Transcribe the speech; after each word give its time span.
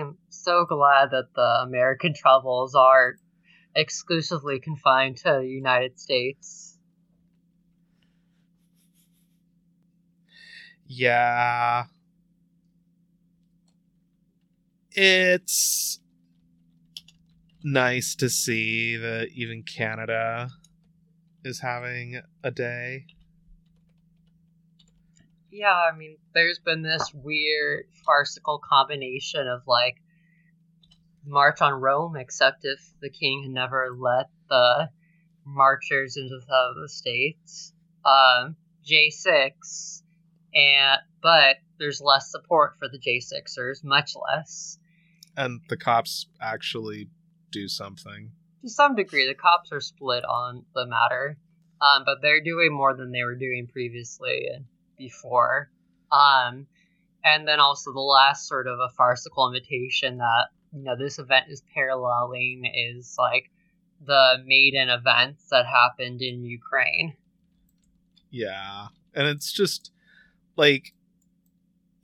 Am 0.00 0.16
so 0.28 0.64
glad 0.64 1.10
that 1.10 1.34
the 1.34 1.62
American 1.62 2.14
troubles 2.14 2.74
are 2.74 3.16
exclusively 3.74 4.58
confined 4.58 5.18
to 5.18 5.40
the 5.40 5.46
United 5.46 6.00
States. 6.00 6.78
Yeah. 10.86 11.84
It's 14.92 16.00
nice 17.62 18.14
to 18.16 18.28
see 18.28 18.96
that 18.96 19.28
even 19.34 19.62
Canada 19.62 20.50
is 21.44 21.60
having 21.60 22.20
a 22.42 22.50
day. 22.50 23.06
Yeah, 25.52 25.74
I 25.74 25.96
mean, 25.96 26.16
there's 26.34 26.60
been 26.60 26.82
this 26.82 27.12
weird 27.12 27.86
farcical 28.06 28.60
combination 28.68 29.48
of 29.48 29.62
like 29.66 29.96
March 31.24 31.60
on 31.60 31.74
Rome, 31.74 32.16
except 32.16 32.64
if 32.64 32.80
the 33.00 33.10
king 33.10 33.42
had 33.42 33.52
never 33.52 33.88
let 33.98 34.30
the 34.48 34.90
marchers 35.44 36.16
into 36.16 36.38
the, 36.46 36.88
states. 36.88 37.72
Um, 38.04 38.56
J6, 38.84 40.02
and 40.54 41.00
but 41.22 41.56
there's 41.78 42.00
less 42.00 42.30
support 42.30 42.76
for 42.78 42.88
the 42.88 42.98
J6ers, 42.98 43.84
much 43.84 44.14
less. 44.16 44.78
And 45.36 45.60
the 45.68 45.76
cops 45.76 46.26
actually 46.40 47.08
do 47.50 47.68
something. 47.68 48.30
To 48.62 48.68
some 48.68 48.94
degree, 48.94 49.26
the 49.26 49.34
cops 49.34 49.72
are 49.72 49.80
split 49.80 50.24
on 50.24 50.64
the 50.74 50.86
matter, 50.86 51.38
um, 51.80 52.04
but 52.04 52.18
they're 52.22 52.42
doing 52.42 52.72
more 52.72 52.94
than 52.94 53.12
they 53.12 53.22
were 53.22 53.36
doing 53.36 53.68
previously 53.70 54.48
and 54.54 54.64
before. 55.00 55.70
Um, 56.12 56.66
and 57.24 57.48
then 57.48 57.58
also 57.58 57.92
the 57.92 58.00
last 58.00 58.46
sort 58.46 58.68
of 58.68 58.78
a 58.78 58.90
farcical 58.96 59.48
invitation 59.48 60.18
that 60.18 60.46
you 60.72 60.84
know 60.84 60.96
this 60.96 61.18
event 61.18 61.46
is 61.48 61.62
paralleling 61.74 62.64
is 62.72 63.16
like 63.18 63.50
the 64.06 64.36
Maidan 64.46 64.88
events 64.88 65.48
that 65.50 65.66
happened 65.66 66.22
in 66.22 66.44
Ukraine. 66.44 67.14
Yeah, 68.30 68.88
and 69.14 69.26
it's 69.26 69.52
just 69.52 69.90
like 70.56 70.94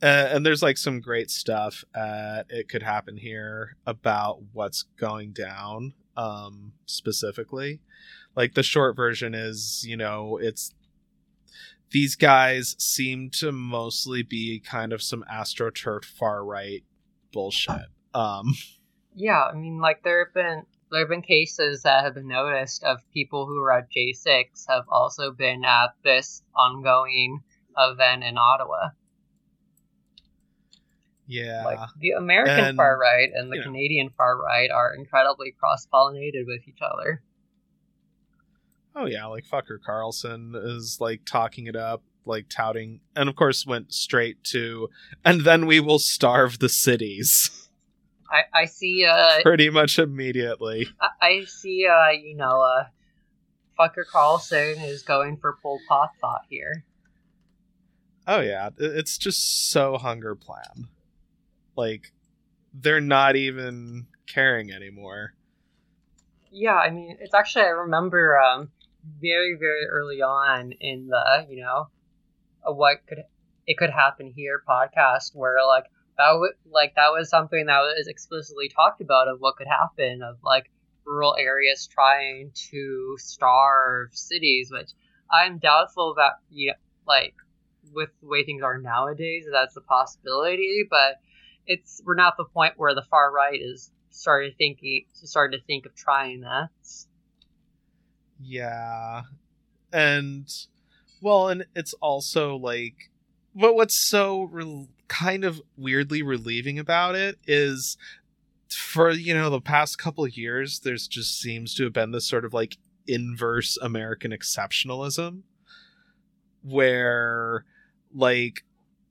uh, 0.01 0.29
and 0.31 0.45
there's 0.45 0.61
like 0.61 0.77
some 0.77 0.99
great 0.99 1.31
stuff 1.31 1.83
at 1.95 2.43
it 2.49 2.69
could 2.69 2.83
happen 2.83 3.17
here 3.17 3.77
about 3.85 4.39
what's 4.53 4.83
going 4.99 5.31
down 5.31 5.93
um 6.15 6.73
specifically 6.87 7.79
like 8.35 8.55
the 8.55 8.63
short 8.63 8.95
version 8.95 9.35
is 9.35 9.83
you 9.87 9.95
know 9.95 10.37
it's 10.41 10.73
these 11.91 12.15
guys 12.15 12.75
seem 12.77 13.29
to 13.29 13.51
mostly 13.51 14.23
be 14.23 14.59
kind 14.59 14.93
of 14.93 15.01
some 15.01 15.23
astroturf 15.31 16.05
far 16.05 16.43
right 16.43 16.83
bullshit 17.31 17.87
um 18.13 18.53
yeah 19.15 19.43
i 19.43 19.53
mean 19.53 19.79
like 19.79 20.03
there 20.03 20.25
have 20.25 20.33
been 20.33 20.63
there 20.91 21.01
have 21.01 21.09
been 21.09 21.21
cases 21.21 21.83
that 21.83 22.03
have 22.03 22.13
been 22.13 22.27
noticed 22.27 22.83
of 22.83 22.99
people 23.13 23.45
who 23.45 23.61
are 23.61 23.71
at 23.71 23.87
j6 23.91 24.65
have 24.67 24.83
also 24.89 25.31
been 25.31 25.63
at 25.65 25.89
this 26.03 26.41
ongoing 26.55 27.41
event 27.77 28.23
in 28.23 28.37
ottawa 28.37 28.89
yeah. 31.27 31.63
Like 31.65 31.79
the 31.99 32.11
American 32.11 32.65
And, 32.65 32.77
far 32.77 32.97
right 32.97 33.29
and 33.33 33.51
the 33.51 33.57
you 33.57 33.61
know. 33.61 33.67
Canadian 33.67 34.09
far 34.17 34.41
right 34.41 34.71
are 34.71 34.93
incredibly 34.93 35.51
cross 35.51 35.85
pollinated 35.93 36.45
with 36.47 36.61
each 36.67 36.79
other. 36.81 37.21
Oh 38.97 39.05
yeah, 39.05 39.25
like 39.25 39.45
fucker 39.45 39.77
Carlson 39.83 40.53
is 40.55 40.97
like 40.99 41.21
talking 41.25 41.67
it 41.67 41.75
up, 41.75 42.01
like 42.25 42.47
touting, 42.49 43.01
and 43.15 43.29
of 43.29 43.35
course 43.35 43.65
went 43.65 43.93
straight 43.93 44.43
to, 44.45 44.89
and 45.23 45.41
then 45.41 45.67
we 45.67 45.79
will 45.79 45.99
starve 45.99 46.59
the 46.59 46.69
cities 46.69 47.51
I, 48.31 48.43
I 48.53 48.65
see 48.65 49.05
uh 49.05 49.41
pretty 49.41 49.69
much 49.69 49.99
immediately. 49.99 50.87
I, 50.99 51.09
I 51.21 51.45
see 51.45 51.87
uh 51.87 52.09
you 52.09 52.35
know 52.35 52.61
uh 52.61 52.85
fucker 53.79 54.05
Carlson 54.09 54.79
is 54.81 55.03
going 55.03 55.37
for 55.37 55.57
Pol 55.61 55.79
Pot 55.87 56.11
thought 56.19 56.41
here. 56.49 56.83
Oh 58.27 58.41
yeah, 58.41 58.69
it's 58.77 59.17
just 59.17 59.71
so 59.71 59.97
hunger 59.97 60.35
plan. 60.35 60.89
Like 61.75 62.11
they're 62.73 63.01
not 63.01 63.35
even 63.35 64.07
caring 64.27 64.71
anymore. 64.71 65.33
Yeah, 66.51 66.75
I 66.75 66.89
mean 66.89 67.17
it's 67.19 67.33
actually 67.33 67.65
I 67.65 67.69
remember 67.69 68.37
um 68.39 68.69
very 69.21 69.55
very 69.59 69.85
early 69.89 70.21
on 70.21 70.71
in 70.79 71.07
the 71.07 71.45
you 71.49 71.61
know 71.61 71.87
what 72.63 72.97
could 73.07 73.23
it 73.65 73.77
could 73.77 73.89
happen 73.89 74.31
here 74.35 74.61
podcast 74.67 75.31
where 75.33 75.57
like 75.65 75.85
that 76.17 76.31
would 76.33 76.53
like 76.71 76.95
that 76.95 77.11
was 77.11 77.29
something 77.29 77.65
that 77.67 77.79
was 77.79 78.07
explicitly 78.07 78.69
talked 78.69 79.01
about 79.01 79.27
of 79.27 79.39
what 79.39 79.55
could 79.55 79.67
happen 79.67 80.21
of 80.23 80.37
like 80.43 80.69
rural 81.05 81.35
areas 81.39 81.87
trying 81.87 82.51
to 82.71 83.15
starve 83.17 84.09
cities, 84.13 84.69
which 84.71 84.89
I'm 85.31 85.57
doubtful 85.59 86.15
that 86.17 86.33
you 86.49 86.67
know, 86.67 86.73
like 87.07 87.33
with 87.93 88.09
the 88.21 88.27
way 88.27 88.43
things 88.43 88.63
are 88.63 88.77
nowadays 88.77 89.45
that's 89.51 89.77
a 89.77 89.81
possibility, 89.81 90.85
but 90.89 91.15
it's 91.65 92.01
we're 92.05 92.15
not 92.15 92.35
the 92.37 92.45
point 92.45 92.73
where 92.77 92.95
the 92.95 93.05
far 93.09 93.31
right 93.31 93.59
is 93.59 93.91
started 94.09 94.53
thinking 94.57 95.05
started 95.13 95.57
to 95.57 95.63
think 95.65 95.85
of 95.85 95.95
trying 95.95 96.41
that. 96.41 96.69
Yeah. 98.39 99.23
And 99.91 100.47
well, 101.21 101.49
and 101.49 101.65
it's 101.75 101.93
also 101.93 102.55
like 102.55 103.09
but 103.57 103.75
what's 103.75 103.97
so 103.97 104.43
re- 104.43 104.87
kind 105.07 105.43
of 105.43 105.61
weirdly 105.75 106.21
relieving 106.21 106.77
about 106.77 107.15
it 107.15 107.37
is 107.47 107.97
for 108.69 109.09
you 109.09 109.33
know 109.33 109.49
the 109.49 109.61
past 109.61 109.97
couple 109.97 110.27
years 110.27 110.79
there's 110.79 111.07
just 111.07 111.39
seems 111.39 111.73
to 111.73 111.83
have 111.83 111.93
been 111.93 112.11
this 112.11 112.27
sort 112.27 112.45
of 112.45 112.53
like 112.53 112.77
inverse 113.07 113.77
American 113.77 114.31
exceptionalism 114.31 115.41
where 116.61 117.63
like 118.13 118.63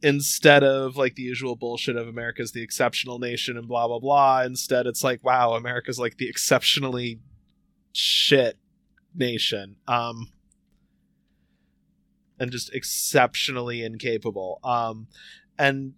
instead 0.02 0.62
of 0.62 0.96
like 0.96 1.14
the 1.14 1.22
usual 1.22 1.56
bullshit 1.56 1.96
of 1.96 2.06
America's 2.06 2.52
the 2.52 2.62
exceptional 2.62 3.18
nation 3.18 3.56
and 3.56 3.66
blah 3.66 3.88
blah 3.88 3.98
blah 3.98 4.42
instead 4.42 4.86
it's 4.86 5.02
like 5.02 5.24
wow 5.24 5.54
America's 5.54 5.98
like 5.98 6.18
the 6.18 6.28
exceptionally 6.28 7.18
shit 7.92 8.58
nation 9.16 9.76
um 9.88 10.30
and 12.38 12.50
just 12.50 12.72
exceptionally 12.74 13.82
incapable. 13.82 14.60
Um 14.62 15.08
and 15.58 15.94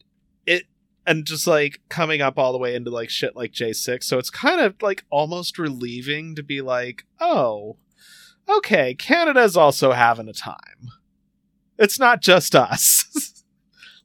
it 0.46 0.64
and 1.06 1.24
just 1.24 1.46
like 1.46 1.80
coming 1.88 2.20
up 2.20 2.38
all 2.38 2.52
the 2.52 2.58
way 2.58 2.74
into 2.74 2.90
like 2.90 3.10
shit 3.10 3.34
like 3.34 3.52
J6 3.52 4.04
so 4.04 4.18
it's 4.18 4.30
kind 4.30 4.60
of 4.60 4.80
like 4.80 5.04
almost 5.10 5.58
relieving 5.58 6.34
to 6.36 6.42
be 6.42 6.60
like 6.60 7.04
oh 7.20 7.76
okay 8.48 8.94
Canada's 8.94 9.56
also 9.56 9.92
having 9.92 10.28
a 10.28 10.32
time. 10.32 10.90
It's 11.78 11.98
not 11.98 12.22
just 12.22 12.54
us. 12.54 13.34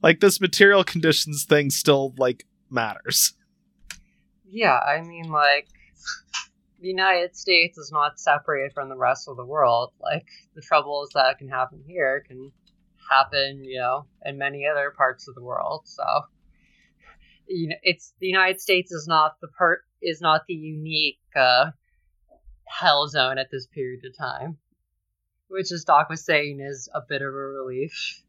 Like 0.04 0.20
this 0.20 0.38
material 0.38 0.84
conditions 0.84 1.44
thing 1.44 1.70
still 1.70 2.12
like 2.18 2.44
matters. 2.68 3.32
Yeah, 4.46 4.78
I 4.78 5.00
mean, 5.00 5.30
like, 5.30 5.68
the 6.84 6.90
United 6.90 7.34
States 7.34 7.78
is 7.78 7.90
not 7.90 8.20
separated 8.20 8.74
from 8.74 8.90
the 8.90 8.96
rest 8.96 9.26
of 9.26 9.38
the 9.38 9.44
world. 9.44 9.94
Like, 10.02 10.26
the 10.54 10.60
troubles 10.60 11.08
that 11.14 11.38
can 11.38 11.48
happen 11.48 11.82
here 11.86 12.22
can 12.28 12.52
happen, 13.10 13.64
you 13.64 13.78
know, 13.80 14.04
in 14.22 14.36
many 14.36 14.66
other 14.70 14.92
parts 14.94 15.26
of 15.26 15.34
the 15.34 15.42
world. 15.42 15.84
So, 15.86 16.04
you 17.48 17.68
know, 17.68 17.76
it's 17.82 18.12
the 18.20 18.26
United 18.26 18.60
States 18.60 18.92
is 18.92 19.06
not 19.08 19.40
the 19.40 19.48
part 19.48 19.80
is 20.02 20.20
not 20.20 20.42
the 20.46 20.52
unique 20.52 21.20
uh, 21.34 21.70
hell 22.66 23.08
zone 23.08 23.38
at 23.38 23.50
this 23.50 23.66
period 23.66 24.04
of 24.04 24.14
time, 24.18 24.58
which, 25.48 25.72
as 25.72 25.84
Doc 25.84 26.10
was 26.10 26.22
saying, 26.22 26.60
is 26.60 26.90
a 26.94 27.00
bit 27.08 27.22
of 27.22 27.28
a 27.28 27.30
relief. 27.30 28.22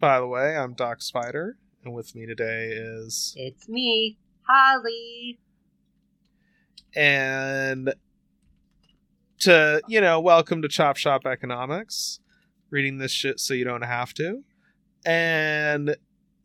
by 0.00 0.18
the 0.18 0.26
way 0.26 0.56
i'm 0.56 0.72
doc 0.74 1.00
spider 1.00 1.56
and 1.84 1.94
with 1.94 2.14
me 2.16 2.26
today 2.26 2.70
is 2.72 3.34
It's 3.36 3.68
me, 3.68 4.18
Holly. 4.48 5.38
And 6.94 7.94
to 9.40 9.80
you 9.88 10.00
know 10.00 10.20
welcome 10.20 10.62
to 10.62 10.68
chop 10.68 10.96
shop 10.96 11.26
economics 11.26 12.20
reading 12.70 12.98
this 12.98 13.12
shit 13.12 13.40
so 13.40 13.54
you 13.54 13.64
don't 13.64 13.82
have 13.82 14.12
to 14.14 14.42
and 15.04 15.96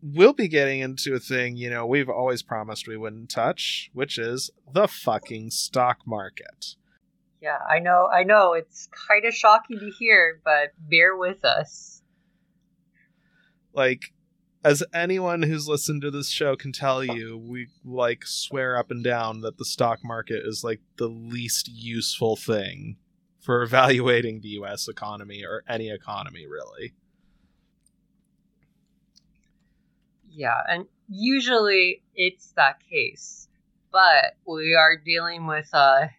we'll 0.02 0.34
be 0.34 0.48
getting 0.48 0.80
into 0.80 1.14
a 1.14 1.20
thing 1.20 1.56
you 1.56 1.70
know 1.70 1.86
we've 1.86 2.10
always 2.10 2.42
promised 2.42 2.88
we 2.88 2.98
wouldn't 2.98 3.30
touch 3.30 3.90
which 3.94 4.18
is 4.18 4.50
the 4.74 4.88
fucking 4.88 5.50
stock 5.52 6.00
market 6.06 6.76
Yeah, 7.40 7.60
I 7.70 7.78
know, 7.80 8.08
I 8.12 8.24
know. 8.24 8.54
It's 8.54 8.90
kind 9.08 9.24
of 9.24 9.34
shocking 9.34 9.78
to 9.80 9.92
hear, 9.92 10.42
but 10.44 10.74
bear 10.90 11.16
with 11.16 11.46
us. 11.46 12.02
like 13.74 14.12
as 14.64 14.84
anyone 14.94 15.44
who's 15.44 15.68
listened 15.68 16.02
to 16.02 16.12
this 16.12 16.30
show 16.30 16.56
can 16.56 16.72
tell 16.72 17.04
you 17.04 17.38
we 17.38 17.68
like 17.86 18.26
swear 18.26 18.78
up 18.78 18.92
and 18.92 19.04
down 19.04 19.42
that 19.42 19.58
the 19.58 19.66
stock 19.66 20.00
market 20.04 20.44
is 20.46 20.64
like 20.64 20.82
the 20.98 21.08
least 21.08 21.70
useful 21.72 22.36
thing 22.36 22.98
for 23.40 23.62
evaluating 23.62 24.42
the 24.42 24.50
US 24.50 24.88
economy 24.88 25.44
or 25.46 25.64
any 25.68 25.90
economy 25.90 26.46
really 26.48 26.94
Yeah, 30.38 30.62
and 30.70 30.86
usually 31.10 32.04
it's 32.14 32.54
that 32.58 32.80
case. 32.88 33.48
But 33.92 34.36
we 34.46 34.76
are 34.76 34.96
dealing 34.96 35.48
with 35.48 35.74
a 35.74 36.12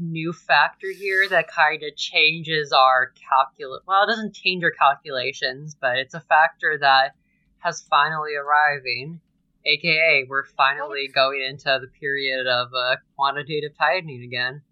new 0.00 0.32
factor 0.32 0.90
here 0.90 1.28
that 1.28 1.46
kind 1.46 1.84
of 1.84 1.94
changes 1.96 2.72
our 2.72 3.12
calculate. 3.28 3.82
Well, 3.86 4.02
it 4.02 4.06
doesn't 4.08 4.34
change 4.34 4.64
our 4.64 4.72
calculations, 4.72 5.76
but 5.80 5.96
it's 5.96 6.14
a 6.14 6.20
factor 6.20 6.76
that 6.80 7.14
has 7.60 7.82
finally 7.88 8.34
arriving. 8.34 9.20
AKA, 9.66 10.26
we're 10.28 10.46
finally 10.56 11.08
going 11.14 11.42
into 11.42 11.78
the 11.80 11.88
period 12.00 12.46
of 12.46 12.68
uh, 12.74 12.96
quantitative 13.14 13.76
tightening 13.78 14.22
again. 14.22 14.62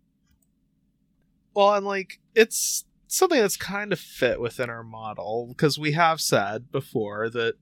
Well, 1.54 1.74
and 1.74 1.84
like 1.84 2.20
it's 2.34 2.84
something 3.06 3.40
that's 3.40 3.56
kind 3.56 3.92
of 3.92 3.98
fit 3.98 4.40
within 4.40 4.70
our 4.70 4.82
model 4.82 5.46
because 5.48 5.78
we 5.78 5.92
have 5.92 6.20
said 6.20 6.70
before 6.70 7.28
that 7.30 7.54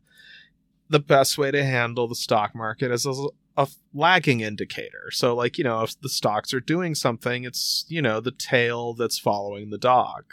the 0.88 1.00
best 1.00 1.37
way 1.37 1.50
to 1.50 1.64
handle 1.64 2.06
the 2.06 2.14
stock 2.14 2.55
market 2.55 2.93
is 2.93 3.06
as 3.06 3.19
a 3.56 3.67
lagging 3.94 4.40
indicator. 4.40 5.11
So, 5.11 5.34
like, 5.34 5.58
you 5.58 5.64
know, 5.64 5.82
if 5.82 5.99
the 6.00 6.08
stocks 6.08 6.52
are 6.52 6.61
doing 6.61 6.94
something, 6.94 7.44
it's, 7.44 7.84
you 7.88 8.02
know, 8.02 8.20
the 8.20 8.32
tail 8.32 8.94
that's 8.94 9.19
following 9.19 9.70
the 9.70 9.79
dog. 9.79 10.25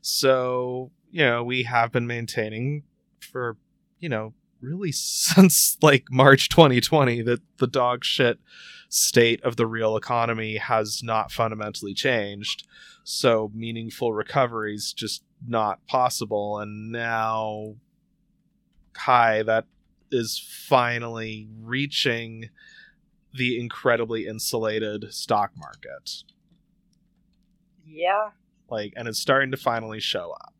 So, 0.00 0.92
you 1.10 1.24
know, 1.24 1.42
we 1.42 1.64
have 1.64 1.92
been 1.92 2.06
maintaining 2.06 2.84
for, 3.20 3.56
you 3.98 4.08
know, 4.08 4.32
really 4.60 4.92
since 4.92 5.76
like 5.82 6.04
March 6.10 6.48
2020 6.48 7.22
that 7.22 7.40
the 7.58 7.66
dog 7.66 8.04
shit 8.04 8.38
state 8.88 9.42
of 9.42 9.56
the 9.56 9.66
real 9.66 9.96
economy 9.96 10.56
has 10.56 11.02
not 11.02 11.30
fundamentally 11.30 11.94
changed. 11.94 12.66
So 13.04 13.50
meaningful 13.54 14.12
recovery 14.12 14.74
is 14.74 14.92
just 14.92 15.22
not 15.46 15.86
possible. 15.86 16.58
And 16.58 16.90
now, 16.90 17.74
hi, 18.96 19.42
that 19.42 19.66
is 20.10 20.38
finally 20.68 21.48
reaching 21.62 22.50
the 23.34 23.60
incredibly 23.60 24.26
insulated 24.26 25.12
stock 25.12 25.52
market. 25.56 26.24
Yeah. 27.86 28.30
Like, 28.70 28.92
and 28.96 29.08
it's 29.08 29.18
starting 29.20 29.50
to 29.50 29.56
finally 29.56 30.00
show 30.00 30.32
up. 30.32 30.54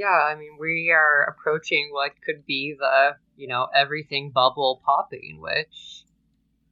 Yeah, 0.00 0.06
I 0.32 0.34
mean, 0.34 0.56
we 0.58 0.90
are 0.92 1.24
approaching 1.24 1.90
what 1.92 2.12
could 2.24 2.46
be 2.46 2.74
the, 2.78 3.16
you 3.36 3.46
know, 3.48 3.66
everything 3.74 4.30
bubble 4.30 4.80
popping, 4.82 5.40
which 5.42 6.04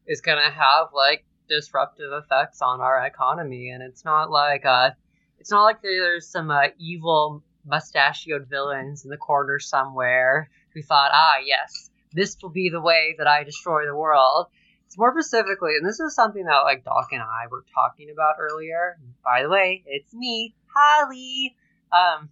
is 0.07 0.23
going 0.23 0.39
to 0.43 0.51
have, 0.51 0.87
like, 0.95 1.27
disruptive 1.47 2.11
effects 2.11 2.63
on 2.63 2.81
our 2.81 3.05
economy. 3.05 3.69
And 3.69 3.83
it's 3.83 4.03
not 4.03 4.31
like, 4.31 4.65
uh, 4.65 4.93
it's 5.39 5.51
not 5.51 5.65
like 5.65 5.83
there's 5.83 6.27
some 6.27 6.51
uh, 6.51 6.69
evil 6.79 7.45
mustachioed 7.67 8.47
villains 8.49 9.05
in 9.05 9.11
the 9.11 9.19
corner 9.19 9.59
somewhere 9.59 10.49
who 10.73 10.81
thought, 10.81 11.11
ah, 11.13 11.37
yes, 11.45 11.91
this 12.15 12.35
will 12.41 12.49
be 12.49 12.71
the 12.71 12.81
way 12.81 13.15
that 13.19 13.27
I 13.27 13.45
destroy 13.45 13.85
the 13.85 13.95
world. 13.95 14.47
It's 14.87 14.97
more 14.97 15.13
specifically, 15.13 15.73
and 15.77 15.87
this 15.87 16.01
is 16.01 16.15
something 16.15 16.45
that 16.45 16.63
like 16.65 16.83
Doc 16.83 17.09
and 17.13 17.21
I 17.21 17.49
were 17.51 17.67
talking 17.75 18.09
about 18.11 18.37
earlier. 18.41 18.99
By 19.23 19.43
the 19.43 19.51
way, 19.51 19.85
it's 19.85 20.15
me, 20.15 20.55
Holly. 20.75 21.55
Um, 21.93 22.31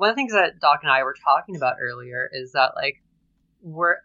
one 0.00 0.08
of 0.08 0.16
the 0.16 0.20
things 0.20 0.32
that 0.32 0.58
Doc 0.60 0.80
and 0.82 0.90
I 0.90 1.02
were 1.02 1.14
talking 1.22 1.56
about 1.56 1.76
earlier 1.78 2.26
is 2.32 2.52
that 2.52 2.72
like 2.74 3.02
we're 3.60 3.96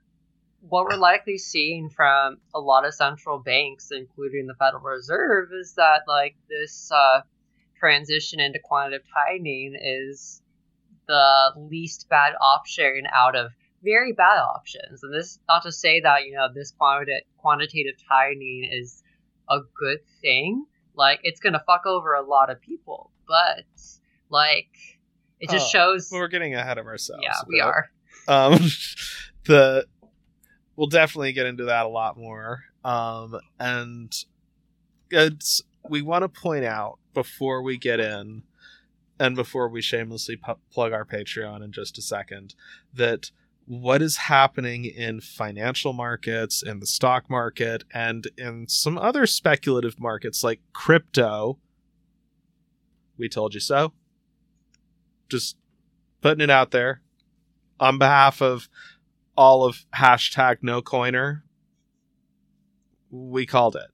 what 0.60 0.84
we're 0.84 0.98
likely 0.98 1.38
seeing 1.38 1.90
from 1.90 2.38
a 2.54 2.60
lot 2.60 2.86
of 2.86 2.94
central 2.94 3.40
banks, 3.40 3.92
including 3.92 4.46
the 4.46 4.56
Federal 4.56 4.84
Reserve, 4.84 5.50
is 5.54 5.76
that 5.76 6.02
like 6.06 6.36
this 6.50 6.92
uh, 6.92 7.22
transition 7.80 8.42
into 8.42 8.60
quantitative 8.62 9.08
tightening 9.14 9.78
is 9.82 10.42
the 11.08 11.54
least 11.56 12.10
bad 12.10 12.34
option 12.42 13.04
out 13.14 13.38
of 13.38 13.52
very 13.82 14.12
bad 14.12 14.40
options. 14.40 15.02
And 15.02 15.14
this 15.14 15.40
not 15.48 15.64
to 15.64 15.72
say 15.72 16.02
that 16.02 16.26
you 16.26 16.34
know 16.34 16.50
this 16.54 16.72
quantitative 16.72 17.24
quantitative 17.38 17.96
tightening 18.10 18.70
is 18.70 19.02
a 19.50 19.60
good 19.80 20.00
thing. 20.22 20.66
Like 20.94 21.22
it's 21.24 21.40
gonna 21.40 21.64
fuck 21.66 21.86
over 21.86 22.16
a 22.16 22.22
lot 22.22 22.50
of 22.50 22.60
people, 22.60 23.12
but 23.30 23.64
like 24.30 24.68
it 25.40 25.50
just 25.50 25.68
oh, 25.68 25.78
shows 25.78 26.10
we're 26.12 26.28
getting 26.28 26.56
ahead 26.56 26.78
of 26.78 26.86
ourselves. 26.86 27.24
Yeah, 27.24 27.42
we 27.48 27.60
are. 27.60 27.90
Um, 28.28 28.60
the 29.46 29.86
we'll 30.76 30.88
definitely 30.88 31.34
get 31.34 31.46
into 31.46 31.66
that 31.66 31.86
a 31.86 31.90
lot 31.90 32.18
more. 32.18 32.64
Um, 32.84 33.40
and 33.60 34.14
it's 35.12 35.62
we 35.90 36.02
want 36.02 36.24
to 36.24 36.30
point 36.30 36.66
out 36.66 37.00
before 37.14 37.62
we 37.62 37.78
get 37.78 38.00
in 38.00 38.44
and 39.20 39.36
before 39.36 39.70
we 39.70 39.82
shamelessly 39.82 40.36
pu- 40.36 40.60
plug 40.72 40.92
our 40.92 41.06
Patreon 41.06 41.64
in 41.64 41.72
just 41.72 41.98
a 41.98 42.02
second, 42.02 42.54
that 42.94 43.32
what 43.66 44.02
is 44.02 44.18
happening 44.18 44.86
in 44.86 45.22
financial 45.22 45.94
markets, 45.94 46.62
in 46.62 46.80
the 46.80 46.86
stock 46.86 47.30
market, 47.30 47.84
and 47.94 48.28
in 48.38 48.68
some 48.68 48.98
other 48.98 49.26
speculative 49.26 50.00
markets 50.00 50.44
like 50.44 50.60
crypto. 50.74 51.58
We 53.18 53.30
told 53.30 53.54
you 53.54 53.62
so. 53.62 53.94
Just 55.30 55.58
putting 56.22 56.44
it 56.44 56.50
out 56.50 56.72
there 56.72 57.02
on 57.80 57.98
behalf 57.98 58.42
of 58.42 58.70
all 59.38 59.64
of 59.64 59.86
hashtag 59.96 60.58
no 60.62 60.82
coiner. 60.82 61.44
We 63.10 63.46
called 63.46 63.76
it. 63.76 63.88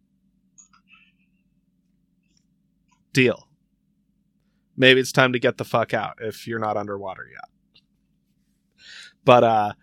Deal 3.13 3.47
maybe 4.81 4.99
it's 4.99 5.11
time 5.11 5.31
to 5.31 5.39
get 5.39 5.57
the 5.57 5.63
fuck 5.63 5.93
out 5.93 6.17
if 6.19 6.47
you're 6.47 6.59
not 6.59 6.75
underwater 6.75 7.27
yet. 7.31 7.49
But 9.23 9.43
uh 9.43 9.73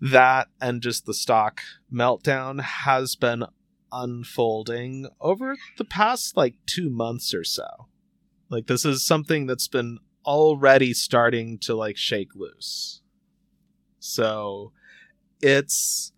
that 0.00 0.48
and 0.60 0.80
just 0.80 1.06
the 1.06 1.14
stock 1.14 1.60
meltdown 1.92 2.60
has 2.60 3.16
been 3.16 3.44
unfolding 3.90 5.08
over 5.20 5.56
the 5.76 5.84
past 5.84 6.36
like 6.36 6.54
2 6.66 6.90
months 6.90 7.34
or 7.34 7.42
so. 7.42 7.88
Like 8.50 8.66
this 8.66 8.84
is 8.84 9.04
something 9.04 9.46
that's 9.46 9.66
been 9.66 9.98
already 10.24 10.94
starting 10.94 11.58
to 11.58 11.74
like 11.74 11.96
shake 11.96 12.34
loose. 12.34 13.00
So 13.98 14.72
it's 15.40 16.12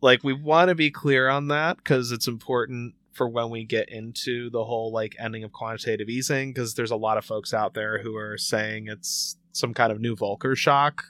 like 0.00 0.22
we 0.22 0.32
want 0.32 0.68
to 0.68 0.74
be 0.74 0.90
clear 0.90 1.28
on 1.28 1.48
that 1.48 1.78
because 1.78 2.12
it's 2.12 2.28
important 2.28 2.94
for 3.12 3.28
when 3.28 3.48
we 3.48 3.64
get 3.64 3.88
into 3.88 4.50
the 4.50 4.64
whole 4.64 4.92
like 4.92 5.16
ending 5.18 5.44
of 5.44 5.52
quantitative 5.52 6.08
easing 6.08 6.52
because 6.52 6.74
there's 6.74 6.90
a 6.90 6.96
lot 6.96 7.16
of 7.16 7.24
folks 7.24 7.54
out 7.54 7.74
there 7.74 8.02
who 8.02 8.16
are 8.16 8.36
saying 8.36 8.88
it's 8.88 9.36
some 9.52 9.72
kind 9.72 9.92
of 9.92 10.00
new 10.00 10.16
Volcker 10.16 10.56
shock 10.56 11.04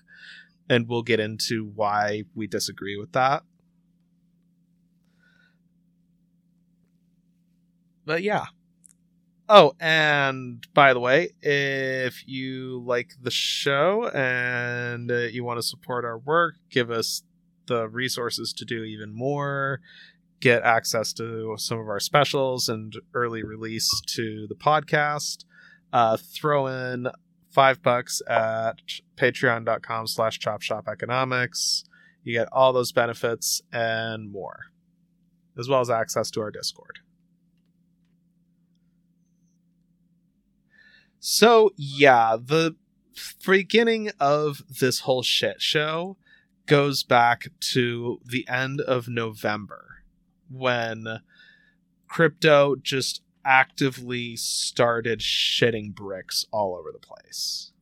and 0.69 0.89
we'll 0.89 1.03
get 1.03 1.21
into 1.21 1.73
why 1.75 2.25
we 2.35 2.47
disagree 2.47 2.97
with 2.97 3.13
that. 3.13 3.43
But 8.05 8.23
yeah. 8.23 8.47
Oh, 9.49 9.75
and 9.79 10.67
by 10.73 10.95
the 10.95 11.01
way, 11.01 11.31
if 11.43 12.27
you 12.27 12.83
like 12.87 13.11
the 13.21 13.31
show 13.31 14.09
and 14.09 15.11
uh, 15.11 15.17
you 15.25 15.45
want 15.45 15.59
to 15.59 15.63
support 15.63 16.05
our 16.05 16.19
work, 16.19 16.55
give 16.71 16.91
us 16.91 17.23
the 17.67 17.89
resources 17.89 18.53
to 18.55 18.65
do 18.65 18.85
even 18.85 19.15
more 19.15 19.81
get 20.45 20.63
access 20.63 21.15
to 21.15 21.55
some 21.57 21.79
of 21.79 21.89
our 21.89 21.99
specials 21.99 22.69
and 22.69 22.95
early 23.15 23.43
release 23.43 23.91
to 24.03 24.47
the 24.47 24.55
podcast. 24.55 25.47
Uh, 25.91 26.19
throw 26.19 26.67
in 26.67 27.09
five 27.51 27.83
bucks 27.83 28.21
at 28.29 28.75
patreon.com 29.17 30.07
slash 30.07 30.39
chop 30.39 30.61
shop 30.61 30.87
economics. 30.87 31.85
You 32.25 32.35
get 32.35 32.49
all 32.53 32.75
those 32.75 32.93
benefits 32.93 33.63
and 33.73 34.31
more, 34.31 34.67
as 35.59 35.67
well 35.67 35.81
as 35.81 35.89
access 35.89 36.31
to 36.33 36.43
our 36.43 36.51
Discord. 36.51 36.99
So, 41.27 41.71
yeah, 41.79 42.37
the 42.39 42.77
beginning 43.47 44.11
of 44.21 44.63
this 44.69 45.01
whole 45.01 45.23
shit 45.23 45.63
show 45.63 46.19
goes 46.67 47.03
back 47.03 47.47
to 47.73 48.21
the 48.27 48.47
end 48.47 48.83
of 48.83 49.09
November 49.09 50.05
when 50.51 51.21
crypto 52.09 52.77
just 52.77 53.23
actively 53.43 54.37
started 54.37 55.21
shitting 55.21 55.95
bricks 55.95 56.45
all 56.53 56.77
over 56.77 56.93
the 56.93 56.99
place. 56.99 57.73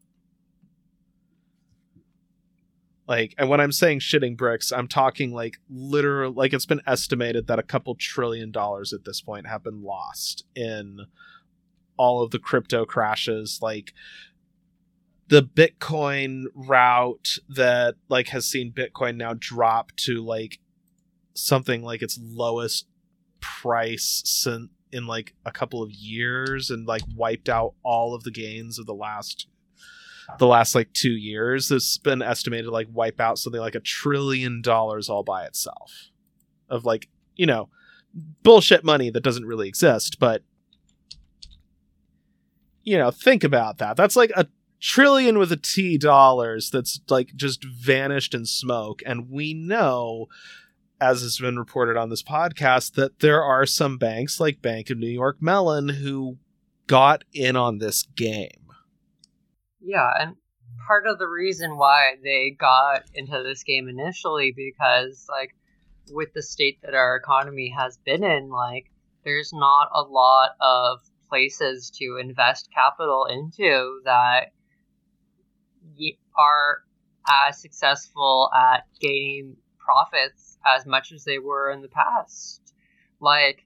Like, 3.08 3.34
and 3.38 3.49
when 3.49 3.61
I'm 3.61 3.72
saying 3.72 3.99
shitting 3.99 4.37
bricks, 4.37 4.70
I'm 4.70 4.87
talking 4.87 5.32
like 5.32 5.58
literal, 5.68 6.32
like 6.32 6.52
it's 6.52 6.64
been 6.64 6.82
estimated 6.87 7.49
that 7.49 7.58
a 7.58 7.64
couple 7.64 7.96
trillion 7.96 8.52
dollars 8.52 8.92
at 8.92 9.04
this 9.04 9.20
point 9.20 9.49
have 9.49 9.64
been 9.64 9.82
lost 9.82 10.44
in 10.54 11.06
all 12.02 12.23
of 12.23 12.32
the 12.32 12.38
crypto 12.38 12.85
crashes. 12.85 13.61
Like, 13.62 13.92
the 15.28 15.42
Bitcoin 15.42 16.44
route 16.54 17.38
that 17.49 17.94
like 18.09 18.28
has 18.28 18.44
seen 18.44 18.73
Bitcoin 18.73 19.16
now 19.16 19.35
drop 19.38 19.92
to 19.97 20.23
like 20.23 20.59
something 21.35 21.82
like 21.82 22.02
its 22.02 22.18
lowest 22.23 22.87
price 23.40 24.47
in 24.92 25.06
like 25.06 25.35
a 25.47 25.50
couple 25.50 25.82
of 25.82 25.90
years 25.90 26.68
and 26.68 26.87
like 26.87 27.02
wiped 27.16 27.49
out 27.49 27.75
all 27.82 28.14
of 28.14 28.25
the 28.25 28.30
gains 28.30 28.78
of 28.78 28.85
the 28.85 28.94
last 28.94 29.47
the 30.38 30.47
last 30.47 30.75
like 30.75 30.92
two 30.92 31.12
years 31.12 31.68
that's 31.68 31.99
been 31.99 32.23
estimated 32.23 32.66
like 32.66 32.88
wipe 32.92 33.21
out 33.21 33.38
something 33.38 33.61
like 33.61 33.75
a 33.75 33.80
trillion 33.80 34.61
dollars 34.61 35.09
all 35.09 35.23
by 35.23 35.44
itself 35.44 36.11
of 36.68 36.85
like 36.85 37.09
you 37.37 37.47
know 37.47 37.68
bullshit 38.42 38.85
money 38.85 39.11
that 39.11 39.23
doesn't 39.23 39.47
really 39.47 39.66
exist 39.66 40.18
but 40.21 40.42
you 42.82 42.98
know 42.98 43.10
think 43.10 43.44
about 43.44 43.78
that. 43.78 43.96
That's 43.96 44.16
like 44.16 44.32
a 44.36 44.46
trillion 44.80 45.38
with 45.38 45.52
a 45.52 45.56
t 45.56 45.96
dollars 45.98 46.70
that's 46.70 47.00
like 47.08 47.34
just 47.34 47.64
vanished 47.64 48.34
in 48.34 48.46
smoke. 48.46 49.02
And 49.06 49.30
we 49.30 49.54
know 49.54 50.26
as 51.00 51.22
has 51.22 51.38
been 51.38 51.58
reported 51.58 51.96
on 51.96 52.10
this 52.10 52.22
podcast 52.22 52.94
that 52.94 53.18
there 53.18 53.42
are 53.42 53.66
some 53.66 53.98
banks 53.98 54.38
like 54.38 54.62
bank 54.62 54.88
of 54.88 54.96
new 54.96 55.08
york 55.08 55.36
mellon 55.40 55.88
who 55.88 56.36
got 56.86 57.24
in 57.32 57.56
on 57.56 57.78
this 57.78 58.04
game. 58.16 58.68
Yeah 59.80 60.10
and 60.18 60.36
part 60.86 61.06
of 61.06 61.18
the 61.18 61.28
reason 61.28 61.76
why 61.76 62.14
they 62.22 62.56
got 62.58 63.02
into 63.14 63.42
this 63.42 63.62
game 63.62 63.88
initially 63.88 64.52
because 64.56 65.26
like 65.28 65.54
with 66.10 66.32
the 66.34 66.42
state 66.42 66.78
that 66.82 66.94
our 66.94 67.16
economy 67.16 67.72
has 67.76 67.98
been 67.98 68.24
in, 68.24 68.50
like 68.50 68.90
there's 69.24 69.52
not 69.52 69.88
a 69.94 70.02
lot 70.02 70.50
of 70.60 70.98
places 71.32 71.88
to 71.88 72.18
invest 72.20 72.68
capital 72.74 73.24
into 73.24 74.02
that 74.04 74.52
are 76.36 76.82
as 77.26 77.58
successful 77.58 78.50
at 78.54 78.84
gaining 79.00 79.56
profits 79.78 80.58
as 80.66 80.84
much 80.84 81.10
as 81.10 81.24
they 81.24 81.38
were 81.38 81.70
in 81.70 81.80
the 81.80 81.88
past. 81.88 82.60
Like 83.18 83.64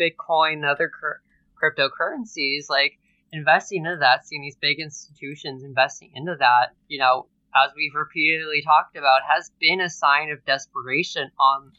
Bitcoin 0.00 0.64
other 0.64 0.88
cr- 0.88 1.20
cryptocurrencies, 1.62 2.70
like 2.70 2.98
investing 3.32 3.84
into 3.84 3.98
that, 4.00 4.26
seeing 4.26 4.40
these 4.40 4.56
big 4.56 4.80
institutions 4.80 5.64
investing 5.64 6.12
into 6.14 6.36
that, 6.38 6.68
you 6.88 6.98
know, 6.98 7.26
as 7.54 7.70
we've 7.76 7.94
repeatedly 7.94 8.62
talked 8.62 8.96
about, 8.96 9.20
has 9.28 9.50
been 9.60 9.82
a 9.82 9.90
sign 9.90 10.30
of 10.30 10.42
desperation 10.46 11.30
on 11.38 11.72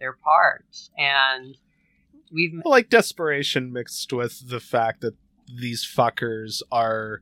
their 0.00 0.14
part. 0.14 0.66
And 0.96 1.56
we've 2.32 2.60
like 2.64 2.88
desperation 2.88 3.72
mixed 3.72 4.12
with 4.12 4.48
the 4.48 4.60
fact 4.60 5.00
that 5.00 5.14
these 5.46 5.84
fuckers 5.84 6.62
are 6.70 7.20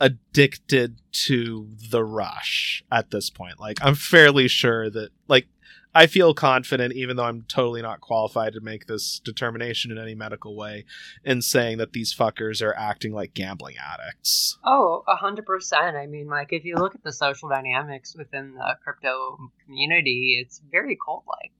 addicted 0.00 1.00
to 1.10 1.68
the 1.90 2.04
rush 2.04 2.84
at 2.90 3.10
this 3.10 3.30
point. 3.30 3.58
Like 3.60 3.78
I'm 3.80 3.94
fairly 3.94 4.48
sure 4.48 4.90
that 4.90 5.10
like 5.28 5.46
I 5.94 6.06
feel 6.06 6.34
confident, 6.34 6.92
even 6.92 7.16
though 7.16 7.24
I'm 7.24 7.46
totally 7.48 7.80
not 7.80 8.02
qualified 8.02 8.52
to 8.52 8.60
make 8.60 8.86
this 8.86 9.18
determination 9.18 9.90
in 9.90 9.96
any 9.96 10.14
medical 10.14 10.54
way, 10.54 10.84
in 11.24 11.40
saying 11.40 11.78
that 11.78 11.94
these 11.94 12.14
fuckers 12.14 12.60
are 12.60 12.76
acting 12.76 13.14
like 13.14 13.32
gambling 13.32 13.76
addicts. 13.78 14.58
Oh, 14.62 15.04
a 15.08 15.16
hundred 15.16 15.46
percent. 15.46 15.96
I 15.96 16.06
mean, 16.06 16.28
like 16.28 16.52
if 16.52 16.66
you 16.66 16.74
look 16.76 16.94
at 16.94 17.02
the 17.02 17.12
social 17.12 17.48
dynamics 17.48 18.14
within 18.14 18.54
the 18.54 18.76
crypto 18.84 19.38
community, 19.64 20.38
it's 20.42 20.60
very 20.70 20.98
cult 21.02 21.24
like. 21.26 21.52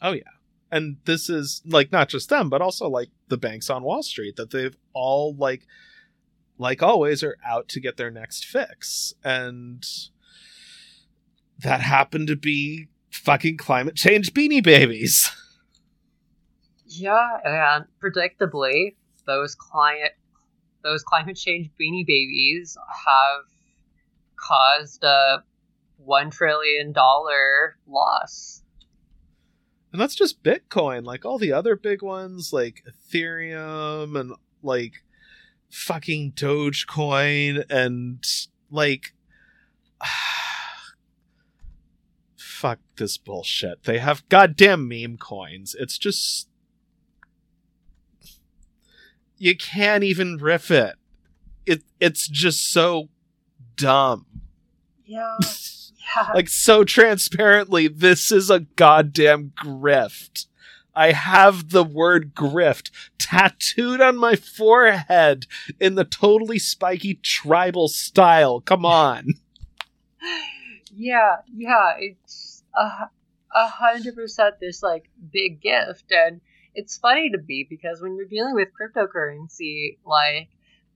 Oh 0.00 0.12
yeah. 0.12 0.22
And 0.70 0.98
this 1.04 1.30
is 1.30 1.62
like 1.64 1.92
not 1.92 2.08
just 2.08 2.28
them, 2.28 2.50
but 2.50 2.60
also 2.60 2.88
like 2.88 3.08
the 3.28 3.38
banks 3.38 3.70
on 3.70 3.82
Wall 3.82 4.02
Street 4.02 4.36
that 4.36 4.50
they've 4.50 4.76
all 4.92 5.34
like 5.34 5.66
like 6.58 6.82
always 6.82 7.22
are 7.22 7.36
out 7.46 7.68
to 7.68 7.80
get 7.80 7.96
their 7.96 8.10
next 8.10 8.44
fix. 8.44 9.14
And 9.24 9.84
that 11.58 11.80
happened 11.80 12.28
to 12.28 12.36
be 12.36 12.88
fucking 13.10 13.56
climate 13.56 13.96
change 13.96 14.32
beanie 14.32 14.62
babies. 14.62 15.30
Yeah, 16.90 17.38
and 17.44 17.84
predictably, 18.02 18.96
those 19.26 19.54
climate 19.54 20.16
those 20.82 21.02
climate 21.02 21.36
change 21.36 21.68
beanie 21.78 22.06
babies 22.06 22.78
have 23.04 23.44
caused 24.36 25.04
a 25.04 25.42
one 25.98 26.30
trillion 26.30 26.92
dollar 26.92 27.76
loss. 27.86 28.62
And 29.92 30.00
that's 30.00 30.14
just 30.14 30.42
Bitcoin. 30.42 31.04
Like 31.04 31.24
all 31.24 31.38
the 31.38 31.52
other 31.52 31.76
big 31.76 32.02
ones, 32.02 32.52
like 32.52 32.84
Ethereum 32.86 34.18
and 34.18 34.32
like 34.62 35.04
fucking 35.70 36.32
Dogecoin 36.32 37.64
and 37.70 38.24
like 38.70 39.14
fuck 42.36 42.80
this 42.96 43.16
bullshit. 43.16 43.84
They 43.84 43.98
have 43.98 44.28
goddamn 44.28 44.88
meme 44.88 45.16
coins. 45.16 45.74
It's 45.78 45.96
just 45.96 46.48
you 49.38 49.56
can't 49.56 50.04
even 50.04 50.36
riff 50.36 50.70
it. 50.70 50.96
It 51.64 51.82
it's 52.00 52.28
just 52.28 52.70
so 52.70 53.08
dumb. 53.76 54.26
Yeah. 55.06 55.38
Yeah. 56.16 56.30
like 56.34 56.48
so 56.48 56.84
transparently, 56.84 57.88
this 57.88 58.32
is 58.32 58.50
a 58.50 58.60
goddamn 58.60 59.52
grift. 59.56 60.46
I 60.94 61.12
have 61.12 61.70
the 61.70 61.84
word 61.84 62.34
grift 62.34 62.90
tattooed 63.18 64.00
on 64.00 64.16
my 64.16 64.34
forehead 64.34 65.46
in 65.78 65.94
the 65.94 66.04
totally 66.04 66.58
spiky 66.58 67.14
tribal 67.14 67.88
style. 67.88 68.60
Come 68.60 68.84
on. 68.84 69.34
Yeah, 70.98 71.36
yeah, 71.54 71.92
it's 71.98 72.64
a, 72.74 73.08
hundred 73.54 74.16
percent 74.16 74.56
this 74.60 74.82
like 74.82 75.08
big 75.32 75.60
gift 75.60 76.10
and 76.10 76.40
it's 76.74 76.98
funny 76.98 77.30
to 77.30 77.38
me 77.38 77.66
because 77.68 78.00
when 78.00 78.16
you're 78.16 78.26
dealing 78.26 78.54
with 78.54 78.68
cryptocurrency 78.68 79.98
like 80.04 80.48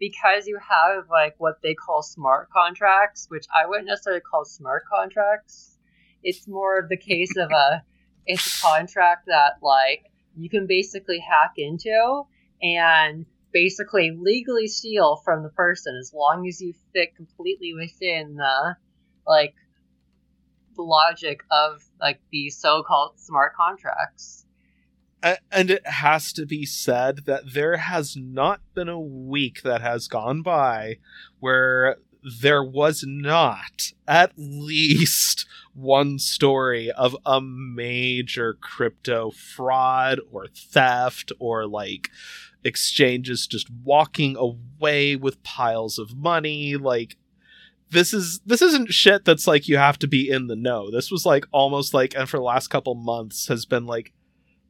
because 0.02 0.48
you 0.48 0.58
have 0.58 1.04
like 1.08 1.32
what 1.38 1.62
they 1.62 1.74
call 1.74 2.02
smart 2.02 2.50
contracts 2.50 3.26
which 3.28 3.46
i 3.54 3.64
wouldn't 3.64 3.86
necessarily 3.86 4.20
call 4.20 4.44
smart 4.44 4.82
contracts 4.92 5.78
it's 6.24 6.48
more 6.48 6.80
of 6.80 6.88
the 6.88 6.96
case 6.96 7.36
of 7.36 7.48
a 7.52 7.84
it's 8.26 8.58
a 8.58 8.62
contract 8.62 9.26
that 9.28 9.52
like 9.62 10.02
you 10.36 10.50
can 10.50 10.66
basically 10.66 11.20
hack 11.20 11.52
into 11.56 12.22
and 12.60 13.26
basically 13.52 14.10
legally 14.10 14.66
steal 14.66 15.20
from 15.24 15.44
the 15.44 15.50
person 15.50 15.96
as 15.96 16.12
long 16.12 16.48
as 16.48 16.60
you 16.60 16.74
fit 16.92 17.14
completely 17.14 17.72
within 17.72 18.34
the 18.34 18.76
like 19.24 19.54
the 20.74 20.82
logic 20.82 21.44
of 21.50 21.80
like 22.00 22.18
these 22.32 22.56
so-called 22.56 23.20
smart 23.20 23.54
contracts. 23.54 24.41
And 25.22 25.70
it 25.70 25.86
has 25.86 26.32
to 26.32 26.46
be 26.46 26.66
said 26.66 27.26
that 27.26 27.52
there 27.54 27.76
has 27.76 28.16
not 28.16 28.60
been 28.74 28.88
a 28.88 29.00
week 29.00 29.62
that 29.62 29.80
has 29.80 30.08
gone 30.08 30.42
by 30.42 30.98
where 31.38 31.96
there 32.40 32.62
was 32.62 33.04
not 33.06 33.92
at 34.06 34.32
least 34.36 35.46
one 35.74 36.18
story 36.18 36.90
of 36.92 37.16
a 37.24 37.40
major 37.40 38.54
crypto 38.54 39.30
fraud 39.30 40.20
or 40.30 40.46
theft 40.48 41.32
or 41.38 41.66
like 41.66 42.10
exchanges 42.64 43.46
just 43.46 43.68
walking 43.84 44.36
away 44.36 45.16
with 45.16 45.42
piles 45.42 45.98
of 45.98 46.16
money 46.16 46.76
like 46.76 47.16
this 47.90 48.14
is 48.14 48.40
this 48.46 48.62
isn't 48.62 48.92
shit 48.92 49.24
that's 49.24 49.46
like 49.46 49.68
you 49.68 49.76
have 49.76 49.98
to 49.98 50.08
be 50.08 50.28
in 50.28 50.46
the 50.46 50.56
know. 50.56 50.90
This 50.90 51.10
was 51.10 51.26
like 51.26 51.44
almost 51.52 51.92
like 51.92 52.14
and 52.16 52.28
for 52.28 52.38
the 52.38 52.42
last 52.42 52.68
couple 52.68 52.94
months 52.94 53.48
has 53.48 53.66
been 53.66 53.86
like 53.86 54.12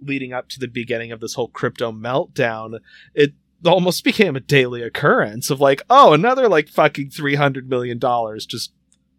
leading 0.04 0.32
up 0.32 0.48
to 0.50 0.60
the 0.60 0.68
beginning 0.68 1.12
of 1.12 1.20
this 1.20 1.34
whole 1.34 1.48
crypto 1.48 1.92
meltdown. 1.92 2.78
It 3.14 3.32
almost 3.64 4.04
became 4.04 4.36
a 4.36 4.40
daily 4.40 4.82
occurrence 4.82 5.50
of 5.50 5.60
like, 5.60 5.82
oh, 5.88 6.12
another 6.12 6.48
like 6.48 6.68
fucking 6.68 7.10
300 7.10 7.68
million 7.68 7.98
dollars 7.98 8.46
just 8.46 8.72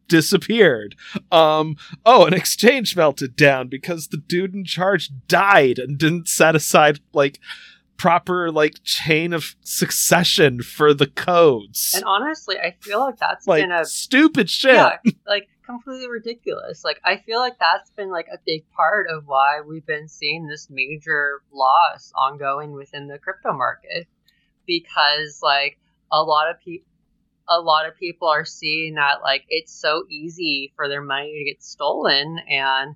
disappeared. 0.08 0.96
Um 1.32 1.78
oh, 2.06 2.26
an 2.26 2.34
exchange 2.34 2.96
melted 2.96 3.36
down 3.36 3.68
because 3.68 4.08
the 4.08 4.18
dude 4.18 4.54
in 4.54 4.66
charge 4.66 5.10
died 5.28 5.80
and 5.80 5.98
didn't 5.98 6.28
set 6.28 6.56
aside 6.56 7.00
like 7.14 7.40
proper 7.98 8.52
like 8.52 8.84
chain 8.84 9.34
of 9.34 9.56
succession 9.62 10.62
for 10.62 10.94
the 10.94 11.08
codes. 11.08 11.94
And 11.96 12.04
honestly, 12.06 12.58
I 12.58 12.76
feel 12.82 13.00
like 13.00 13.18
that's 13.18 13.48
like 13.48 13.64
been 13.64 13.72
a 13.72 13.86
stupid 13.86 14.50
shit. 14.50 14.74
Yeah, 14.74 14.98
like 15.28 15.48
completely 15.66 16.10
ridiculous. 16.10 16.84
Like 16.84 17.00
I 17.04 17.18
feel 17.18 17.40
like 17.40 17.58
that's 17.60 17.92
been 17.92 18.12
like 18.12 18.28
a 18.32 18.38
big 18.46 18.70
part 18.72 19.08
of 19.10 19.26
why 19.26 19.62
we've 19.66 19.86
been 19.86 20.08
seeing 20.08 20.48
this 20.48 20.70
major 20.70 21.42
loss 21.52 22.12
ongoing 22.16 22.74
within 22.74 23.08
the 23.08 23.18
crypto 23.18 23.54
market 23.54 24.08
because 24.66 25.40
like 25.42 25.78
a 26.12 26.22
lot 26.22 26.50
of 26.50 26.60
people 26.62 26.88
a 27.50 27.60
lot 27.60 27.88
of 27.88 27.98
people 27.98 28.30
are 28.30 28.46
seeing 28.46 28.96
that 28.96 29.22
like 29.22 29.44
it's 29.50 29.74
so 29.74 30.04
easy 30.10 30.72
for 30.76 30.88
their 30.88 31.02
money 31.02 31.40
to 31.40 31.52
get 31.52 31.62
stolen 31.62 32.40
and 32.50 32.96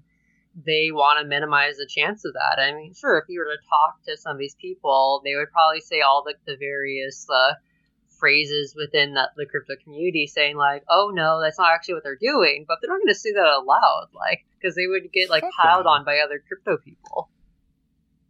they 0.65 0.89
want 0.91 1.19
to 1.21 1.27
minimize 1.27 1.77
the 1.77 1.87
chance 1.87 2.25
of 2.25 2.33
that. 2.33 2.59
I 2.59 2.73
mean, 2.73 2.93
sure, 2.93 3.17
if 3.19 3.25
you 3.29 3.39
were 3.39 3.45
to 3.45 3.69
talk 3.69 4.03
to 4.05 4.17
some 4.17 4.33
of 4.33 4.39
these 4.39 4.55
people, 4.55 5.21
they 5.23 5.35
would 5.35 5.51
probably 5.51 5.81
say 5.81 6.01
all 6.01 6.23
the, 6.25 6.33
the 6.45 6.57
various 6.57 7.27
uh, 7.29 7.53
phrases 8.19 8.73
within 8.75 9.13
that, 9.13 9.29
the 9.35 9.45
crypto 9.45 9.73
community 9.83 10.25
saying 10.25 10.57
like, 10.57 10.83
"Oh 10.89 11.11
no, 11.13 11.39
that's 11.41 11.59
not 11.59 11.73
actually 11.73 11.95
what 11.95 12.03
they're 12.03 12.17
doing," 12.19 12.65
but 12.67 12.77
they're 12.81 12.89
not 12.89 12.99
going 12.99 13.13
to 13.13 13.19
say 13.19 13.31
that 13.33 13.45
out 13.45 13.65
loud, 13.65 14.07
like 14.13 14.45
because 14.59 14.75
they 14.75 14.87
would 14.87 15.11
get 15.13 15.29
like 15.29 15.43
piled 15.61 15.85
on 15.85 16.03
by 16.03 16.19
other 16.19 16.41
crypto 16.47 16.77
people. 16.77 17.29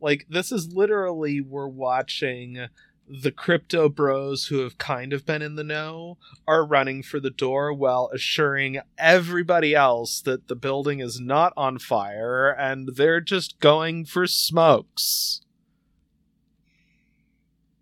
Like 0.01 0.25
this 0.29 0.51
is 0.51 0.73
literally 0.73 1.41
we're 1.41 1.67
watching 1.67 2.67
the 3.09 3.31
crypto 3.31 3.87
bros 3.87 4.47
who 4.47 4.59
have 4.59 4.77
kind 4.77 5.13
of 5.13 5.25
been 5.25 5.41
in 5.41 5.55
the 5.55 5.63
know 5.63 6.17
are 6.47 6.65
running 6.65 7.01
for 7.01 7.19
the 7.19 7.29
door 7.29 7.73
while 7.73 8.09
assuring 8.13 8.79
everybody 8.97 9.73
else 9.73 10.21
that 10.21 10.47
the 10.47 10.55
building 10.55 10.99
is 10.99 11.19
not 11.19 11.53
on 11.55 11.79
fire 11.79 12.49
and 12.49 12.95
they're 12.95 13.21
just 13.21 13.59
going 13.59 14.05
for 14.05 14.27
smokes. 14.27 15.41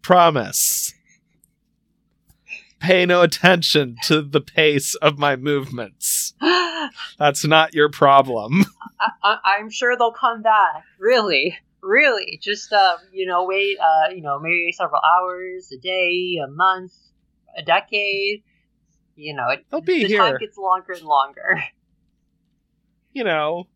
Promise. 0.01 0.93
Pay 2.79 3.07
no 3.07 3.21
attention 3.21 3.97
to 4.03 4.21
the 4.21 4.41
pace 4.41 4.93
of 4.95 5.17
my 5.17 5.35
movements. 5.35 6.33
That's 7.17 7.43
not 7.43 7.73
your 7.73 7.89
problem. 7.89 8.65
I, 9.23 9.37
I'm 9.43 9.71
sure 9.71 9.97
they'll 9.97 10.11
come 10.11 10.43
back. 10.43 10.83
Really, 10.99 11.57
really. 11.85 12.39
Just 12.41 12.73
uh, 12.73 12.97
you 13.11 13.25
know, 13.25 13.45
wait. 13.45 13.77
Uh, 13.79 14.09
you 14.13 14.21
know, 14.21 14.39
maybe 14.39 14.71
several 14.71 15.01
hours, 15.01 15.71
a 15.71 15.77
day, 15.77 16.39
a 16.43 16.49
month, 16.49 16.93
a 17.57 17.61
decade. 17.63 18.43
You 19.15 19.33
know, 19.35 19.49
it, 19.49 19.65
They'll 19.69 19.79
be 19.81 20.01
the 20.01 20.07
here. 20.07 20.17
time 20.17 20.37
gets 20.39 20.57
longer 20.57 20.93
and 20.93 21.03
longer. 21.03 21.63
You 23.13 23.23
know, 23.23 23.69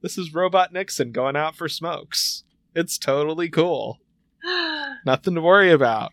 this 0.00 0.16
is 0.16 0.32
Robot 0.32 0.72
Nixon 0.72 1.10
going 1.10 1.34
out 1.34 1.56
for 1.56 1.68
smokes. 1.68 2.44
It's 2.72 2.96
totally 2.98 3.48
cool. 3.48 3.98
Nothing 5.04 5.34
to 5.34 5.40
worry 5.40 5.72
about. 5.72 6.12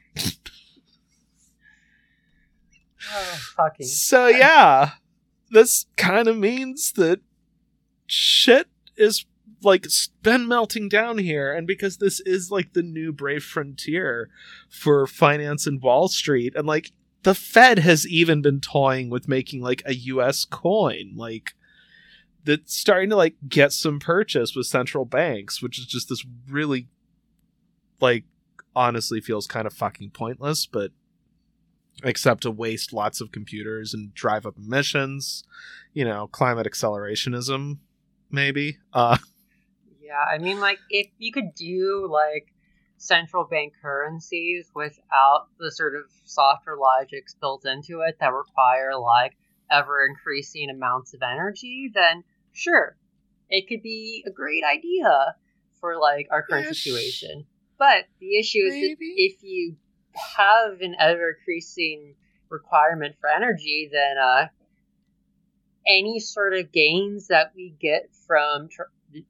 oh, 3.12 3.40
fucking. 3.56 3.86
So 3.86 4.26
yeah, 4.26 4.94
this 5.52 5.86
kind 5.98 6.28
of 6.28 6.36
means 6.36 6.94
that 6.94 7.20
shit 8.08 8.68
is 8.98 9.26
like 9.64 9.86
been 10.22 10.48
melting 10.48 10.90
down 10.90 11.18
here 11.18 11.54
and 11.54 11.68
because 11.68 11.98
this 11.98 12.20
is 12.22 12.52
like 12.52 12.74
the 12.74 12.84
new 12.84 13.12
brave 13.12 13.44
frontier 13.44 14.30
for 14.70 15.08
finance 15.08 15.68
and 15.68 15.82
Wall 15.82 16.08
Street 16.08 16.54
and 16.56 16.68
like 16.68 16.92
the 17.24 17.36
Fed 17.36 17.80
has 17.80 18.08
even 18.08 18.42
been 18.42 18.60
toying 18.60 19.10
with 19.10 19.28
making 19.28 19.62
like 19.62 19.82
a 19.86 19.94
US 19.94 20.46
coin 20.46 21.14
like 21.16 21.54
that's 22.44 22.78
starting 22.78 23.10
to 23.10 23.16
like 23.16 23.36
get 23.48 23.72
some 23.72 24.00
purchase 24.00 24.56
with 24.56 24.66
central 24.66 25.06
banks 25.06 25.62
which 25.62 25.80
is 25.80 25.86
just 25.86 26.10
this 26.10 26.26
really 26.50 26.88
like 28.00 28.26
honestly 28.76 29.22
feels 29.22 29.48
kind 29.48 29.68
of 29.68 29.74
fucking 29.74 30.10
pointless 30.10 30.66
but 30.66 30.92
except 32.04 32.42
to 32.42 32.52
waste 32.52 32.92
lots 32.92 33.22
of 33.22 33.32
computers 33.32 33.94
and 33.94 34.14
drive 34.14 34.46
up 34.46 34.58
emissions 34.58 35.44
you 35.94 36.04
know 36.04 36.28
climate 36.28 36.68
accelerationism 36.70 37.78
maybe 38.32 38.78
uh 38.94 39.18
Yeah, 40.14 40.32
I 40.32 40.38
mean, 40.38 40.60
like, 40.60 40.78
if 40.92 41.08
you 41.18 41.32
could 41.32 41.56
do, 41.56 42.08
like, 42.08 42.54
central 42.98 43.46
bank 43.46 43.74
currencies 43.82 44.70
without 44.76 45.48
the 45.58 45.72
sort 45.72 45.96
of 45.96 46.04
softer 46.26 46.78
logics 46.80 47.34
built 47.42 47.66
into 47.66 48.02
it 48.02 48.18
that 48.20 48.32
require, 48.32 48.96
like, 48.96 49.34
ever 49.72 50.06
increasing 50.06 50.70
amounts 50.70 51.16
of 51.16 51.24
energy, 51.24 51.90
then 51.96 52.24
sure, 52.52 52.96
it 53.50 53.68
could 53.68 53.82
be 53.82 54.24
a 54.28 54.32
great 54.32 54.64
idea 54.64 55.36
for, 55.80 55.98
like, 55.98 56.28
our 56.30 56.44
current 56.44 56.68
Yes. 56.68 56.78
situation. 56.78 57.48
But 57.80 58.06
the 58.20 58.38
issue 58.38 58.60
is 58.60 58.74
that 58.76 58.98
if 59.00 59.42
you 59.42 59.78
have 60.38 60.80
an 60.82 60.96
ever 61.00 61.32
increasing 61.40 62.16
requirement 62.50 63.16
for 63.20 63.30
energy, 63.32 63.90
then, 63.92 64.20
uh, 64.20 64.48
any 65.88 66.20
sort 66.20 66.54
of 66.54 66.72
gains 66.72 67.28
that 67.28 67.52
we 67.56 67.76
get 67.80 68.14
from 68.28 68.70
tr- 68.70 68.84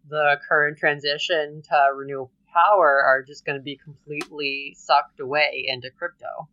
the 0.10 0.40
current 0.48 0.78
transition 0.78 1.62
to 1.70 1.90
renewable 1.96 2.32
power 2.54 3.02
are 3.04 3.24
just 3.24 3.46
going 3.46 3.58
to 3.58 3.64
be 3.64 3.76
completely 3.76 4.76
sucked 4.78 5.20
away 5.20 5.66
into 5.68 5.90
crypto. 5.90 6.48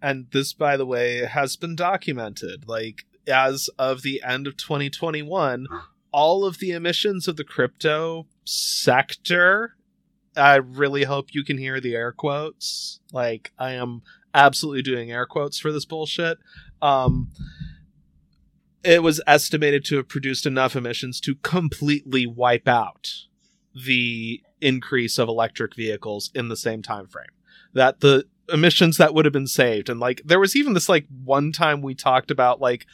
and 0.00 0.26
this 0.32 0.52
by 0.52 0.76
the 0.76 0.86
way 0.86 1.24
has 1.26 1.56
been 1.56 1.76
documented. 1.76 2.66
Like 2.66 3.04
as 3.26 3.68
of 3.78 4.02
the 4.02 4.22
end 4.26 4.46
of 4.46 4.56
2021 4.56 5.66
all 6.12 6.46
of 6.46 6.58
the 6.58 6.70
emissions 6.70 7.28
of 7.28 7.36
the 7.36 7.44
crypto 7.44 8.26
sector 8.46 9.74
i 10.34 10.54
really 10.56 11.04
hope 11.04 11.34
you 11.34 11.44
can 11.44 11.58
hear 11.58 11.80
the 11.80 11.94
air 11.94 12.12
quotes. 12.12 13.00
Like 13.12 13.52
i 13.58 13.72
am 13.72 14.00
absolutely 14.32 14.82
doing 14.82 15.10
air 15.10 15.26
quotes 15.26 15.58
for 15.58 15.72
this 15.72 15.84
bullshit. 15.84 16.38
Um 16.80 17.30
it 18.84 19.02
was 19.02 19.20
estimated 19.26 19.84
to 19.86 19.96
have 19.96 20.08
produced 20.08 20.46
enough 20.46 20.76
emissions 20.76 21.20
to 21.20 21.34
completely 21.36 22.26
wipe 22.26 22.68
out 22.68 23.24
the 23.74 24.42
increase 24.60 25.18
of 25.18 25.28
electric 25.28 25.74
vehicles 25.74 26.30
in 26.34 26.48
the 26.48 26.56
same 26.56 26.82
time 26.82 27.06
frame 27.06 27.26
that 27.74 28.00
the 28.00 28.24
emissions 28.52 28.96
that 28.96 29.14
would 29.14 29.24
have 29.24 29.32
been 29.32 29.46
saved 29.46 29.88
and 29.88 30.00
like 30.00 30.20
there 30.24 30.40
was 30.40 30.56
even 30.56 30.72
this 30.72 30.88
like 30.88 31.06
one 31.24 31.52
time 31.52 31.82
we 31.82 31.94
talked 31.94 32.30
about 32.30 32.60
like 32.60 32.86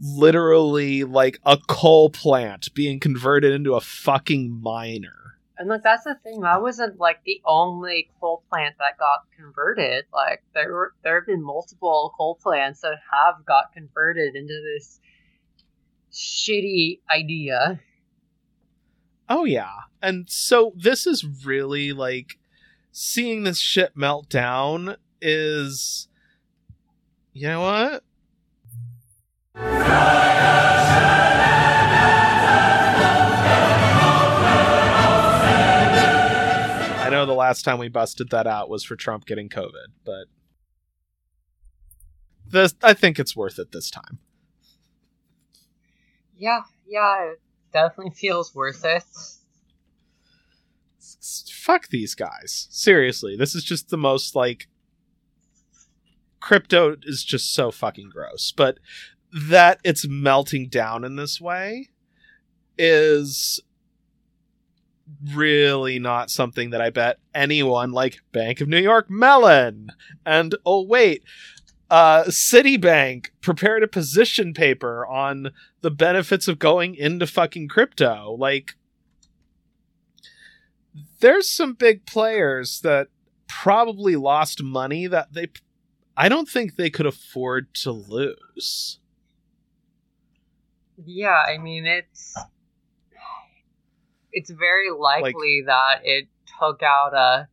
literally 0.00 1.04
like 1.04 1.38
a 1.44 1.58
coal 1.68 2.08
plant 2.08 2.72
being 2.74 2.98
converted 2.98 3.52
into 3.52 3.74
a 3.74 3.80
fucking 3.80 4.60
miner 4.62 5.20
And 5.58 5.68
like 5.68 5.82
that's 5.82 6.04
the 6.04 6.14
thing, 6.22 6.40
that 6.40 6.62
wasn't 6.62 6.98
like 6.98 7.22
the 7.24 7.42
only 7.44 8.08
coal 8.18 8.42
plant 8.48 8.76
that 8.78 8.96
got 8.98 9.26
converted. 9.36 10.06
Like 10.10 10.42
there 10.54 10.72
were 10.72 10.94
there 11.04 11.16
have 11.16 11.26
been 11.26 11.42
multiple 11.42 12.14
coal 12.16 12.36
plants 12.42 12.80
that 12.80 12.96
have 13.12 13.44
got 13.44 13.72
converted 13.74 14.36
into 14.36 14.54
this 14.54 15.00
shitty 16.12 17.00
idea. 17.10 17.80
oh 19.28 19.44
yeah 19.44 19.72
and 20.02 20.28
so 20.28 20.72
this 20.76 21.06
is 21.06 21.24
really 21.44 21.92
like 21.92 22.38
seeing 22.92 23.44
this 23.44 23.58
shit 23.58 23.96
melt 23.96 24.28
down 24.28 24.96
is 25.20 26.08
you 27.32 27.46
know 27.46 27.60
what 27.60 28.02
I 37.10 37.12
know 37.12 37.26
the 37.26 37.32
last 37.32 37.64
time 37.64 37.78
we 37.78 37.88
busted 37.88 38.30
that 38.30 38.46
out 38.46 38.70
was 38.70 38.84
for 38.84 38.94
Trump 38.94 39.26
getting 39.26 39.48
COVID, 39.48 39.88
but 40.04 40.26
this 42.46 42.74
I 42.82 42.94
think 42.94 43.18
it's 43.18 43.34
worth 43.34 43.58
it 43.58 43.72
this 43.72 43.90
time. 43.90 44.20
Yeah, 46.40 46.62
yeah, 46.88 47.32
it 47.32 47.40
definitely 47.70 48.14
feels 48.14 48.54
worth 48.54 48.82
it. 48.84 49.04
Fuck 51.52 51.88
these 51.88 52.14
guys. 52.14 52.66
Seriously, 52.70 53.36
this 53.36 53.54
is 53.54 53.62
just 53.62 53.90
the 53.90 53.98
most 53.98 54.34
like 54.34 54.66
crypto 56.40 56.96
is 57.02 57.22
just 57.22 57.54
so 57.54 57.70
fucking 57.70 58.08
gross, 58.08 58.52
but 58.56 58.78
that 59.32 59.80
it's 59.84 60.08
melting 60.08 60.68
down 60.68 61.04
in 61.04 61.16
this 61.16 61.42
way 61.42 61.90
is 62.78 63.60
really 65.34 65.98
not 65.98 66.30
something 66.30 66.70
that 66.70 66.80
I 66.80 66.88
bet 66.88 67.18
anyone 67.34 67.92
like 67.92 68.22
Bank 68.32 68.62
of 68.62 68.68
New 68.68 68.80
York 68.80 69.10
Mellon 69.10 69.90
and 70.24 70.54
oh 70.64 70.86
wait, 70.86 71.22
uh 71.90 72.24
Citibank 72.24 73.30
prepared 73.40 73.82
a 73.82 73.88
position 73.88 74.54
paper 74.54 75.06
on 75.06 75.50
the 75.80 75.90
benefits 75.90 76.48
of 76.48 76.58
going 76.58 76.94
into 76.94 77.26
fucking 77.26 77.68
crypto. 77.68 78.36
Like 78.38 78.76
there's 81.20 81.48
some 81.48 81.74
big 81.74 82.06
players 82.06 82.80
that 82.82 83.08
probably 83.48 84.16
lost 84.16 84.62
money 84.62 85.06
that 85.06 85.32
they 85.32 85.48
I 86.16 86.28
don't 86.28 86.48
think 86.48 86.76
they 86.76 86.90
could 86.90 87.06
afford 87.06 87.74
to 87.74 87.90
lose. 87.92 88.98
Yeah, 91.04 91.42
I 91.48 91.58
mean 91.58 91.86
it's 91.86 92.34
it's 94.32 94.50
very 94.50 94.90
likely 94.90 95.64
that 95.66 96.02
it 96.04 96.28
took 96.60 96.82
out 96.82 97.14
a 97.14 97.48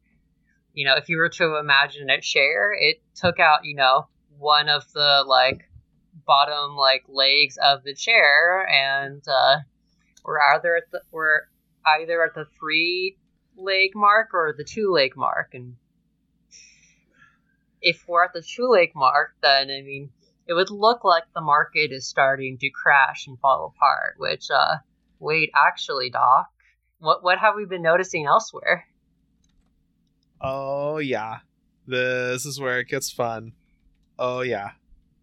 you 0.73 0.86
know, 0.86 0.95
if 0.95 1.10
you 1.10 1.17
were 1.17 1.30
to 1.30 1.58
imagine 1.58 2.08
a 2.12 2.21
share 2.21 2.71
it 2.71 3.02
took 3.15 3.39
out, 3.39 3.62
you 3.65 3.76
know, 3.76 4.08
one 4.38 4.69
of 4.69 4.91
the 4.93 5.23
like 5.26 5.69
bottom 6.26 6.76
like 6.76 7.04
legs 7.08 7.58
of 7.62 7.84
the 7.84 7.93
chair 7.93 8.67
and 8.67 9.21
uh 9.28 9.58
we're 10.26 10.39
either 10.56 10.76
at 10.76 10.84
the 10.91 11.02
we're 11.12 11.41
either 11.86 12.23
at 12.23 12.34
the 12.34 12.45
three 12.60 13.17
leg 13.56 13.91
mark 13.95 14.34
or 14.34 14.54
the 14.58 14.63
two 14.63 14.91
leg 14.91 15.15
mark 15.15 15.50
and 15.54 15.76
if 17.82 18.04
we're 18.08 18.23
at 18.23 18.34
the 18.34 18.41
two 18.41 18.67
leg 18.67 18.91
mark 18.95 19.36
then 19.41 19.69
I 19.69 19.82
mean 19.82 20.10
it 20.47 20.54
would 20.54 20.71
look 20.71 21.04
like 21.04 21.23
the 21.36 21.41
market 21.41 21.91
is 21.91 22.08
starting 22.08 22.58
to 22.60 22.69
crash 22.69 23.28
and 23.28 23.38
fall 23.39 23.73
apart. 23.76 24.15
Which, 24.17 24.50
uh, 24.50 24.78
wait, 25.19 25.52
actually, 25.54 26.10
Doc, 26.10 26.47
what 27.00 27.23
what 27.23 27.38
have 27.39 27.56
we 27.56 27.65
been 27.65 27.82
noticing 27.82 28.26
elsewhere? 28.26 28.88
Oh 30.41 30.97
yeah. 30.97 31.39
This 31.86 32.45
is 32.45 32.60
where 32.60 32.80
it 32.80 32.88
gets 32.88 33.12
fun. 33.12 33.54
Oh 34.17 34.41
yeah. 34.41 34.71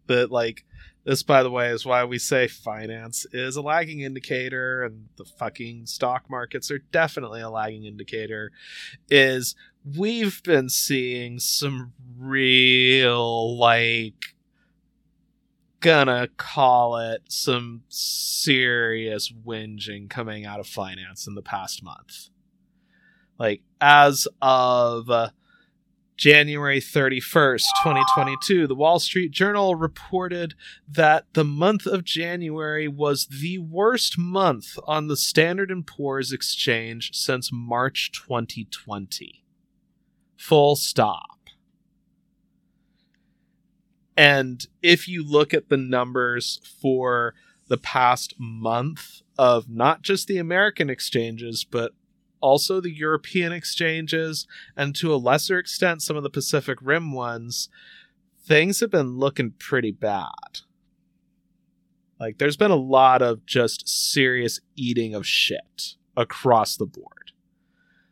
But 0.07 0.30
like 0.30 0.64
this 1.04 1.22
by 1.22 1.42
the 1.42 1.50
way 1.50 1.68
is 1.68 1.85
why 1.85 2.04
we 2.04 2.18
say 2.18 2.48
finance 2.48 3.26
is 3.33 3.57
a 3.57 3.62
lagging 3.62 4.00
indicator 4.00 4.85
and 4.85 5.09
the 5.16 5.24
fucking 5.24 5.87
stock 5.87 6.30
markets 6.30 6.70
are 6.70 6.78
definitely 6.78 7.42
a 7.42 7.50
lagging 7.50 7.85
indicator 7.85 8.50
is 9.11 9.54
we've 9.96 10.42
been 10.42 10.68
seeing 10.68 11.38
some 11.38 11.92
real 12.18 13.59
like 13.59 14.35
gonna 15.85 16.26
call 16.38 16.96
it 16.96 17.20
some 17.28 17.83
serious 17.90 19.30
whinging 19.30 20.09
coming 20.09 20.46
out 20.46 20.59
of 20.59 20.66
finance 20.66 21.26
in 21.26 21.35
the 21.35 21.42
past 21.42 21.83
month. 21.83 22.30
Like 23.38 23.61
as 23.83 24.26
of 24.40 25.11
uh, 25.11 25.28
January 26.16 26.81
31st, 26.81 27.64
2022, 27.83 28.66
the 28.68 28.74
Wall 28.74 29.00
Street 29.00 29.33
Journal 29.33 29.74
reported 29.74 30.55
that 30.88 31.27
the 31.33 31.44
month 31.44 31.87
of 31.87 32.05
January 32.05 32.87
was 32.87 33.27
the 33.27 33.59
worst 33.59 34.16
month 34.16 34.79
on 34.87 35.09
the 35.09 35.16
Standard 35.16 35.72
& 35.85 35.87
Poor's 35.87 36.33
exchange 36.33 37.11
since 37.12 37.50
March 37.53 38.12
2020. 38.12 39.42
Full 40.37 40.77
stop. 40.77 41.40
And 44.16 44.64
if 44.83 45.09
you 45.09 45.27
look 45.27 45.53
at 45.53 45.68
the 45.68 45.77
numbers 45.77 46.61
for 46.81 47.35
the 47.66 47.77
past 47.79 48.35
month 48.38 49.22
of 49.37 49.68
not 49.68 50.03
just 50.03 50.29
the 50.29 50.38
American 50.38 50.88
exchanges, 50.88 51.64
but 51.64 51.92
also 52.44 52.78
the 52.78 52.94
European 52.94 53.52
exchanges, 53.52 54.46
and 54.76 54.94
to 54.96 55.14
a 55.14 55.16
lesser 55.16 55.59
extent, 55.59 56.02
some 56.02 56.14
of 56.14 56.22
the 56.22 56.28
Pacific 56.28 56.78
Rim 56.83 57.11
ones, 57.11 57.70
things 58.46 58.80
have 58.80 58.90
been 58.90 59.16
looking 59.16 59.52
pretty 59.59 59.92
bad. 59.92 60.61
Like, 62.20 62.37
there's 62.37 62.59
been 62.59 62.70
a 62.70 62.76
lot 62.76 63.22
of 63.22 63.46
just 63.46 63.88
serious 63.88 64.61
eating 64.76 65.14
of 65.14 65.26
shit 65.26 65.94
across 66.18 66.76
the 66.76 66.85
board. 66.85 67.33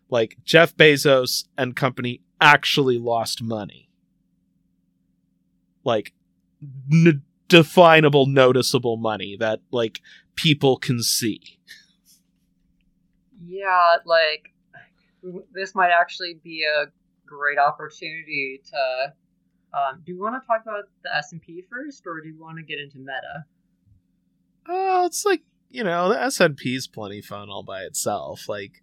Like, 0.09 0.39
Jeff 0.45 0.75
Bezos 0.75 1.45
and 1.59 1.77
company 1.77 2.23
actually 2.41 2.97
lost 2.97 3.43
money. 3.43 3.91
Like, 5.85 6.15
n- 6.91 7.23
definable, 7.49 8.25
noticeable 8.25 8.97
money 8.97 9.37
that, 9.39 9.61
like, 9.71 10.01
people 10.37 10.79
can 10.79 11.03
see 11.03 11.59
yeah, 13.47 13.97
like 14.05 14.53
this 15.53 15.75
might 15.75 15.91
actually 15.91 16.39
be 16.43 16.65
a 16.65 16.87
great 17.27 17.59
opportunity 17.59 18.61
to. 18.71 19.13
Um, 19.75 20.03
do 20.05 20.13
you 20.13 20.21
want 20.21 20.41
to 20.41 20.47
talk 20.47 20.63
about 20.63 20.85
the 21.03 21.17
S 21.17 21.33
and 21.33 21.41
P 21.41 21.63
first, 21.71 22.07
or 22.07 22.21
do 22.21 22.29
you 22.29 22.39
want 22.39 22.59
to 22.59 22.63
get 22.63 22.79
into 22.79 22.99
Meta? 22.99 23.47
Oh, 24.69 25.07
it's 25.07 25.25
like 25.25 25.43
you 25.71 25.83
know 25.83 26.11
the 26.11 26.21
S 26.21 26.41
and 26.41 26.57
P 26.57 26.75
is 26.75 26.87
plenty 26.87 27.23
fun 27.23 27.49
all 27.49 27.63
by 27.63 27.83
itself. 27.83 28.49
Like, 28.49 28.83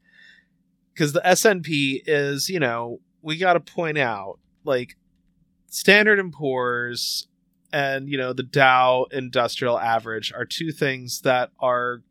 because 0.93 1.13
the 1.13 1.25
S 1.25 1.45
and 1.45 1.63
P 1.63 2.01
is 2.05 2.49
you 2.49 2.59
know 2.59 2.99
we 3.21 3.37
got 3.37 3.53
to 3.53 3.59
point 3.59 3.97
out 3.97 4.39
like 4.63 4.97
Standard 5.67 6.19
and 6.19 6.33
Poor's 6.33 7.27
and 7.71 8.09
you 8.09 8.17
know 8.17 8.33
the 8.33 8.43
Dow 8.43 9.05
Industrial 9.11 9.77
Average 9.77 10.33
are 10.33 10.45
two 10.45 10.71
things 10.71 11.21
that 11.21 11.51
are 11.59 12.01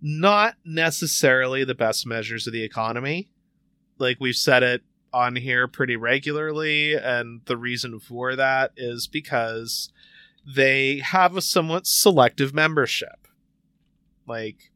not 0.00 0.56
necessarily 0.64 1.64
the 1.64 1.74
best 1.74 2.06
measures 2.06 2.46
of 2.46 2.52
the 2.52 2.62
economy. 2.62 3.28
Like 3.98 4.18
we've 4.20 4.36
said 4.36 4.62
it 4.62 4.82
on 5.12 5.36
here 5.36 5.66
pretty 5.66 5.96
regularly, 5.96 6.94
and 6.94 7.40
the 7.46 7.56
reason 7.56 7.98
for 7.98 8.36
that 8.36 8.72
is 8.76 9.06
because 9.06 9.90
they 10.46 10.98
have 10.98 11.36
a 11.36 11.40
somewhat 11.40 11.86
selective 11.86 12.52
membership. 12.52 13.26
Like, 14.26 14.70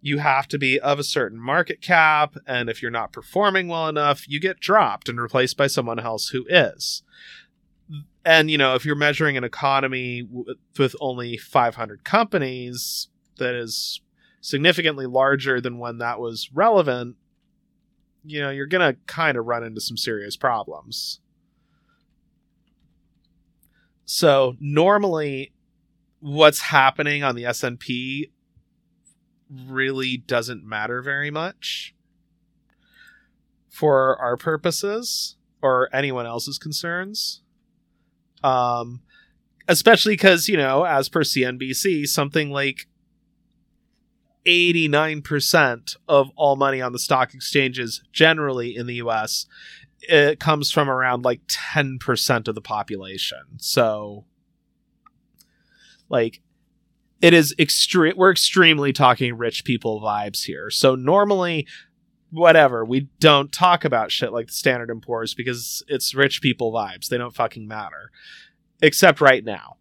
you 0.00 0.18
have 0.18 0.48
to 0.48 0.58
be 0.58 0.80
of 0.80 0.98
a 0.98 1.04
certain 1.04 1.38
market 1.38 1.80
cap, 1.80 2.36
and 2.46 2.68
if 2.68 2.82
you're 2.82 2.90
not 2.90 3.12
performing 3.12 3.68
well 3.68 3.88
enough, 3.88 4.28
you 4.28 4.40
get 4.40 4.58
dropped 4.58 5.08
and 5.08 5.20
replaced 5.20 5.56
by 5.56 5.66
someone 5.66 6.00
else 6.00 6.28
who 6.28 6.44
is. 6.48 7.02
And, 8.24 8.50
you 8.50 8.58
know, 8.58 8.74
if 8.74 8.84
you're 8.84 8.96
measuring 8.96 9.36
an 9.36 9.44
economy 9.44 10.26
with 10.78 10.96
only 11.00 11.36
500 11.36 12.04
companies, 12.04 13.08
that 13.38 13.54
is 13.54 14.00
significantly 14.42 15.06
larger 15.06 15.60
than 15.60 15.78
when 15.78 15.98
that 15.98 16.20
was 16.20 16.50
relevant, 16.52 17.16
you 18.24 18.40
know, 18.40 18.50
you're 18.50 18.66
going 18.66 18.94
to 18.94 19.00
kind 19.06 19.38
of 19.38 19.46
run 19.46 19.64
into 19.64 19.80
some 19.80 19.96
serious 19.96 20.36
problems. 20.36 21.20
So, 24.04 24.56
normally 24.60 25.52
what's 26.20 26.60
happening 26.60 27.22
on 27.22 27.34
the 27.34 27.46
S&P 27.46 28.30
really 29.66 30.16
doesn't 30.18 30.64
matter 30.64 31.00
very 31.02 31.30
much 31.30 31.94
for 33.70 34.20
our 34.20 34.36
purposes 34.36 35.36
or 35.62 35.88
anyone 35.94 36.26
else's 36.26 36.58
concerns. 36.58 37.42
Um 38.44 39.00
especially 39.68 40.16
cuz, 40.16 40.48
you 40.48 40.56
know, 40.56 40.84
as 40.84 41.08
per 41.08 41.22
CNBC, 41.22 42.06
something 42.06 42.50
like 42.50 42.86
89% 44.44 45.96
of 46.08 46.30
all 46.36 46.56
money 46.56 46.80
on 46.80 46.92
the 46.92 46.98
stock 46.98 47.34
exchanges 47.34 48.02
generally 48.12 48.76
in 48.76 48.86
the 48.86 48.96
US 48.96 49.46
it 50.02 50.40
comes 50.40 50.70
from 50.70 50.90
around 50.90 51.24
like 51.24 51.46
10% 51.46 52.48
of 52.48 52.54
the 52.54 52.60
population. 52.60 53.42
So 53.58 54.24
like 56.08 56.42
it 57.20 57.32
is 57.32 57.54
extreme 57.58 58.14
we're 58.16 58.32
extremely 58.32 58.92
talking 58.92 59.36
rich 59.36 59.64
people 59.64 60.00
vibes 60.00 60.44
here. 60.44 60.70
So 60.70 60.94
normally 60.94 61.66
whatever, 62.30 62.84
we 62.84 63.08
don't 63.20 63.52
talk 63.52 63.84
about 63.84 64.10
shit 64.10 64.32
like 64.32 64.48
the 64.48 64.52
Standard 64.52 64.90
and 64.90 65.02
Poor's 65.02 65.34
because 65.34 65.84
it's 65.86 66.14
rich 66.14 66.42
people 66.42 66.72
vibes. 66.72 67.08
They 67.08 67.18
don't 67.18 67.34
fucking 67.34 67.68
matter. 67.68 68.10
Except 68.80 69.20
right 69.20 69.44
now. 69.44 69.76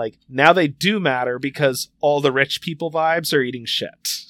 Like 0.00 0.16
now 0.30 0.54
they 0.54 0.66
do 0.66 0.98
matter 0.98 1.38
because 1.38 1.90
all 2.00 2.22
the 2.22 2.32
rich 2.32 2.62
people 2.62 2.90
vibes 2.90 3.34
are 3.34 3.42
eating 3.42 3.66
shit. 3.66 4.24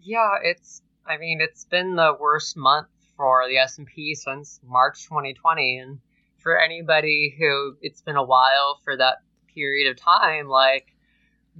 Yeah, 0.00 0.36
it's 0.42 0.80
I 1.06 1.18
mean, 1.18 1.42
it's 1.42 1.66
been 1.66 1.94
the 1.96 2.16
worst 2.18 2.56
month 2.56 2.86
for 3.18 3.46
the 3.46 3.58
S&P 3.58 4.14
since 4.14 4.60
March 4.64 5.04
2020 5.04 5.76
and 5.80 5.98
for 6.38 6.58
anybody 6.58 7.34
who 7.38 7.76
it's 7.82 8.00
been 8.00 8.16
a 8.16 8.24
while 8.24 8.80
for 8.82 8.96
that 8.96 9.18
period 9.54 9.90
of 9.90 9.98
time 9.98 10.48
like 10.48 10.86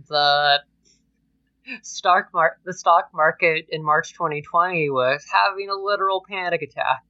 the 0.08 0.58
stock 1.82 2.28
mar- 2.32 2.58
the 2.64 2.72
stock 2.72 3.10
market 3.14 3.66
in 3.70 3.82
March 3.84 4.12
2020 4.12 4.90
was 4.90 5.24
having 5.30 5.68
a 5.70 5.74
literal 5.74 6.24
panic 6.28 6.62
attack. 6.62 7.04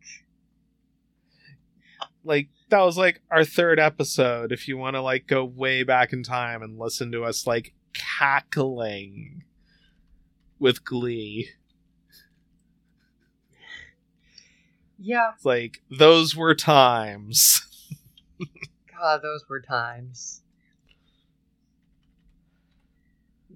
Like 2.25 2.49
that 2.71 2.81
was 2.81 2.97
like 2.97 3.21
our 3.31 3.45
third 3.45 3.79
episode 3.79 4.53
if 4.53 4.67
you 4.67 4.77
want 4.77 4.97
to 4.97 5.03
like 5.03 5.27
go 5.27 5.45
way 5.45 5.83
back 5.83 6.12
in 6.12 6.23
time 6.23 6.62
and 6.62 6.79
listen 6.79 7.12
to 7.12 7.25
us 7.25 7.47
like 7.47 7.75
cackling 7.93 9.45
with 10.59 10.85
glee. 10.85 11.51
Yeah. 14.99 15.33
It's 15.35 15.45
like 15.45 15.83
those 15.90 16.35
were 16.35 16.55
times. 16.55 17.61
God, 18.99 19.21
those 19.23 19.45
were 19.49 19.61
times 19.61 20.43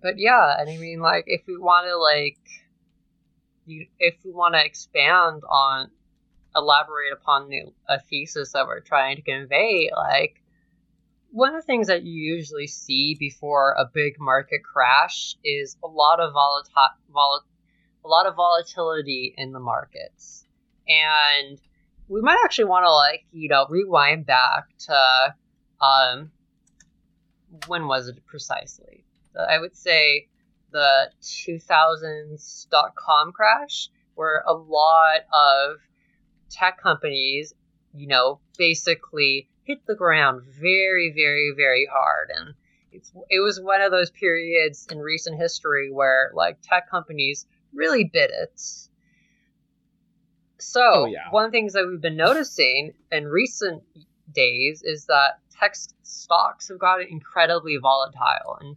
but 0.01 0.19
yeah, 0.19 0.57
and 0.59 0.69
I 0.69 0.77
mean, 0.77 1.01
like, 1.01 1.25
if 1.27 1.43
we 1.47 1.57
want 1.57 1.87
to, 1.87 1.97
like, 1.97 2.39
if 3.99 4.15
we 4.25 4.33
want 4.33 4.55
to 4.55 4.65
expand 4.65 5.43
on, 5.49 5.91
elaborate 6.57 7.13
upon 7.13 7.49
the, 7.49 7.65
a 7.89 8.01
thesis 8.01 8.53
that 8.53 8.67
we're 8.67 8.81
trying 8.81 9.17
to 9.17 9.23
convey, 9.23 9.91
like, 9.95 10.43
one 11.31 11.55
of 11.55 11.61
the 11.61 11.67
things 11.67 11.89
that 11.89 12.05
you 12.05 12.35
usually 12.35 12.67
see 12.67 13.15
before 13.19 13.73
a 13.73 13.85
big 13.93 14.15
market 14.19 14.63
crash 14.65 15.37
is 15.45 15.77
a 15.85 15.87
lot 15.87 16.21
of 16.21 16.33
volatile, 16.33 16.97
vol- 17.13 17.45
a 18.05 18.09
lot 18.09 18.27
of 18.27 18.35
volatility 18.35 19.35
in 19.37 19.53
the 19.53 19.61
markets, 19.61 20.47
and 20.89 21.61
we 22.09 22.23
might 22.23 22.39
actually 22.45 22.65
want 22.65 22.85
to, 22.85 22.93
like, 22.93 23.27
you 23.33 23.49
know, 23.49 23.67
rewind 23.69 24.25
back 24.25 24.65
to, 24.79 25.35
um, 25.85 26.31
when 27.67 27.87
was 27.87 28.09
it 28.09 28.25
precisely? 28.27 29.05
I 29.43 29.59
would 29.59 29.77
say 29.77 30.29
the 30.71 31.11
2000s 31.23 32.69
dot 32.71 32.95
com 32.97 33.33
crash, 33.33 33.89
where 34.15 34.43
a 34.47 34.53
lot 34.53 35.21
of 35.33 35.77
tech 36.51 36.81
companies, 36.81 37.55
you 37.95 38.07
know, 38.07 38.41
basically 38.57 39.49
hit 39.65 39.87
the 39.87 39.95
ground 39.95 40.43
very, 40.61 41.13
very, 41.15 41.53
very 41.57 41.87
hard. 41.91 42.31
And 42.35 42.55
it's, 42.91 43.13
it 43.29 43.41
was 43.41 43.61
one 43.61 43.83
of 43.83 43.91
those 43.91 44.11
periods 44.11 44.87
in 44.91 44.99
recent 44.99 45.39
history 45.39 45.91
where, 45.93 46.31
like, 46.35 46.59
tech 46.63 46.91
companies 46.91 47.47
really 47.75 48.05
bit 48.05 48.31
it. 48.33 48.61
So, 50.59 50.81
oh, 50.83 51.07
yeah. 51.07 51.31
one 51.31 51.45
of 51.45 51.53
the 51.53 51.57
things 51.57 51.75
that 51.75 51.87
we've 51.87 52.01
been 52.01 52.17
noticing 52.17 52.95
in 53.13 53.27
recent 53.27 53.83
days 54.33 54.83
is 54.83 55.07
that 55.07 55.39
tech 55.51 55.75
stocks 56.03 56.69
have 56.69 56.79
gotten 56.79 57.07
incredibly 57.09 57.77
volatile, 57.77 58.59
and 58.61 58.77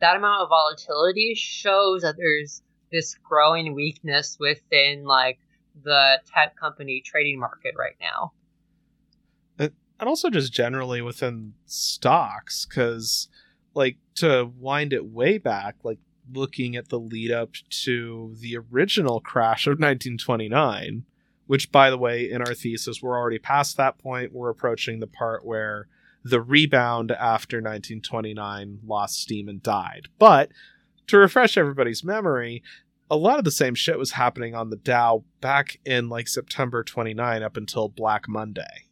that 0.00 0.16
amount 0.16 0.42
of 0.42 0.48
volatility 0.48 1.34
shows 1.34 2.02
that 2.02 2.16
there's 2.16 2.62
this 2.90 3.14
growing 3.22 3.74
weakness 3.74 4.36
within 4.40 5.04
like 5.04 5.38
the 5.84 6.20
tech 6.34 6.56
company 6.56 7.02
trading 7.04 7.38
market 7.38 7.74
right 7.78 7.96
now. 8.00 8.32
And 9.58 10.08
also 10.08 10.30
just 10.30 10.50
generally 10.50 11.02
within 11.02 11.52
stocks, 11.66 12.64
because 12.64 13.28
like 13.74 13.98
to 14.14 14.50
wind 14.58 14.94
it 14.94 15.04
way 15.04 15.36
back, 15.36 15.76
like 15.84 15.98
looking 16.32 16.74
at 16.74 16.88
the 16.88 16.98
lead 16.98 17.30
up 17.30 17.50
to 17.68 18.34
the 18.40 18.56
original 18.56 19.20
crash 19.20 19.66
of 19.66 19.72
1929, 19.72 21.04
which 21.46 21.70
by 21.70 21.90
the 21.90 21.98
way, 21.98 22.30
in 22.30 22.40
our 22.40 22.54
thesis, 22.54 23.02
we're 23.02 23.18
already 23.18 23.38
past 23.38 23.76
that 23.76 23.98
point. 23.98 24.32
We're 24.32 24.48
approaching 24.48 25.00
the 25.00 25.06
part 25.06 25.44
where 25.44 25.86
the 26.22 26.40
rebound 26.40 27.10
after 27.12 27.58
1929 27.58 28.80
lost 28.86 29.20
steam 29.20 29.48
and 29.48 29.62
died. 29.62 30.08
But 30.18 30.50
to 31.06 31.18
refresh 31.18 31.56
everybody's 31.56 32.04
memory, 32.04 32.62
a 33.10 33.16
lot 33.16 33.38
of 33.38 33.44
the 33.44 33.50
same 33.50 33.74
shit 33.74 33.98
was 33.98 34.12
happening 34.12 34.54
on 34.54 34.70
the 34.70 34.76
Dow 34.76 35.24
back 35.40 35.78
in 35.84 36.08
like 36.08 36.28
September 36.28 36.84
29 36.84 37.42
up 37.42 37.56
until 37.56 37.88
Black 37.88 38.28
Monday 38.28 38.86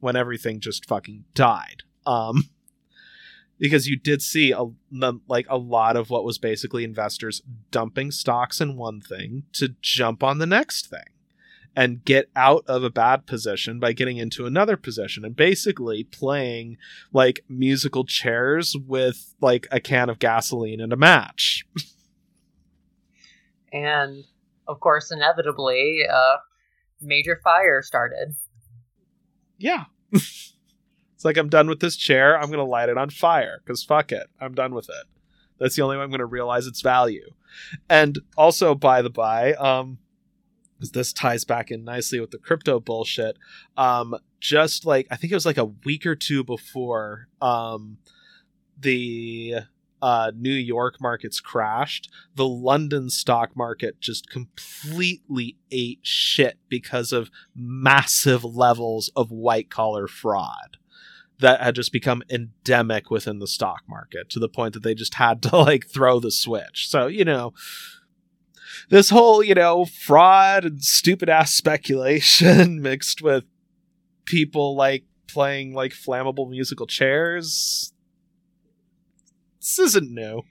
when 0.00 0.16
everything 0.16 0.58
just 0.60 0.86
fucking 0.86 1.24
died. 1.34 1.82
Um 2.06 2.50
because 3.58 3.86
you 3.86 3.96
did 3.96 4.20
see 4.20 4.50
a 4.50 4.64
like 5.28 5.46
a 5.48 5.56
lot 5.56 5.96
of 5.96 6.10
what 6.10 6.24
was 6.24 6.38
basically 6.38 6.82
investors 6.82 7.42
dumping 7.70 8.10
stocks 8.10 8.60
in 8.60 8.76
one 8.76 9.00
thing 9.00 9.44
to 9.52 9.76
jump 9.80 10.24
on 10.24 10.38
the 10.38 10.46
next 10.46 10.88
thing 10.88 11.11
and 11.74 12.04
get 12.04 12.28
out 12.36 12.64
of 12.66 12.84
a 12.84 12.90
bad 12.90 13.26
position 13.26 13.80
by 13.80 13.92
getting 13.92 14.18
into 14.18 14.46
another 14.46 14.76
position 14.76 15.24
and 15.24 15.34
basically 15.34 16.04
playing 16.04 16.76
like 17.12 17.44
musical 17.48 18.04
chairs 18.04 18.76
with 18.86 19.34
like 19.40 19.66
a 19.70 19.80
can 19.80 20.10
of 20.10 20.18
gasoline 20.18 20.80
and 20.80 20.92
a 20.92 20.96
match. 20.96 21.64
and 23.72 24.24
of 24.68 24.80
course, 24.80 25.10
inevitably, 25.10 26.02
a 26.10 26.36
major 27.00 27.40
fire 27.42 27.82
started. 27.82 28.34
Yeah. 29.58 29.84
it's 30.12 30.54
like 31.24 31.36
I'm 31.36 31.48
done 31.48 31.68
with 31.68 31.80
this 31.80 31.96
chair. 31.96 32.38
I'm 32.38 32.50
gonna 32.50 32.64
light 32.64 32.88
it 32.88 32.98
on 32.98 33.10
fire 33.10 33.60
because 33.64 33.82
fuck 33.82 34.12
it, 34.12 34.26
I'm 34.40 34.54
done 34.54 34.74
with 34.74 34.88
it. 34.88 35.06
That's 35.58 35.76
the 35.76 35.82
only 35.82 35.96
way 35.96 36.02
I'm 36.02 36.10
gonna 36.10 36.26
realize 36.26 36.66
its 36.66 36.80
value. 36.80 37.30
And 37.88 38.18
also, 38.36 38.74
by 38.74 39.02
the 39.02 39.10
by, 39.10 39.54
um, 39.54 39.98
this 40.90 41.12
ties 41.12 41.44
back 41.44 41.70
in 41.70 41.84
nicely 41.84 42.20
with 42.20 42.32
the 42.32 42.38
crypto 42.38 42.80
bullshit. 42.80 43.38
Um, 43.76 44.16
just 44.40 44.84
like 44.84 45.06
I 45.10 45.16
think 45.16 45.30
it 45.30 45.36
was 45.36 45.46
like 45.46 45.58
a 45.58 45.64
week 45.64 46.04
or 46.04 46.16
two 46.16 46.42
before 46.42 47.28
um, 47.40 47.98
the 48.78 49.54
uh, 50.02 50.32
New 50.36 50.52
York 50.52 51.00
markets 51.00 51.38
crashed, 51.38 52.10
the 52.34 52.46
London 52.46 53.08
stock 53.08 53.56
market 53.56 54.00
just 54.00 54.28
completely 54.28 55.56
ate 55.70 56.00
shit 56.02 56.58
because 56.68 57.12
of 57.12 57.30
massive 57.54 58.44
levels 58.44 59.10
of 59.14 59.30
white 59.30 59.70
collar 59.70 60.08
fraud 60.08 60.76
that 61.38 61.60
had 61.60 61.74
just 61.74 61.92
become 61.92 62.22
endemic 62.28 63.10
within 63.10 63.38
the 63.38 63.46
stock 63.46 63.82
market 63.88 64.28
to 64.30 64.38
the 64.38 64.48
point 64.48 64.74
that 64.74 64.82
they 64.82 64.94
just 64.94 65.14
had 65.14 65.40
to 65.42 65.56
like 65.56 65.86
throw 65.86 66.18
the 66.18 66.30
switch. 66.30 66.88
So, 66.88 67.06
you 67.06 67.24
know, 67.24 67.52
this 68.88 69.10
whole, 69.10 69.42
you 69.42 69.54
know, 69.54 69.84
fraud 69.84 70.64
and 70.64 70.82
stupid 70.82 71.28
ass 71.28 71.52
speculation 71.52 72.80
mixed 72.82 73.22
with 73.22 73.44
people 74.24 74.76
like 74.76 75.04
playing 75.28 75.74
like 75.74 75.92
flammable 75.92 76.48
musical 76.48 76.86
chairs. 76.86 77.92
This 79.60 79.78
isn't 79.78 80.10
new. 80.10 80.42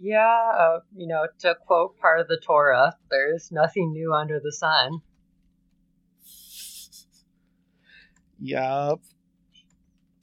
Yeah, 0.00 0.52
uh, 0.58 0.80
you 0.96 1.06
know, 1.06 1.26
to 1.40 1.54
quote 1.66 1.98
part 1.98 2.20
of 2.20 2.28
the 2.28 2.40
Torah, 2.42 2.96
there's 3.10 3.52
nothing 3.52 3.92
new 3.92 4.14
under 4.14 4.40
the 4.40 4.52
sun. 4.52 5.02
Yup. 8.38 9.02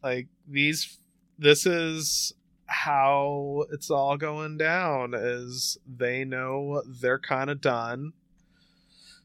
Like 0.01 0.27
these 0.47 0.97
this 1.37 1.65
is 1.65 2.33
how 2.67 3.65
it's 3.71 3.89
all 3.89 4.17
going 4.17 4.57
down 4.57 5.13
is 5.15 5.77
they 5.87 6.23
know 6.23 6.83
they're 6.85 7.19
kind 7.19 7.49
of 7.49 7.61
done. 7.61 8.13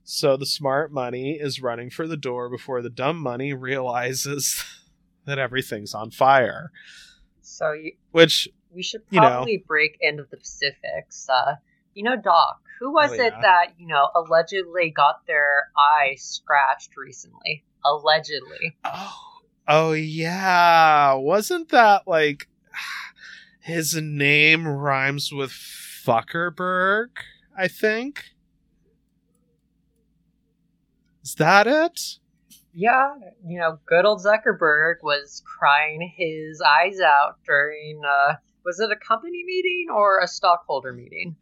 So 0.04 0.36
the 0.36 0.46
smart 0.46 0.92
money 0.92 1.38
is 1.40 1.62
running 1.62 1.90
for 1.90 2.06
the 2.06 2.16
door 2.16 2.48
before 2.48 2.82
the 2.82 2.90
dumb 2.90 3.18
money 3.18 3.52
realizes 3.52 4.64
that 5.26 5.38
everything's 5.38 5.94
on 5.94 6.10
fire. 6.10 6.70
So 7.40 7.72
you, 7.72 7.92
which 8.12 8.48
we 8.70 8.82
should 8.82 9.06
probably 9.08 9.52
you 9.52 9.58
know, 9.58 9.64
break 9.66 9.98
into 10.00 10.24
the 10.30 10.38
specifics 10.42 11.28
uh 11.28 11.56
you 11.94 12.02
know 12.02 12.16
doc 12.16 12.62
who 12.80 12.90
was 12.90 13.10
oh, 13.10 13.14
yeah. 13.14 13.26
it 13.26 13.34
that 13.42 13.66
you 13.76 13.86
know 13.86 14.08
allegedly 14.16 14.90
got 14.90 15.26
their 15.26 15.68
eye 15.76 16.14
scratched 16.16 16.96
recently? 16.96 17.64
Allegedly. 17.84 18.76
Oh 18.84 19.32
oh 19.68 19.92
yeah. 19.92 21.14
Wasn't 21.14 21.68
that 21.70 22.02
like 22.06 22.48
his 23.62 23.94
name 23.94 24.66
rhymes 24.66 25.32
with 25.32 25.50
Fuckerberg, 25.50 27.08
I 27.56 27.68
think. 27.68 28.24
Is 31.22 31.36
that 31.36 31.68
it? 31.68 32.18
Yeah, 32.74 33.14
you 33.46 33.60
know, 33.60 33.78
good 33.86 34.04
old 34.04 34.24
Zuckerberg 34.24 34.96
was 35.02 35.42
crying 35.46 36.12
his 36.16 36.60
eyes 36.60 37.00
out 37.00 37.36
during, 37.46 38.00
uh, 38.04 38.34
was 38.64 38.80
it 38.80 38.90
a 38.90 38.96
company 38.96 39.44
meeting 39.44 39.86
or 39.94 40.18
a 40.18 40.26
stockholder 40.26 40.92
meeting? 40.92 41.36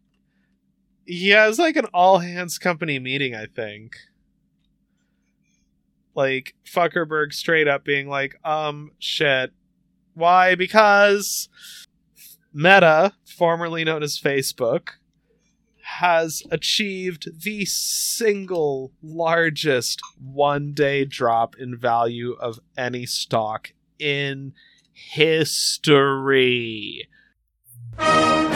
Yeah, 1.06 1.46
it 1.46 1.48
was 1.48 1.58
like 1.58 1.76
an 1.76 1.86
all 1.94 2.18
hands 2.18 2.58
company 2.58 2.98
meeting, 2.98 3.34
I 3.34 3.46
think. 3.46 3.96
Like, 6.14 6.54
Fuckerberg 6.66 7.32
straight 7.32 7.68
up 7.68 7.84
being 7.84 8.08
like, 8.08 8.36
um, 8.44 8.90
shit. 8.98 9.52
Why? 10.14 10.54
Because 10.54 11.48
Meta, 12.52 13.12
formerly 13.24 13.84
known 13.84 14.02
as 14.02 14.18
Facebook, 14.18 14.88
has 15.82 16.42
achieved 16.50 17.42
the 17.42 17.64
single 17.64 18.90
largest 19.02 20.00
one 20.20 20.72
day 20.72 21.04
drop 21.04 21.54
in 21.56 21.76
value 21.76 22.32
of 22.40 22.58
any 22.76 23.06
stock 23.06 23.72
in 24.00 24.52
history. 24.92 25.88
Honestly, 27.98 28.48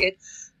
it's 0.00 0.52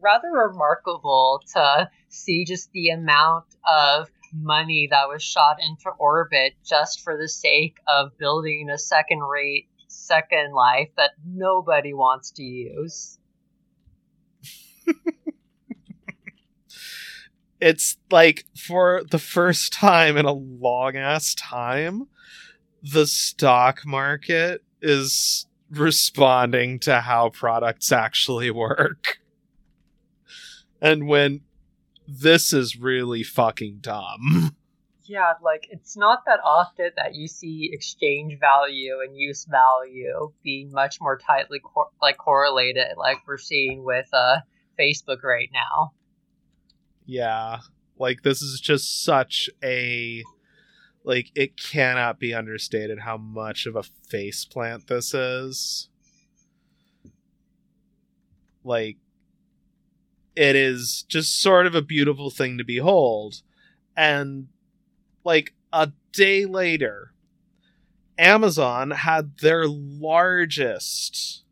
rather 0.00 0.30
remarkable 0.30 1.42
to 1.54 1.90
see 2.08 2.44
just 2.44 2.70
the 2.70 2.90
amount 2.90 3.46
of 3.68 4.08
money 4.32 4.86
that 4.90 5.08
was 5.08 5.22
shot 5.22 5.56
into 5.60 5.90
orbit 5.98 6.54
just 6.64 7.02
for 7.02 7.16
the 7.16 7.28
sake 7.28 7.78
of 7.88 8.16
building 8.18 8.68
a 8.70 8.78
second 8.78 9.20
rate 9.20 9.68
Second 10.04 10.52
Life 10.52 10.90
that 10.96 11.12
nobody 11.26 11.92
wants 11.94 12.30
to 12.32 12.42
use. 12.42 13.18
it's 17.60 17.96
like 18.10 18.44
for 18.56 19.02
the 19.10 19.18
first 19.18 19.72
time 19.72 20.16
in 20.16 20.26
a 20.26 20.32
long 20.32 20.96
ass 20.96 21.34
time, 21.34 22.08
the 22.82 23.06
stock 23.06 23.86
market 23.86 24.62
is 24.82 25.46
responding 25.70 26.78
to 26.80 27.00
how 27.00 27.30
products 27.30 27.90
actually 27.90 28.50
work. 28.50 29.18
And 30.80 31.08
when 31.08 31.40
this 32.06 32.52
is 32.52 32.76
really 32.76 33.22
fucking 33.22 33.78
dumb. 33.80 34.56
yeah, 35.06 35.34
like 35.42 35.68
it's 35.70 35.96
not 35.96 36.20
that 36.26 36.40
often 36.44 36.90
that 36.96 37.14
you 37.14 37.28
see 37.28 37.70
exchange 37.72 38.38
value 38.40 39.00
and 39.06 39.16
use 39.16 39.44
value 39.44 40.32
being 40.42 40.72
much 40.72 41.00
more 41.00 41.18
tightly 41.18 41.60
cor- 41.60 41.90
like 42.00 42.16
correlated, 42.16 42.96
like 42.96 43.18
we're 43.26 43.38
seeing 43.38 43.84
with 43.84 44.08
uh, 44.12 44.38
Facebook 44.78 45.22
right 45.22 45.50
now. 45.52 45.92
Yeah, 47.04 47.60
like 47.98 48.22
this 48.22 48.40
is 48.40 48.60
just 48.60 49.04
such 49.04 49.50
a 49.62 50.22
like 51.04 51.30
it 51.34 51.56
cannot 51.56 52.18
be 52.18 52.32
understated 52.32 53.00
how 53.00 53.18
much 53.18 53.66
of 53.66 53.76
a 53.76 53.82
face 53.82 54.44
plant 54.44 54.86
this 54.86 55.12
is. 55.12 55.88
Like 58.64 58.96
it 60.34 60.56
is 60.56 61.04
just 61.08 61.40
sort 61.40 61.66
of 61.66 61.74
a 61.74 61.82
beautiful 61.82 62.30
thing 62.30 62.58
to 62.58 62.64
behold 62.64 63.42
and 63.96 64.48
like 65.24 65.54
a 65.72 65.92
day 66.12 66.44
later, 66.46 67.12
Amazon 68.18 68.92
had 68.92 69.38
their 69.38 69.66
largest 69.66 71.44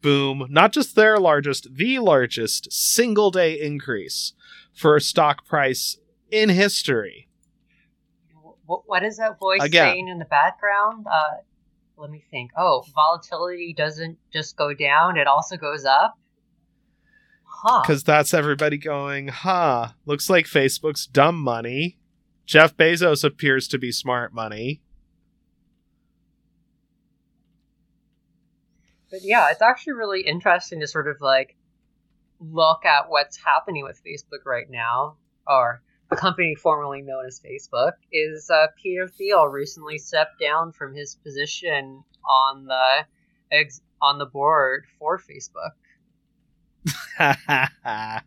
boom, 0.00 0.46
not 0.50 0.72
just 0.72 0.96
their 0.96 1.18
largest, 1.18 1.74
the 1.74 1.98
largest 1.98 2.72
single 2.72 3.30
day 3.30 3.54
increase 3.60 4.32
for 4.72 4.96
a 4.96 5.00
stock 5.00 5.44
price 5.44 5.98
in 6.30 6.48
history. 6.48 7.28
what, 8.66 8.82
what 8.86 9.02
is 9.02 9.16
that 9.16 9.38
voice 9.38 9.62
Again. 9.62 9.92
saying 9.92 10.08
in 10.08 10.18
the 10.18 10.24
background? 10.24 11.06
Uh, 11.10 11.38
let 11.96 12.10
me 12.10 12.24
think. 12.30 12.52
Oh, 12.56 12.84
volatility 12.94 13.74
doesn't 13.76 14.18
just 14.32 14.56
go 14.56 14.72
down; 14.72 15.16
it 15.16 15.26
also 15.26 15.56
goes 15.56 15.84
up. 15.84 16.18
Huh? 17.44 17.82
because 17.82 18.04
that's 18.04 18.32
everybody 18.32 18.78
going, 18.78 19.28
huh? 19.28 19.88
Looks 20.06 20.30
like 20.30 20.46
Facebook's 20.46 21.06
dumb 21.06 21.40
money. 21.40 21.98
Jeff 22.48 22.74
Bezos 22.78 23.24
appears 23.24 23.68
to 23.68 23.78
be 23.78 23.92
smart 23.92 24.32
money. 24.32 24.80
But 29.10 29.20
yeah, 29.22 29.50
it's 29.50 29.60
actually 29.60 29.92
really 29.92 30.22
interesting 30.22 30.80
to 30.80 30.86
sort 30.86 31.08
of 31.08 31.20
like 31.20 31.56
look 32.40 32.86
at 32.86 33.10
what's 33.10 33.36
happening 33.36 33.84
with 33.84 34.00
Facebook 34.02 34.46
right 34.46 34.64
now, 34.70 35.18
or 35.46 35.82
the 36.08 36.16
company 36.16 36.54
formerly 36.54 37.02
known 37.02 37.26
as 37.26 37.38
Facebook. 37.38 37.92
Is 38.10 38.48
uh, 38.48 38.68
Peter 38.82 39.06
Thiel 39.06 39.44
recently 39.44 39.98
stepped 39.98 40.40
down 40.40 40.72
from 40.72 40.94
his 40.94 41.16
position 41.16 42.02
on 42.24 42.64
the 42.64 43.04
ex- 43.52 43.82
on 44.00 44.16
the 44.16 44.24
board 44.24 44.86
for 44.98 45.18
Facebook? 45.18 45.72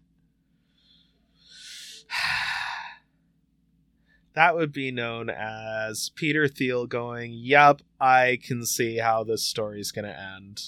that 4.34 4.56
would 4.56 4.72
be 4.72 4.92
known 4.92 5.30
as 5.30 6.10
Peter 6.16 6.48
Thiel 6.48 6.88
going, 6.88 7.34
Yup, 7.34 7.82
I 8.00 8.40
can 8.44 8.66
see 8.66 8.98
how 8.98 9.24
this 9.24 9.46
story's 9.46 9.92
going 9.92 10.06
to 10.06 10.20
end. 10.20 10.62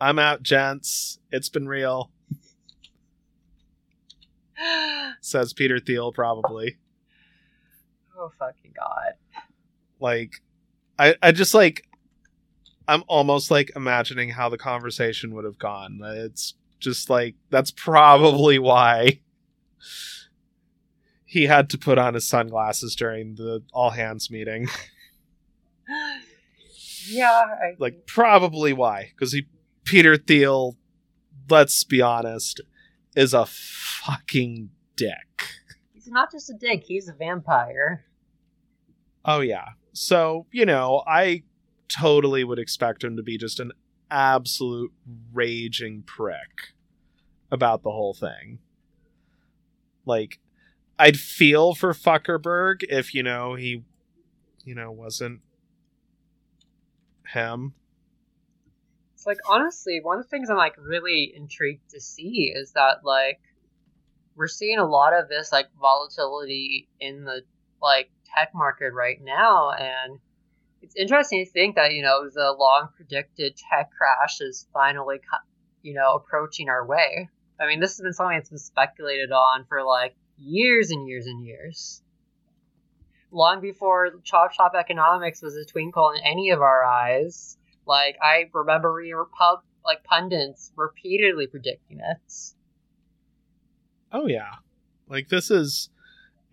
I'm 0.00 0.18
out, 0.18 0.42
gents. 0.42 1.18
It's 1.32 1.48
been 1.48 1.66
real, 1.66 2.10
says 5.20 5.52
Peter 5.52 5.78
Thiel, 5.78 6.12
probably. 6.12 6.78
oh 8.16 8.30
fucking 8.38 8.72
god! 8.76 9.14
Like, 10.00 10.42
I, 10.98 11.14
I 11.22 11.32
just 11.32 11.54
like, 11.54 11.88
I'm 12.86 13.02
almost 13.08 13.50
like 13.50 13.72
imagining 13.74 14.30
how 14.30 14.48
the 14.48 14.58
conversation 14.58 15.34
would 15.34 15.44
have 15.44 15.58
gone. 15.58 16.00
It's 16.02 16.54
just 16.78 17.08
like, 17.08 17.36
that's 17.50 17.70
probably 17.70 18.58
why 18.58 19.20
he 21.34 21.46
had 21.46 21.68
to 21.68 21.76
put 21.76 21.98
on 21.98 22.14
his 22.14 22.28
sunglasses 22.28 22.94
during 22.94 23.34
the 23.34 23.60
all 23.72 23.90
hands 23.90 24.30
meeting. 24.30 24.68
Yeah, 27.06 27.28
I, 27.28 27.74
like 27.78 28.06
probably 28.06 28.72
why 28.72 29.10
because 29.14 29.34
he 29.34 29.46
peter 29.84 30.16
thiel 30.16 30.78
let's 31.50 31.84
be 31.84 32.00
honest 32.00 32.62
is 33.14 33.34
a 33.34 33.44
fucking 33.44 34.70
dick 34.96 35.50
he's 35.92 36.08
not 36.08 36.32
just 36.32 36.48
a 36.48 36.54
dick; 36.54 36.84
he's 36.86 37.06
a 37.06 37.12
vampire. 37.12 38.06
oh 39.26 39.40
yeah 39.40 39.66
so 39.92 40.46
you 40.50 40.64
know 40.64 41.02
i 41.06 41.42
totally 41.88 42.42
would 42.42 42.58
expect 42.58 43.04
him 43.04 43.18
to 43.18 43.22
be 43.22 43.36
just 43.36 43.60
an 43.60 43.72
absolute 44.10 44.92
raging 45.34 46.02
prick 46.06 46.72
about 47.52 47.82
the 47.82 47.90
whole 47.90 48.14
thing 48.14 48.60
like 50.06 50.38
i'd 50.98 51.18
feel 51.18 51.74
for 51.74 51.92
fuckerberg 51.92 52.82
if 52.88 53.14
you 53.14 53.22
know 53.22 53.54
he 53.54 53.82
you 54.64 54.74
know 54.74 54.90
wasn't 54.90 55.40
him 57.32 57.74
It's 59.24 59.26
like 59.26 59.38
honestly, 59.48 60.00
one 60.02 60.18
of 60.18 60.24
the 60.24 60.28
things 60.28 60.50
I'm 60.50 60.58
like 60.58 60.74
really 60.78 61.32
intrigued 61.34 61.88
to 61.92 62.00
see 62.00 62.52
is 62.54 62.72
that 62.72 63.04
like 63.04 63.40
we're 64.36 64.48
seeing 64.48 64.78
a 64.78 64.84
lot 64.84 65.14
of 65.14 65.30
this 65.30 65.50
like 65.50 65.68
volatility 65.80 66.90
in 67.00 67.24
the 67.24 67.40
like 67.80 68.10
tech 68.36 68.50
market 68.54 68.92
right 68.92 69.16
now, 69.22 69.70
and 69.70 70.18
it's 70.82 70.94
interesting 70.94 71.42
to 71.42 71.50
think 71.50 71.76
that 71.76 71.94
you 71.94 72.02
know 72.02 72.28
the 72.28 72.54
long 72.58 72.88
predicted 72.94 73.56
tech 73.56 73.92
crash 73.96 74.42
is 74.42 74.66
finally 74.74 75.20
you 75.80 75.94
know 75.94 76.16
approaching 76.16 76.68
our 76.68 76.86
way. 76.86 77.30
I 77.58 77.66
mean, 77.66 77.80
this 77.80 77.96
has 77.96 78.02
been 78.02 78.12
something 78.12 78.36
that's 78.36 78.50
been 78.50 78.58
speculated 78.58 79.32
on 79.32 79.64
for 79.70 79.82
like 79.82 80.16
years 80.38 80.90
and 80.90 81.06
years 81.08 81.26
and 81.26 81.44
years. 81.44 82.02
Long 83.30 83.60
before 83.60 84.10
chop 84.22 84.52
shop 84.52 84.74
economics 84.78 85.42
was 85.42 85.56
a 85.56 85.64
twinkle 85.64 86.10
in 86.10 86.22
any 86.22 86.50
of 86.50 86.62
our 86.62 86.84
eyes. 86.84 87.56
Like 87.86 88.16
I 88.22 88.48
remember 88.52 88.92
reading 88.92 89.22
pub 89.36 89.60
like 89.84 90.04
pundits 90.04 90.72
repeatedly 90.76 91.46
predicting 91.46 91.98
it. 91.98 92.32
Oh 94.12 94.26
yeah. 94.26 94.56
Like 95.08 95.28
this 95.28 95.50
is 95.50 95.90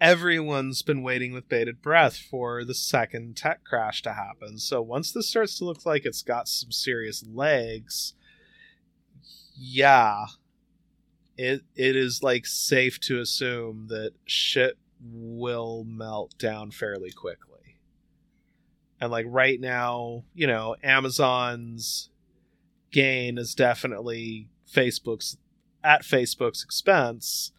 everyone's 0.02 0.82
been 0.82 1.04
waiting 1.04 1.32
with 1.32 1.48
bated 1.48 1.82
breath 1.82 2.18
for 2.18 2.66
the 2.66 2.74
second 2.74 3.38
tech 3.38 3.64
crash 3.64 4.02
to 4.02 4.14
happen. 4.14 4.58
So 4.58 4.82
once 4.82 5.12
this 5.12 5.30
starts 5.30 5.58
to 5.60 5.66
look 5.66 5.86
like 5.86 6.06
it's 6.06 6.24
got 6.24 6.48
some 6.48 6.72
serious 6.72 7.24
legs, 7.32 8.16
yeah. 9.56 10.26
It 11.38 11.62
it 11.76 11.96
is 11.96 12.22
like 12.22 12.46
safe 12.46 13.00
to 13.02 13.20
assume 13.20 13.88
that 13.88 14.12
shit 14.26 14.78
will 15.04 15.84
melt 15.84 16.38
down 16.38 16.72
fairly 16.72 17.12
quickly. 17.12 17.78
And 19.00 19.12
like 19.12 19.26
right 19.30 19.60
now, 19.60 20.24
you 20.36 20.46
know, 20.46 20.76
Amazon's 20.84 22.10
gain 22.92 23.38
is 23.38 23.56
definitely 23.56 24.50
Facebook's 24.72 25.38
at 25.84 26.04
Facebook's 26.04 26.64
expense. 26.64 27.52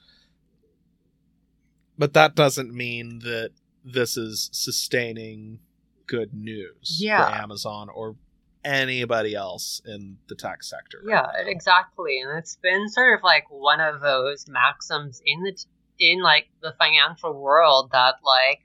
But 1.98 2.12
that 2.14 2.34
doesn't 2.34 2.72
mean 2.72 3.20
that 3.20 3.50
this 3.84 4.16
is 4.16 4.48
sustaining 4.52 5.58
good 6.06 6.32
news 6.32 6.98
Yeah. 7.00 7.26
for 7.28 7.34
Amazon 7.42 7.88
or 7.88 8.16
anybody 8.64 9.34
else 9.34 9.80
in 9.84 10.18
the 10.28 10.34
tech 10.34 10.62
sector. 10.62 10.98
right 11.04 11.10
Yeah, 11.14 11.42
now. 11.44 11.50
exactly. 11.50 12.20
And 12.20 12.38
it's 12.38 12.56
been 12.56 12.88
sort 12.88 13.18
of 13.18 13.24
like 13.24 13.44
one 13.50 13.80
of 13.80 14.00
those 14.00 14.46
maxims 14.48 15.20
in 15.24 15.42
the 15.42 15.56
in 15.98 16.20
like 16.22 16.48
the 16.62 16.74
financial 16.78 17.32
world 17.40 17.90
that 17.92 18.14
like 18.24 18.60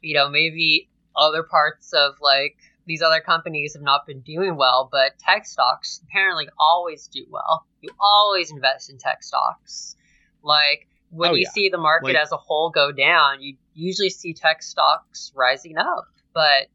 you 0.00 0.14
know 0.14 0.28
maybe 0.28 0.88
other 1.16 1.42
parts 1.42 1.92
of 1.92 2.14
like 2.20 2.56
these 2.86 3.02
other 3.02 3.20
companies 3.20 3.74
have 3.74 3.82
not 3.82 4.06
been 4.06 4.20
doing 4.20 4.56
well, 4.56 4.88
but 4.90 5.18
tech 5.18 5.46
stocks 5.46 6.00
apparently 6.04 6.48
always 6.58 7.06
do 7.08 7.24
well. 7.30 7.66
You 7.82 7.90
always 8.00 8.50
invest 8.50 8.90
in 8.90 8.98
tech 8.98 9.22
stocks. 9.22 9.96
Like 10.42 10.86
when 11.10 11.30
Oh, 11.30 11.34
you 11.34 11.42
yeah. 11.42 11.50
see 11.50 11.68
the 11.68 11.78
market 11.78 12.06
Like- 12.08 12.16
as 12.16 12.32
a 12.32 12.36
whole 12.36 12.70
go 12.70 12.90
down, 12.92 13.42
you 13.42 13.56
usually 13.74 14.10
see 14.10 14.32
tech 14.34 14.62
stocks 14.62 15.32
rising 15.34 15.76
up. 15.78 16.06
But 16.34 16.68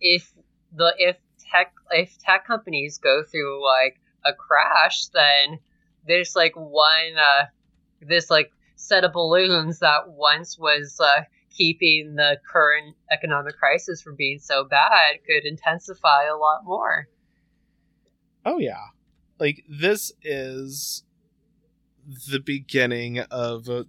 if 0.00 0.32
the 0.72 0.94
if 0.98 1.16
tech 1.50 1.72
if 1.90 2.18
tech 2.18 2.46
companies 2.46 2.98
go 2.98 3.22
through 3.22 3.64
like 3.64 4.00
a 4.24 4.32
crash, 4.32 5.06
then 5.08 5.58
there's 6.06 6.34
like 6.36 6.54
one 6.56 7.16
uh 7.18 7.44
this 8.00 8.30
like 8.30 8.50
set 8.76 9.04
of 9.04 9.12
balloons 9.12 9.78
that 9.80 10.08
once 10.08 10.58
was 10.58 10.98
uh 11.00 11.22
keeping 11.56 12.14
the 12.16 12.38
current 12.50 12.94
economic 13.10 13.56
crisis 13.56 14.02
from 14.02 14.14
being 14.16 14.38
so 14.38 14.64
bad 14.64 15.16
could 15.26 15.46
intensify 15.46 16.24
a 16.24 16.36
lot 16.36 16.60
more. 16.64 17.08
Oh 18.44 18.58
yeah. 18.58 18.84
Like 19.38 19.64
this 19.68 20.12
is 20.22 21.02
the 22.30 22.38
beginning 22.38 23.20
of 23.30 23.68
uh, 23.68 23.84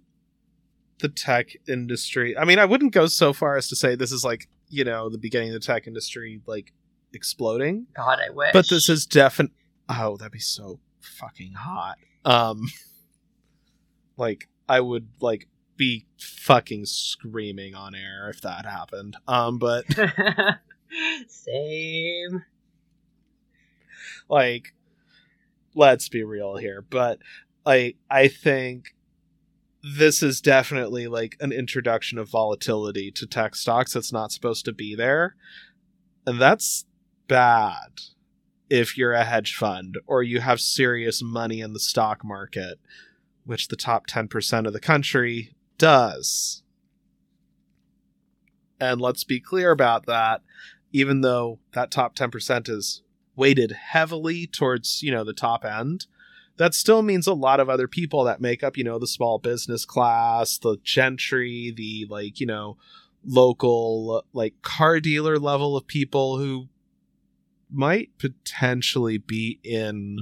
the 0.98 1.08
tech 1.08 1.50
industry. 1.68 2.36
I 2.36 2.44
mean, 2.44 2.58
I 2.58 2.64
wouldn't 2.64 2.92
go 2.92 3.06
so 3.06 3.32
far 3.32 3.56
as 3.56 3.68
to 3.68 3.76
say 3.76 3.94
this 3.94 4.12
is 4.12 4.24
like, 4.24 4.48
you 4.68 4.84
know, 4.84 5.08
the 5.08 5.18
beginning 5.18 5.48
of 5.48 5.54
the 5.54 5.60
tech 5.60 5.86
industry 5.86 6.40
like 6.46 6.72
exploding, 7.12 7.86
God, 7.96 8.18
I 8.24 8.30
wish. 8.30 8.52
but 8.52 8.68
this 8.68 8.88
is 8.88 9.06
definite 9.06 9.52
Oh, 9.88 10.16
that'd 10.18 10.32
be 10.32 10.38
so 10.38 10.80
fucking 11.00 11.52
hot. 11.54 11.96
Um 12.24 12.68
like 14.16 14.48
I 14.68 14.80
would 14.80 15.08
like 15.20 15.48
be 15.76 16.06
fucking 16.18 16.84
screaming 16.86 17.74
on 17.74 17.94
air 17.94 18.28
if 18.28 18.40
that 18.42 18.64
happened. 18.66 19.16
Um 19.26 19.58
but 19.58 19.84
same. 21.28 22.44
like 24.28 24.74
let's 25.74 26.08
be 26.08 26.24
real 26.24 26.56
here 26.56 26.82
but 26.88 27.18
like 27.64 27.96
i 28.10 28.26
think 28.26 28.94
this 29.82 30.22
is 30.22 30.40
definitely 30.40 31.06
like 31.06 31.36
an 31.40 31.52
introduction 31.52 32.18
of 32.18 32.28
volatility 32.28 33.10
to 33.12 33.26
tech 33.26 33.54
stocks 33.54 33.92
that's 33.92 34.12
not 34.12 34.32
supposed 34.32 34.64
to 34.64 34.72
be 34.72 34.94
there 34.94 35.36
and 36.26 36.40
that's 36.40 36.84
bad 37.28 38.00
if 38.68 38.98
you're 38.98 39.12
a 39.12 39.24
hedge 39.24 39.54
fund 39.54 39.98
or 40.06 40.22
you 40.22 40.40
have 40.40 40.60
serious 40.60 41.22
money 41.22 41.60
in 41.60 41.72
the 41.72 41.80
stock 41.80 42.24
market 42.24 42.78
which 43.44 43.68
the 43.68 43.76
top 43.76 44.06
10% 44.06 44.66
of 44.66 44.74
the 44.74 44.80
country 44.80 45.54
does. 45.78 46.62
And 48.78 49.00
let's 49.00 49.24
be 49.24 49.40
clear 49.40 49.70
about 49.70 50.04
that. 50.04 50.42
Even 50.92 51.22
though 51.22 51.58
that 51.72 51.90
top 51.90 52.14
10% 52.14 52.68
is 52.68 53.02
weighted 53.36 53.72
heavily 53.72 54.46
towards 54.46 55.00
you 55.02 55.12
know 55.12 55.22
the 55.22 55.32
top 55.32 55.64
end 55.64 56.06
that 56.56 56.74
still 56.74 57.02
means 57.02 57.24
a 57.24 57.32
lot 57.32 57.60
of 57.60 57.70
other 57.70 57.86
people 57.86 58.24
that 58.24 58.40
make 58.40 58.64
up 58.64 58.76
you 58.76 58.82
know 58.82 58.98
the 58.98 59.06
small 59.06 59.38
business 59.38 59.84
class 59.84 60.58
the 60.58 60.76
gentry 60.82 61.72
the 61.76 62.04
like 62.10 62.40
you 62.40 62.46
know 62.46 62.76
local 63.24 64.24
like 64.32 64.60
car 64.62 64.98
dealer 64.98 65.38
level 65.38 65.76
of 65.76 65.86
people 65.86 66.36
who 66.38 66.66
might 67.70 68.10
potentially 68.18 69.18
be 69.18 69.60
in 69.62 70.18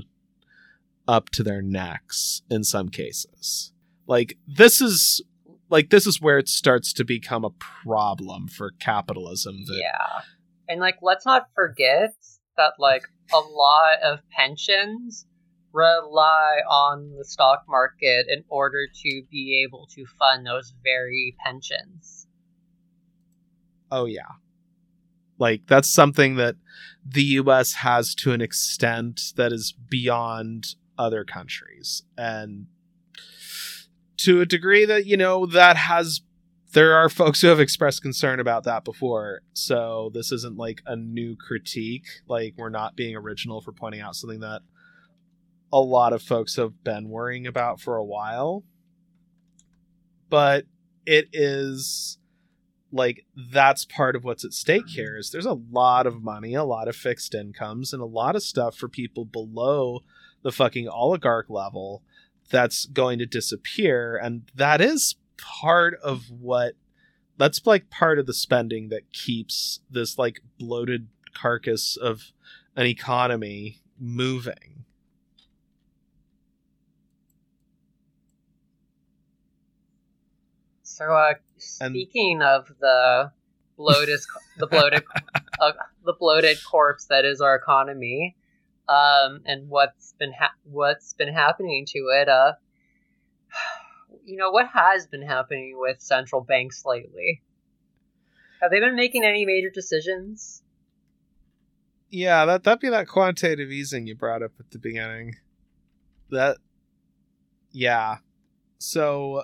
up 1.09 1.30
to 1.30 1.42
their 1.42 1.62
necks 1.62 2.42
in 2.51 2.64
some 2.64 2.88
cases. 2.88 3.72
Like 4.07 4.36
this 4.47 4.80
is 4.80 5.22
like 5.68 5.90
this 5.90 6.07
is 6.07 6.20
where 6.20 6.38
it 6.38 6.49
starts 6.49 6.92
to 6.94 7.05
become 7.05 7.44
a 7.44 7.51
problem 7.51 8.49
for 8.49 8.72
capitalism 8.78 9.64
that 9.66 9.76
Yeah. 9.78 10.22
And 10.68 10.80
like 10.80 10.99
let's 11.03 11.26
not 11.26 11.49
forget 11.55 12.14
that 12.57 12.74
like 12.78 13.03
a 13.32 13.38
lot 13.38 14.03
of 14.03 14.20
pensions 14.30 15.26
rely 15.72 16.61
on 16.68 17.12
the 17.18 17.24
stock 17.24 17.64
market 17.68 18.26
in 18.28 18.42
order 18.49 18.86
to 19.03 19.22
be 19.30 19.62
able 19.66 19.86
to 19.94 20.07
fund 20.18 20.47
those 20.47 20.72
very 20.82 21.36
pensions. 21.44 22.26
oh 23.92 24.07
yeah. 24.07 24.22
Like 25.38 25.62
that's 25.66 25.90
something 25.90 26.36
that 26.36 26.57
the 27.09 27.23
US 27.23 27.75
has 27.75 28.15
to 28.17 28.33
an 28.33 28.41
extent 28.41 29.33
that 29.37 29.53
is 29.53 29.73
beyond 29.73 30.75
other 30.99 31.25
countries. 31.25 32.03
And 32.17 32.67
to 34.19 34.41
a 34.41 34.47
degree 34.47 34.85
that 34.87 35.07
you 35.07 35.17
know 35.17 35.47
that 35.47 35.77
has 35.77 36.23
there 36.73 36.95
are 36.95 37.09
folks 37.09 37.41
who 37.41 37.49
have 37.49 37.61
expressed 37.61 38.03
concern 38.03 38.41
about 38.41 38.65
that 38.65 38.85
before. 38.85 39.41
So 39.55 40.11
this 40.13 40.33
isn't 40.33 40.59
like 40.59 40.83
a 40.85 40.97
new 40.97 41.37
critique. 41.37 42.07
Like 42.29 42.55
we're 42.57 42.69
not 42.69 42.97
being 42.97 43.17
original 43.17 43.61
for 43.61 43.73
pointing 43.73 44.01
out 44.01 44.17
something 44.17 44.41
that 44.41 44.63
a 45.73 45.81
lot 45.81 46.13
of 46.13 46.23
folks 46.23 46.57
have 46.57 46.85
been 46.85 47.09
worrying 47.09 47.47
about 47.47 47.81
for 47.81 47.97
a 47.97 48.05
while. 48.05 48.65
But 50.29 50.67
it 51.07 51.29
is 51.33 52.19
like 52.93 53.26
that's 53.34 53.84
part 53.84 54.14
of 54.14 54.24
what's 54.24 54.45
at 54.45 54.53
stake 54.53 54.89
here 54.89 55.16
is 55.16 55.30
there's 55.30 55.45
a 55.45 55.59
lot 55.70 56.07
of 56.07 56.22
money 56.22 56.55
a 56.55 56.62
lot 56.64 56.89
of 56.89 56.95
fixed 56.95 57.34
incomes 57.34 57.93
and 57.93 58.01
a 58.01 58.07
lot 58.07 58.37
of 58.37 58.43
stuff 58.43 58.76
for 58.76 58.89
people 58.89 59.24
below 59.24 60.03
the 60.43 60.53
fucking 60.53 60.89
oligarch 60.89 61.51
level 61.51 62.03
that's 62.51 62.87
going 62.87 63.18
to 63.18 63.26
disappear. 63.26 64.16
And 64.16 64.43
that 64.55 64.80
is 64.80 65.16
part 65.37 65.95
of 66.03 66.30
what 66.30 66.74
that's 67.37 67.66
like 67.66 67.91
part 67.91 68.18
of 68.18 68.26
the 68.26 68.32
spending 68.32 68.89
that 68.89 69.12
keeps 69.12 69.80
this 69.91 70.18
like 70.18 70.41
bloated 70.59 71.09
carcass 71.34 71.97
of 71.97 72.32
an 72.76 72.87
economy 72.87 73.80
moving. 73.99 74.84
So, 80.82 81.12
uh, 81.12 81.34
And- 81.81 81.93
speaking 81.93 82.43
of 82.43 82.69
the 82.81 83.33
bloated, 83.77 84.21
the 84.59 84.67
bloated, 84.67 85.05
uh, 85.61 85.73
the 86.05 86.15
bloated 86.19 86.59
corpse 86.65 87.07
that 87.07 87.25
is 87.25 87.41
our 87.41 87.55
economy, 87.55 88.37
um, 88.89 89.41
and 89.45 89.69
what's 89.69 90.15
been 90.19 90.33
ha- 90.33 90.55
what's 90.65 91.15
been 91.15 91.33
happening 91.33 91.85
to 91.89 91.99
it, 92.21 92.29
uh, 92.29 92.53
you 94.25 94.37
know, 94.37 94.51
what 94.51 94.69
has 94.73 95.07
been 95.07 95.23
happening 95.23 95.75
with 95.77 96.01
central 96.01 96.43
banks 96.43 96.85
lately? 96.85 97.43
Have 98.63 98.71
they 98.71 98.81
been 98.81 98.97
making 98.97 99.25
any 99.25 99.45
major 99.45 99.71
decisions? 99.71 100.63
yeah 102.11 102.45
that 102.45 102.63
that'd 102.63 102.81
be 102.81 102.89
that 102.89 103.09
quantitative 103.09 103.71
easing 103.71 104.07
you 104.07 104.15
brought 104.15 104.43
up 104.43 104.53
at 104.61 104.71
the 104.71 104.79
beginning 104.79 105.35
that 106.31 106.57
yeah 107.73 108.19
so 108.79 109.43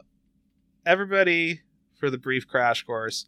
everybody 0.87 1.61
for 2.03 2.11
the 2.11 2.19
brief 2.19 2.49
crash 2.49 2.83
course 2.83 3.27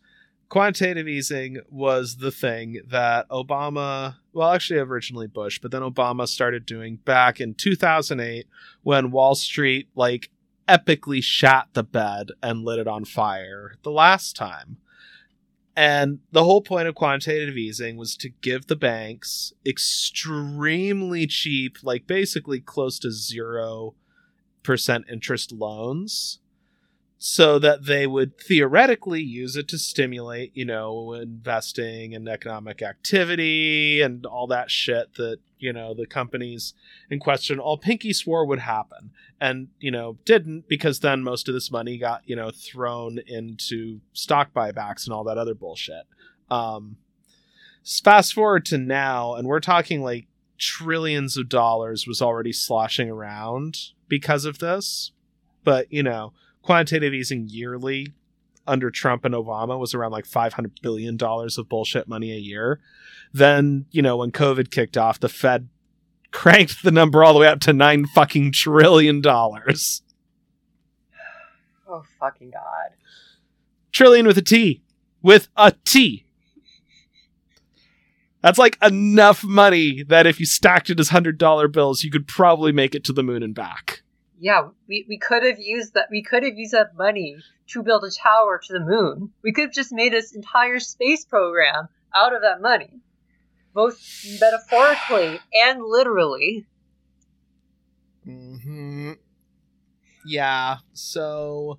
quantitative 0.48 1.06
easing 1.06 1.58
was 1.70 2.16
the 2.16 2.32
thing 2.32 2.80
that 2.88 3.28
obama 3.28 4.16
well 4.32 4.50
actually 4.50 4.80
originally 4.80 5.28
bush 5.28 5.60
but 5.60 5.70
then 5.70 5.82
obama 5.82 6.26
started 6.26 6.66
doing 6.66 6.96
back 6.96 7.40
in 7.40 7.54
2008 7.54 8.46
when 8.82 9.12
wall 9.12 9.36
street 9.36 9.88
like 9.94 10.28
epically 10.68 11.22
shat 11.22 11.68
the 11.72 11.82
bed 11.82 12.30
and 12.42 12.64
lit 12.64 12.78
it 12.78 12.88
on 12.88 13.04
fire 13.04 13.74
the 13.82 13.90
last 13.90 14.34
time. 14.36 14.78
And 15.76 16.20
the 16.30 16.44
whole 16.44 16.62
point 16.62 16.86
of 16.86 16.94
quantitative 16.94 17.56
easing 17.56 17.96
was 17.96 18.16
to 18.18 18.28
give 18.28 18.68
the 18.68 18.76
banks 18.76 19.52
extremely 19.66 21.26
cheap, 21.26 21.78
like 21.82 22.06
basically 22.06 22.60
close 22.60 23.00
to 23.00 23.08
0% 23.08 23.92
interest 25.10 25.50
loans, 25.52 26.38
so 27.18 27.58
that 27.58 27.86
they 27.86 28.06
would 28.06 28.38
theoretically 28.38 29.22
use 29.22 29.56
it 29.56 29.68
to 29.68 29.78
stimulate, 29.78 30.54
you 30.54 30.64
know, 30.64 31.12
investing 31.14 32.14
and 32.14 32.28
economic 32.28 32.82
activity 32.82 34.02
and 34.02 34.26
all 34.26 34.46
that 34.46 34.70
shit 34.70 35.14
that, 35.14 35.38
you 35.58 35.72
know, 35.72 35.94
the 35.94 36.06
companies 36.06 36.74
in 37.10 37.18
question 37.18 37.58
all 37.58 37.78
pinky 37.78 38.12
swore 38.12 38.44
would 38.44 38.58
happen. 38.58 39.10
And 39.40 39.68
you 39.80 39.90
know 39.90 40.18
didn't 40.24 40.68
because 40.68 41.00
then 41.00 41.22
most 41.22 41.48
of 41.48 41.54
this 41.54 41.70
money 41.70 41.98
got 41.98 42.22
you 42.24 42.36
know 42.36 42.50
thrown 42.50 43.18
into 43.26 44.00
stock 44.12 44.52
buybacks 44.54 45.04
and 45.04 45.12
all 45.12 45.24
that 45.24 45.38
other 45.38 45.54
bullshit. 45.54 46.04
Um 46.50 46.96
fast 47.84 48.32
forward 48.32 48.64
to 48.66 48.78
now 48.78 49.34
and 49.34 49.46
we're 49.46 49.60
talking 49.60 50.02
like 50.02 50.26
trillions 50.58 51.36
of 51.36 51.48
dollars 51.48 52.06
was 52.06 52.22
already 52.22 52.52
sloshing 52.52 53.10
around 53.10 53.78
because 54.08 54.44
of 54.44 54.58
this. 54.58 55.12
But 55.64 55.92
you 55.92 56.02
know 56.02 56.32
quantitative 56.64 57.14
easing 57.14 57.46
yearly 57.48 58.12
under 58.66 58.90
Trump 58.90 59.24
and 59.24 59.34
Obama 59.34 59.78
was 59.78 59.94
around 59.94 60.12
like 60.12 60.26
500 60.26 60.80
billion 60.82 61.16
dollars 61.16 61.58
of 61.58 61.68
bullshit 61.68 62.08
money 62.08 62.32
a 62.32 62.38
year 62.38 62.80
then 63.32 63.84
you 63.90 64.00
know 64.00 64.16
when 64.16 64.30
covid 64.30 64.70
kicked 64.70 64.96
off 64.96 65.20
the 65.20 65.28
fed 65.28 65.68
cranked 66.34 66.82
the 66.82 66.90
number 66.90 67.24
all 67.24 67.32
the 67.32 67.38
way 67.38 67.46
up 67.46 67.60
to 67.60 67.72
nine 67.72 68.04
fucking 68.06 68.52
trillion 68.52 69.22
dollars. 69.22 70.02
Oh 71.88 72.02
fucking 72.18 72.50
god! 72.50 72.96
Trillion 73.92 74.26
with 74.26 74.36
a 74.36 74.42
T. 74.42 74.82
With 75.22 75.48
a 75.56 75.72
T. 75.84 76.26
That's 78.42 78.58
like 78.58 78.76
enough 78.82 79.42
money 79.44 80.02
that 80.02 80.26
if 80.26 80.38
you 80.38 80.44
stacked 80.44 80.90
it 80.90 81.00
as 81.00 81.10
hundred 81.10 81.38
dollar 81.38 81.68
bills, 81.68 82.04
you 82.04 82.10
could 82.10 82.26
probably 82.26 82.72
make 82.72 82.94
it 82.94 83.04
to 83.04 83.12
the 83.12 83.22
moon 83.22 83.42
and 83.42 83.54
back. 83.54 84.02
Yeah, 84.44 84.68
we, 84.86 85.06
we 85.08 85.16
could 85.16 85.42
have 85.42 85.58
used 85.58 85.94
that. 85.94 86.08
We 86.10 86.22
could 86.22 86.42
have 86.42 86.58
used 86.58 86.72
that 86.72 86.94
money 86.98 87.38
to 87.68 87.82
build 87.82 88.04
a 88.04 88.10
tower 88.10 88.60
to 88.62 88.72
the 88.74 88.84
moon. 88.84 89.30
We 89.42 89.54
could 89.54 89.64
have 89.64 89.72
just 89.72 89.90
made 89.90 90.12
this 90.12 90.34
entire 90.34 90.80
space 90.80 91.24
program 91.24 91.88
out 92.14 92.34
of 92.34 92.42
that 92.42 92.60
money, 92.60 93.00
both 93.72 93.98
metaphorically 94.38 95.40
and 95.50 95.82
literally. 95.82 96.66
Mm-hmm. 98.28 99.12
Yeah. 100.26 100.76
So 100.92 101.78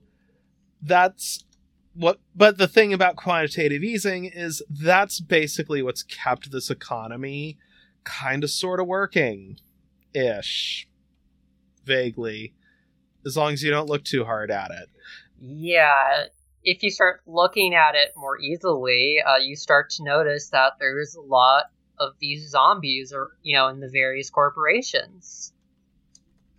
that's 0.81 1.45
what. 1.93 2.19
But 2.35 2.57
the 2.57 2.67
thing 2.67 2.93
about 2.93 3.15
quantitative 3.15 3.83
easing 3.83 4.25
is 4.25 4.63
that's 4.71 5.19
basically 5.19 5.83
what's 5.83 6.01
kept 6.01 6.51
this 6.51 6.71
economy 6.71 7.59
kind 8.05 8.43
of 8.43 8.49
sort 8.49 8.79
of 8.79 8.87
working, 8.87 9.59
ish, 10.15 10.87
vaguely, 11.85 12.53
as 13.25 13.37
long 13.37 13.53
as 13.53 13.63
you 13.63 13.71
don't 13.71 13.89
look 13.89 14.03
too 14.03 14.25
hard 14.25 14.51
at 14.51 14.71
it. 14.71 14.89
Yeah, 15.39 16.25
if 16.63 16.83
you 16.83 16.89
start 16.89 17.21
looking 17.25 17.75
at 17.75 17.95
it 17.95 18.11
more 18.15 18.39
easily, 18.39 19.17
uh, 19.25 19.37
you 19.37 19.55
start 19.55 19.89
to 19.91 20.03
notice 20.03 20.49
that 20.49 20.73
there's 20.79 21.15
a 21.15 21.21
lot 21.21 21.65
of 21.99 22.13
these 22.19 22.49
zombies, 22.49 23.13
or 23.13 23.31
you 23.41 23.55
know, 23.55 23.67
in 23.67 23.79
the 23.79 23.89
various 23.89 24.29
corporations. 24.29 25.53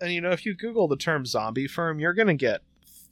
And 0.00 0.12
you 0.12 0.20
know, 0.20 0.30
if 0.30 0.46
you 0.46 0.54
Google 0.54 0.88
the 0.88 0.96
term 0.96 1.26
zombie 1.26 1.66
firm, 1.66 1.98
you're 1.98 2.14
gonna 2.14 2.34
get 2.34 2.62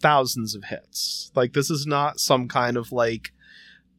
thousands 0.00 0.54
of 0.54 0.64
hits. 0.64 1.30
Like 1.34 1.52
this 1.52 1.70
is 1.70 1.86
not 1.86 2.20
some 2.20 2.48
kind 2.48 2.76
of 2.76 2.92
like 2.92 3.32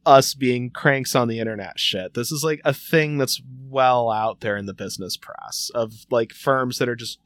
us 0.06 0.36
being 0.36 0.70
cranks 0.70 1.16
on 1.16 1.28
the 1.28 1.40
internet 1.40 1.80
shit. 1.80 2.14
This 2.14 2.32
is 2.32 2.44
like 2.44 2.62
a 2.64 2.74
thing 2.74 3.18
that's 3.18 3.42
well 3.68 4.12
out 4.12 4.42
there 4.42 4.56
in 4.56 4.68
the 4.68 4.74
business 4.74 5.18
press 5.18 5.72
of 5.74 6.06
like 6.12 6.32
firms 6.32 6.78
that 6.78 6.90
are 6.90 6.96
just 6.96 7.20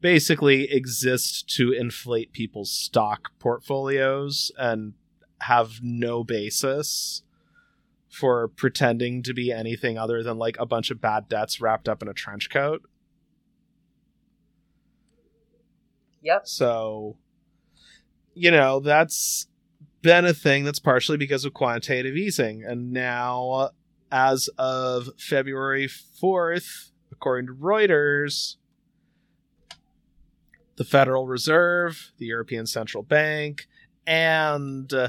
basically 0.00 0.70
exist 0.70 1.48
to 1.56 1.72
inflate 1.72 2.32
people's 2.32 2.70
stock 2.70 3.30
portfolios 3.38 4.52
and 4.58 4.94
have 5.42 5.80
no 5.82 6.24
basis 6.24 7.22
for 8.08 8.48
pretending 8.48 9.22
to 9.22 9.34
be 9.34 9.50
anything 9.50 9.98
other 9.98 10.22
than 10.22 10.38
like 10.38 10.56
a 10.58 10.66
bunch 10.66 10.90
of 10.90 11.00
bad 11.00 11.28
debts 11.28 11.60
wrapped 11.60 11.88
up 11.88 12.02
in 12.02 12.08
a 12.08 12.14
trench 12.14 12.48
coat. 12.48 12.82
Yep. 16.22 16.46
So, 16.46 17.16
you 18.34 18.50
know, 18.50 18.80
that's 18.80 19.48
been 20.00 20.24
a 20.24 20.34
thing 20.34 20.64
that's 20.64 20.78
partially 20.78 21.16
because 21.16 21.44
of 21.44 21.54
quantitative 21.54 22.16
easing. 22.16 22.64
And 22.64 22.92
now, 22.92 23.70
as 24.12 24.48
of 24.58 25.08
February 25.18 25.88
4th, 25.88 26.92
according 27.10 27.48
to 27.48 27.54
Reuters, 27.54 28.56
the 30.76 30.84
Federal 30.84 31.26
Reserve, 31.26 32.12
the 32.18 32.26
European 32.26 32.66
Central 32.66 33.02
Bank, 33.02 33.66
and 34.06 34.92
uh, 34.92 35.08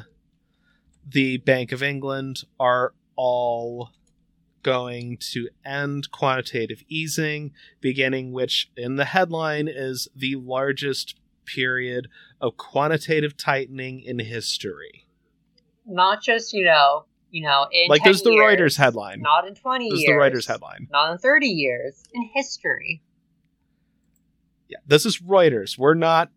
the 1.08 1.38
Bank 1.38 1.72
of 1.72 1.82
England 1.84 2.44
are 2.60 2.94
all 3.16 3.92
going 4.64 5.18
to 5.20 5.48
end 5.64 6.10
quantitative 6.12 6.84
easing, 6.88 7.52
beginning 7.82 8.32
which 8.32 8.72
in 8.76 8.96
the 8.96 9.06
headline 9.06 9.68
is 9.68 10.08
the 10.16 10.36
largest 10.36 11.16
period 11.46 12.08
of 12.42 12.58
quantitative 12.58 13.38
tightening 13.38 14.02
in 14.02 14.18
history. 14.20 15.06
Not 15.86 16.24
just, 16.24 16.52
you 16.54 16.66
know, 16.66 17.06
you 17.30 17.44
know, 17.44 17.68
in 17.72 17.90
like 17.90 18.02
10 18.02 18.06
there's 18.06 18.22
the 18.24 18.32
years, 18.32 18.44
Reuters 18.60 18.78
headline. 18.78 19.22
Not 19.22 19.48
in 19.48 19.54
20 19.54 19.90
This 19.90 20.00
is 20.00 20.04
years. 20.08 20.18
the 20.18 20.20
Reuters 20.38 20.48
headline. 20.48 20.88
Not 20.92 21.12
in 21.12 21.18
30 21.20 21.48
years. 21.48 22.04
In 22.14 22.30
history. 22.34 23.04
Yeah, 24.68 24.80
this 24.86 25.06
is 25.06 25.20
Reuters. 25.20 25.78
We're 25.78 25.94
not 25.94 26.32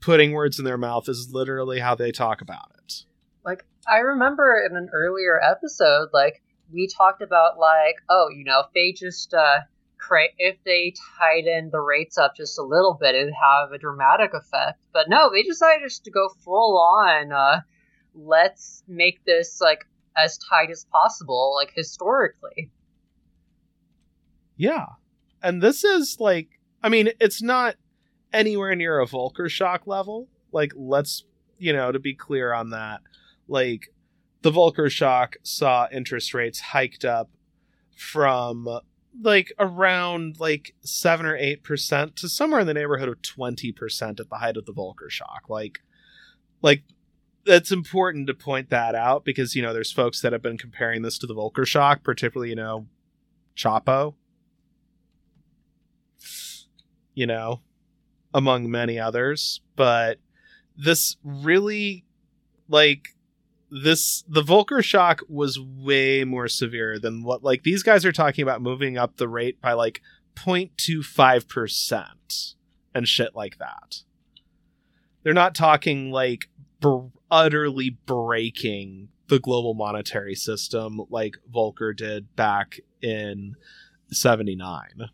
putting 0.00 0.32
words 0.32 0.58
in 0.58 0.64
their 0.64 0.78
mouth. 0.78 1.04
This 1.06 1.16
is 1.16 1.32
literally 1.32 1.80
how 1.80 1.94
they 1.94 2.12
talk 2.12 2.40
about 2.40 2.70
it. 2.78 3.04
Like, 3.44 3.64
I 3.88 3.98
remember 3.98 4.62
in 4.68 4.76
an 4.76 4.88
earlier 4.92 5.40
episode, 5.42 6.08
like, 6.12 6.42
we 6.72 6.86
talked 6.86 7.22
about, 7.22 7.58
like, 7.58 7.96
oh, 8.08 8.28
you 8.34 8.44
know, 8.44 8.60
if 8.60 8.66
they 8.74 8.92
just, 8.92 9.32
uh, 9.32 9.60
cra- 9.98 10.34
if 10.38 10.56
they 10.64 10.94
tighten 11.18 11.70
the 11.70 11.80
rates 11.80 12.18
up 12.18 12.36
just 12.36 12.58
a 12.58 12.62
little 12.62 12.96
bit, 13.00 13.14
it 13.14 13.24
would 13.24 13.34
have 13.34 13.72
a 13.72 13.78
dramatic 13.78 14.32
effect. 14.34 14.78
But 14.92 15.08
no, 15.08 15.30
they 15.32 15.42
decided 15.42 15.82
just 15.84 16.04
to 16.04 16.10
go 16.10 16.28
full 16.44 16.78
on, 16.78 17.32
uh, 17.32 17.60
let's 18.14 18.82
make 18.86 19.24
this, 19.24 19.60
like, 19.60 19.86
as 20.16 20.38
tight 20.38 20.70
as 20.70 20.84
possible, 20.92 21.54
like, 21.56 21.72
historically. 21.74 22.70
Yeah. 24.56 24.86
And 25.42 25.62
this 25.62 25.82
is 25.82 26.18
like 26.20 26.48
I 26.82 26.88
mean, 26.88 27.10
it's 27.20 27.42
not 27.42 27.76
anywhere 28.32 28.74
near 28.74 29.00
a 29.00 29.06
Volcker 29.06 29.48
shock 29.48 29.86
level. 29.86 30.28
Like 30.52 30.72
let's, 30.76 31.24
you 31.58 31.72
know, 31.72 31.92
to 31.92 31.98
be 31.98 32.14
clear 32.14 32.52
on 32.52 32.70
that. 32.70 33.00
Like 33.48 33.92
the 34.42 34.50
Volcker 34.50 34.90
shock 34.90 35.36
saw 35.42 35.88
interest 35.92 36.34
rates 36.34 36.60
hiked 36.60 37.04
up 37.04 37.30
from 37.96 38.80
like 39.20 39.52
around 39.58 40.40
like 40.40 40.74
7 40.80 41.26
or 41.26 41.36
8% 41.36 42.14
to 42.16 42.28
somewhere 42.28 42.60
in 42.60 42.66
the 42.66 42.74
neighborhood 42.74 43.08
of 43.08 43.20
20% 43.22 44.20
at 44.20 44.28
the 44.28 44.36
height 44.36 44.56
of 44.56 44.66
the 44.66 44.72
Volcker 44.72 45.10
shock. 45.10 45.44
Like 45.48 45.80
like 46.62 46.82
it's 47.44 47.72
important 47.72 48.28
to 48.28 48.34
point 48.34 48.70
that 48.70 48.94
out 48.94 49.24
because 49.24 49.54
you 49.54 49.62
know 49.62 49.72
there's 49.72 49.92
folks 49.92 50.20
that 50.20 50.32
have 50.32 50.42
been 50.42 50.58
comparing 50.58 51.02
this 51.02 51.18
to 51.18 51.26
the 51.26 51.34
Volcker 51.34 51.66
shock, 51.66 52.02
particularly 52.02 52.50
you 52.50 52.56
know 52.56 52.86
Chapo, 53.56 54.14
you 57.14 57.26
know, 57.26 57.60
among 58.34 58.70
many 58.70 58.98
others. 58.98 59.60
But 59.76 60.18
this 60.76 61.16
really, 61.22 62.04
like, 62.68 63.08
this, 63.70 64.24
the 64.28 64.42
Volcker 64.42 64.84
shock 64.84 65.22
was 65.28 65.58
way 65.58 66.24
more 66.24 66.48
severe 66.48 66.98
than 66.98 67.22
what, 67.22 67.42
like, 67.42 67.62
these 67.62 67.82
guys 67.82 68.04
are 68.04 68.12
talking 68.12 68.42
about 68.42 68.62
moving 68.62 68.98
up 68.98 69.16
the 69.16 69.28
rate 69.28 69.60
by 69.60 69.72
like 69.72 70.00
0.25% 70.36 72.54
and 72.94 73.08
shit 73.08 73.34
like 73.34 73.58
that. 73.58 74.02
They're 75.22 75.32
not 75.32 75.54
talking 75.54 76.10
like 76.10 76.48
br- 76.80 77.06
utterly 77.30 77.96
breaking 78.06 79.08
the 79.28 79.38
global 79.38 79.74
monetary 79.74 80.34
system 80.34 81.00
like 81.08 81.36
Volcker 81.50 81.96
did 81.96 82.34
back 82.36 82.80
in 83.00 83.54
79. 84.10 85.08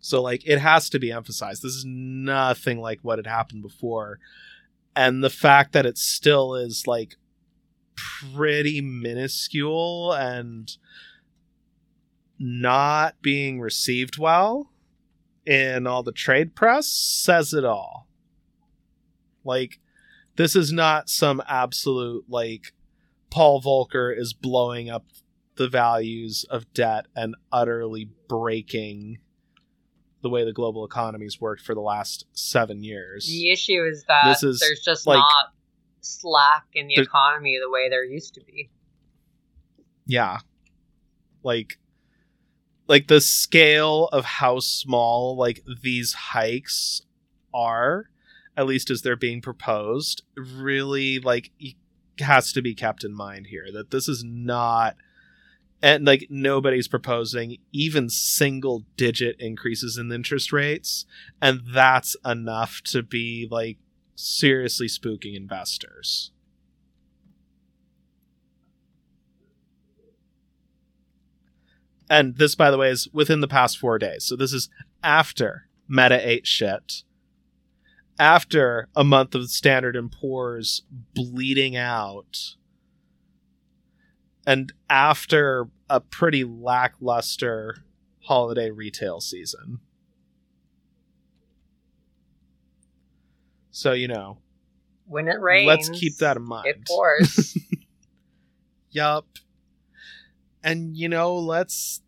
So 0.00 0.22
like 0.22 0.46
it 0.46 0.58
has 0.58 0.88
to 0.90 0.98
be 0.98 1.12
emphasized. 1.12 1.62
This 1.62 1.74
is 1.74 1.84
nothing 1.86 2.80
like 2.80 3.00
what 3.02 3.18
had 3.18 3.26
happened 3.26 3.62
before. 3.62 4.18
And 4.94 5.22
the 5.22 5.30
fact 5.30 5.72
that 5.72 5.86
it 5.86 5.98
still 5.98 6.54
is 6.54 6.86
like 6.86 7.16
pretty 7.96 8.80
minuscule 8.80 10.12
and 10.12 10.70
not 12.38 13.20
being 13.20 13.60
received 13.60 14.18
well 14.18 14.70
in 15.44 15.86
all 15.86 16.02
the 16.02 16.12
trade 16.12 16.54
press 16.54 16.86
says 16.88 17.52
it 17.52 17.64
all. 17.64 18.06
Like 19.44 19.80
this 20.36 20.54
is 20.54 20.72
not 20.72 21.08
some 21.08 21.42
absolute 21.48 22.24
like 22.28 22.72
Paul 23.30 23.60
Volcker 23.60 24.16
is 24.16 24.32
blowing 24.32 24.88
up 24.88 25.06
the 25.56 25.68
values 25.68 26.44
of 26.48 26.72
debt 26.72 27.06
and 27.16 27.34
utterly 27.50 28.08
breaking 28.28 29.18
the 30.28 30.34
way 30.34 30.44
the 30.44 30.52
global 30.52 30.84
economy's 30.84 31.40
worked 31.40 31.62
for 31.62 31.74
the 31.74 31.80
last 31.80 32.26
seven 32.32 32.82
years. 32.82 33.26
The 33.26 33.50
issue 33.50 33.84
is 33.84 34.04
that 34.08 34.26
This 34.26 34.42
is, 34.42 34.60
there's 34.60 34.82
just 34.84 35.06
like- 35.06 35.18
not 35.18 35.52
slack 36.00 36.64
in 36.74 36.86
the 36.86 36.94
economy 36.94 37.58
the 37.62 37.70
way 37.70 37.88
there 37.88 38.04
used 38.04 38.34
to 38.34 38.40
be. 38.40 38.70
Yeah. 40.06 40.38
Like 41.42 41.78
like 42.88 43.08
the 43.08 43.20
scale 43.20 44.06
of 44.12 44.24
how 44.24 44.60
small 44.60 45.36
like 45.36 45.62
these 45.82 46.14
hikes 46.14 47.02
are, 47.52 48.06
at 48.56 48.66
least 48.66 48.88
as 48.90 49.02
they're 49.02 49.16
being 49.16 49.42
proposed, 49.42 50.22
really 50.36 51.18
like 51.18 51.50
has 52.20 52.52
to 52.52 52.62
be 52.62 52.74
kept 52.74 53.04
in 53.04 53.14
mind 53.14 53.46
here 53.48 53.66
that 53.72 53.90
this 53.90 54.08
is 54.08 54.24
not 54.24 54.96
and 55.82 56.04
like 56.06 56.26
nobody's 56.28 56.88
proposing 56.88 57.58
even 57.72 58.08
single 58.08 58.84
digit 58.96 59.36
increases 59.38 59.96
in 59.96 60.10
interest 60.10 60.52
rates 60.52 61.06
and 61.40 61.60
that's 61.72 62.16
enough 62.24 62.80
to 62.84 63.02
be 63.02 63.46
like 63.50 63.78
seriously 64.18 64.88
spooking 64.88 65.36
investors. 65.36 66.32
And 72.10 72.36
this, 72.36 72.54
by 72.54 72.70
the 72.70 72.78
way, 72.78 72.90
is 72.90 73.08
within 73.12 73.40
the 73.40 73.48
past 73.48 73.78
four 73.78 73.98
days. 73.98 74.24
So 74.24 74.34
this 74.34 74.52
is 74.52 74.70
after 75.02 75.68
Meta 75.88 76.26
ate 76.26 76.46
shit, 76.46 77.02
after 78.18 78.88
a 78.96 79.04
month 79.04 79.34
of 79.34 79.50
Standard 79.50 79.94
and 79.94 80.10
Poor's 80.10 80.82
bleeding 81.14 81.76
out, 81.76 82.56
and 84.48 84.72
after 84.88 85.68
a 85.90 86.00
pretty 86.00 86.42
lackluster 86.42 87.84
holiday 88.22 88.70
retail 88.70 89.20
season. 89.20 89.80
So 93.70 93.92
you 93.92 94.08
know, 94.08 94.38
When 95.06 95.28
it 95.28 95.38
rains, 95.38 95.66
let's 95.68 95.90
keep 95.90 96.16
that 96.16 96.38
in 96.38 96.44
mind. 96.44 96.66
It 96.66 96.86
pours. 96.86 97.58
Yup. 98.90 99.26
And 100.64 100.96
you 100.96 101.10
know, 101.10 101.36
let's 101.36 102.00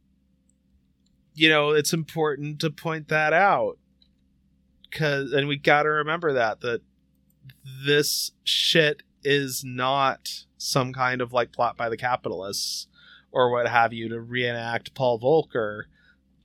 you 1.35 1.51
know, 1.51 1.71
it's 1.73 1.93
important 1.93 2.59
to 2.61 2.71
point 2.71 3.09
that 3.09 3.35
out. 3.35 3.77
Cause 4.91 5.33
and 5.33 5.47
we 5.47 5.59
gotta 5.59 5.91
remember 5.91 6.33
that 6.33 6.63
that 6.63 6.81
this 7.85 8.33
shit 8.45 9.03
is 9.23 9.63
not 9.65 10.45
some 10.57 10.93
kind 10.93 11.21
of 11.21 11.33
like 11.33 11.53
plot 11.53 11.77
by 11.77 11.89
the 11.89 11.97
capitalists 11.97 12.87
or 13.33 13.51
what 13.51 13.69
have 13.69 13.93
you 13.93 14.09
to 14.09 14.21
reenact 14.21 14.95
Paul 14.95 15.19
Volcker 15.21 15.83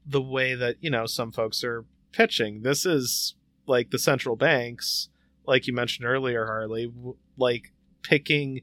the 0.05 0.21
way 0.21 0.55
that, 0.55 0.75
you 0.81 0.89
know, 0.89 1.05
some 1.05 1.31
folks 1.31 1.63
are 1.63 1.85
pitching. 2.11 2.61
This 2.61 2.85
is 2.85 3.35
like 3.65 3.89
the 3.89 3.99
central 3.99 4.35
banks, 4.35 5.09
like 5.47 5.67
you 5.67 5.73
mentioned 5.73 6.07
earlier, 6.07 6.45
Harley, 6.45 6.91
like 7.37 7.73
picking 8.03 8.61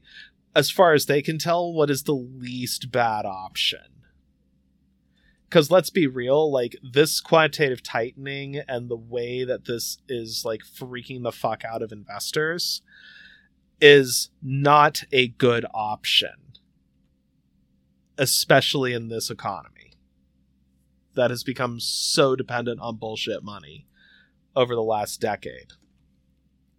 as 0.55 0.71
far 0.71 0.93
as 0.93 1.05
they 1.05 1.21
can 1.21 1.37
tell, 1.37 1.73
what 1.73 1.89
is 1.89 2.03
the 2.03 2.13
least 2.13 2.91
bad 2.91 3.25
option. 3.25 3.79
Because 5.49 5.69
let's 5.69 5.89
be 5.89 6.07
real, 6.07 6.51
like 6.51 6.75
this 6.81 7.19
quantitative 7.19 7.83
tightening 7.83 8.61
and 8.67 8.89
the 8.89 8.95
way 8.95 9.43
that 9.43 9.65
this 9.65 9.99
is 10.07 10.43
like 10.45 10.61
freaking 10.61 11.23
the 11.23 11.31
fuck 11.31 11.63
out 11.65 11.81
of 11.81 11.91
investors 11.91 12.81
is 13.81 14.29
not 14.41 15.03
a 15.11 15.27
good 15.27 15.65
option, 15.73 16.53
especially 18.17 18.93
in 18.93 19.09
this 19.09 19.29
economy 19.29 19.93
that 21.15 21.29
has 21.29 21.43
become 21.43 21.79
so 21.79 22.35
dependent 22.35 22.79
on 22.79 22.97
bullshit 22.97 23.43
money 23.43 23.85
over 24.55 24.73
the 24.75 24.81
last 24.81 25.19
decade 25.21 25.71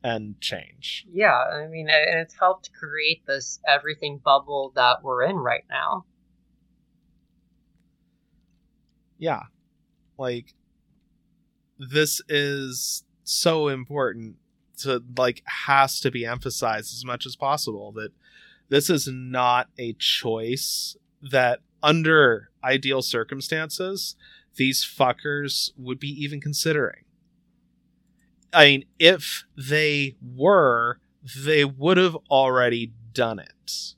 and 0.02 0.38
change. 0.40 1.06
yeah, 1.10 1.32
I 1.34 1.66
mean, 1.66 1.88
and 1.88 2.20
it's 2.20 2.34
helped 2.38 2.70
create 2.78 3.24
this 3.26 3.58
everything 3.66 4.18
bubble 4.22 4.72
that 4.74 5.02
we're 5.02 5.22
in 5.24 5.36
right 5.36 5.64
now. 5.70 6.04
yeah 9.18 9.42
like 10.18 10.52
this 11.78 12.20
is 12.28 13.04
so 13.22 13.68
important 13.68 14.36
to 14.84 15.02
like 15.16 15.42
has 15.66 16.00
to 16.00 16.10
be 16.10 16.24
emphasized 16.24 16.94
as 16.94 17.04
much 17.04 17.26
as 17.26 17.36
possible 17.36 17.92
that 17.92 18.12
this 18.68 18.88
is 18.88 19.08
not 19.08 19.68
a 19.78 19.92
choice 19.94 20.96
that 21.20 21.60
under 21.82 22.50
ideal 22.62 23.02
circumstances 23.02 24.16
these 24.56 24.84
fuckers 24.84 25.70
would 25.76 25.98
be 25.98 26.08
even 26.08 26.40
considering 26.40 27.04
i 28.52 28.64
mean 28.64 28.84
if 28.98 29.44
they 29.56 30.16
were 30.34 30.98
they 31.24 31.64
would 31.64 31.96
have 31.96 32.16
already 32.30 32.92
done 33.12 33.38
it. 33.38 33.94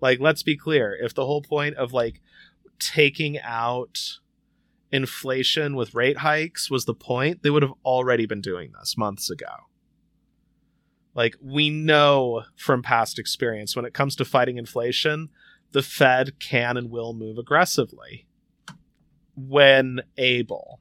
Like, 0.00 0.20
let's 0.20 0.42
be 0.42 0.56
clear. 0.56 0.96
If 1.00 1.14
the 1.14 1.26
whole 1.26 1.42
point 1.42 1.76
of 1.76 1.92
like 1.92 2.20
taking 2.78 3.38
out 3.40 4.18
inflation 4.92 5.74
with 5.74 5.94
rate 5.94 6.18
hikes 6.18 6.70
was 6.70 6.84
the 6.84 6.94
point, 6.94 7.42
they 7.42 7.50
would 7.50 7.62
have 7.62 7.72
already 7.84 8.26
been 8.26 8.42
doing 8.42 8.72
this 8.78 8.96
months 8.96 9.30
ago. 9.30 9.46
Like, 11.14 11.34
we 11.42 11.70
know 11.70 12.44
from 12.56 12.82
past 12.82 13.18
experience 13.18 13.74
when 13.74 13.84
it 13.84 13.94
comes 13.94 14.16
to 14.16 14.24
fighting 14.24 14.56
inflation, 14.56 15.30
the 15.72 15.82
Fed 15.82 16.38
can 16.38 16.76
and 16.76 16.90
will 16.90 17.14
move 17.14 17.38
aggressively 17.38 18.26
when 19.36 20.00
able. 20.16 20.80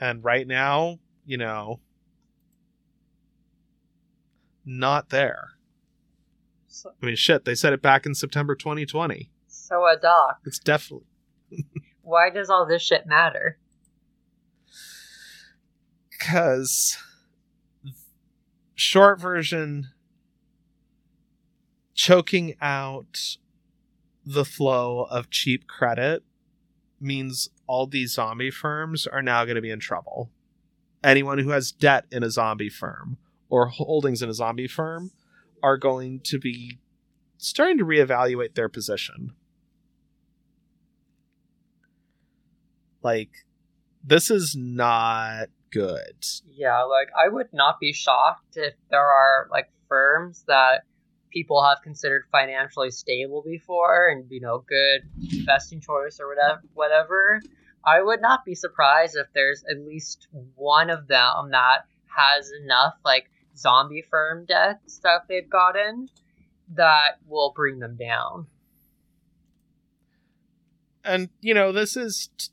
And 0.00 0.22
right 0.22 0.46
now, 0.46 0.98
you 1.24 1.38
know, 1.38 1.80
not 4.64 5.08
there. 5.08 5.55
So, 6.76 6.92
I 7.02 7.06
mean, 7.06 7.16
shit, 7.16 7.46
they 7.46 7.54
said 7.54 7.72
it 7.72 7.80
back 7.80 8.04
in 8.04 8.14
September 8.14 8.54
2020. 8.54 9.30
so 9.48 9.86
a 9.86 9.96
doc, 9.96 10.40
It's 10.44 10.58
definitely 10.58 11.06
why 12.02 12.28
does 12.28 12.50
all 12.50 12.66
this 12.66 12.82
shit 12.82 13.06
matter? 13.06 13.58
because 16.10 16.96
short 18.74 19.20
version 19.20 19.88
choking 21.94 22.54
out 22.60 23.36
the 24.24 24.44
flow 24.44 25.06
of 25.10 25.30
cheap 25.30 25.66
credit 25.66 26.22
means 27.00 27.48
all 27.66 27.86
these 27.86 28.12
zombie 28.14 28.50
firms 28.50 29.06
are 29.06 29.22
now 29.22 29.44
going 29.44 29.54
to 29.56 29.60
be 29.62 29.70
in 29.70 29.78
trouble. 29.78 30.30
Anyone 31.04 31.38
who 31.38 31.50
has 31.50 31.70
debt 31.70 32.06
in 32.10 32.22
a 32.22 32.30
zombie 32.30 32.70
firm 32.70 33.18
or 33.48 33.66
holdings 33.66 34.22
in 34.22 34.28
a 34.28 34.34
zombie 34.34 34.68
firm 34.68 35.10
are 35.62 35.76
going 35.76 36.20
to 36.20 36.38
be 36.38 36.78
starting 37.38 37.78
to 37.78 37.84
reevaluate 37.84 38.54
their 38.54 38.68
position. 38.68 39.32
Like, 43.02 43.30
this 44.02 44.30
is 44.30 44.56
not 44.56 45.48
good. 45.70 46.24
Yeah, 46.48 46.82
like 46.82 47.08
I 47.16 47.28
would 47.28 47.52
not 47.52 47.78
be 47.80 47.92
shocked 47.92 48.56
if 48.56 48.74
there 48.90 49.06
are 49.06 49.48
like 49.50 49.68
firms 49.88 50.44
that 50.48 50.82
people 51.30 51.62
have 51.62 51.82
considered 51.82 52.22
financially 52.32 52.90
stable 52.90 53.42
before 53.44 54.08
and 54.08 54.24
you 54.30 54.40
know 54.40 54.64
good 54.66 55.02
investing 55.32 55.80
choice 55.80 56.18
or 56.20 56.28
whatever 56.28 56.62
whatever. 56.74 57.40
I 57.84 58.02
would 58.02 58.20
not 58.20 58.44
be 58.44 58.54
surprised 58.54 59.16
if 59.16 59.26
there's 59.34 59.64
at 59.70 59.78
least 59.86 60.26
one 60.54 60.90
of 60.90 61.06
them 61.06 61.50
that 61.50 61.84
has 62.06 62.50
enough 62.62 62.94
like 63.04 63.30
zombie 63.56 64.02
firm 64.02 64.44
death 64.46 64.80
stuff 64.86 65.22
they've 65.28 65.48
gotten 65.50 66.08
that 66.74 67.18
will 67.26 67.52
bring 67.54 67.78
them 67.78 67.96
down. 67.96 68.46
and 71.06 71.28
you 71.40 71.54
know 71.54 71.72
this 71.72 71.96
is 71.96 72.28
t- 72.36 72.48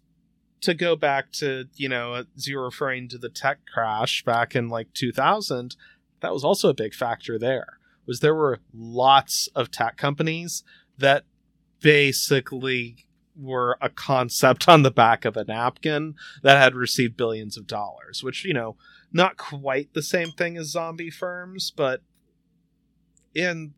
to 0.62 0.74
go 0.74 0.96
back 0.96 1.32
to 1.32 1.66
you 1.76 1.90
know 1.90 2.14
uh, 2.14 2.24
as 2.38 2.48
you 2.48 2.58
were 2.58 2.66
referring 2.66 3.10
to 3.10 3.18
the 3.18 3.30
tech 3.30 3.60
crash 3.72 4.24
back 4.24 4.56
in 4.56 4.70
like 4.70 4.94
2000 4.94 5.76
that 6.22 6.32
was 6.34 6.44
also 6.44 6.70
a 6.70 6.74
big 6.74 6.94
factor 6.94 7.38
there 7.38 7.80
was 8.06 8.20
there 8.20 8.36
were 8.36 8.60
lots 8.74 9.48
of 9.56 9.72
tech 9.72 9.98
companies 9.98 10.64
that 10.98 11.24
basically 11.82 13.06
were 13.36 13.78
a 13.82 13.90
concept 13.90 14.68
on 14.70 14.84
the 14.84 14.92
back 14.92 15.26
of 15.26 15.36
a 15.36 15.44
napkin 15.44 16.16
that 16.44 16.58
had 16.58 16.76
received 16.76 17.18
billions 17.18 17.58
of 17.58 17.68
dollars 17.68 18.24
which 18.24 18.46
you 18.46 18.54
know 18.54 18.78
not 19.14 19.38
quite 19.38 19.94
the 19.94 20.02
same 20.02 20.32
thing 20.32 20.58
as 20.58 20.72
zombie 20.72 21.10
firms 21.10 21.72
but 21.72 22.02
in 23.34 23.74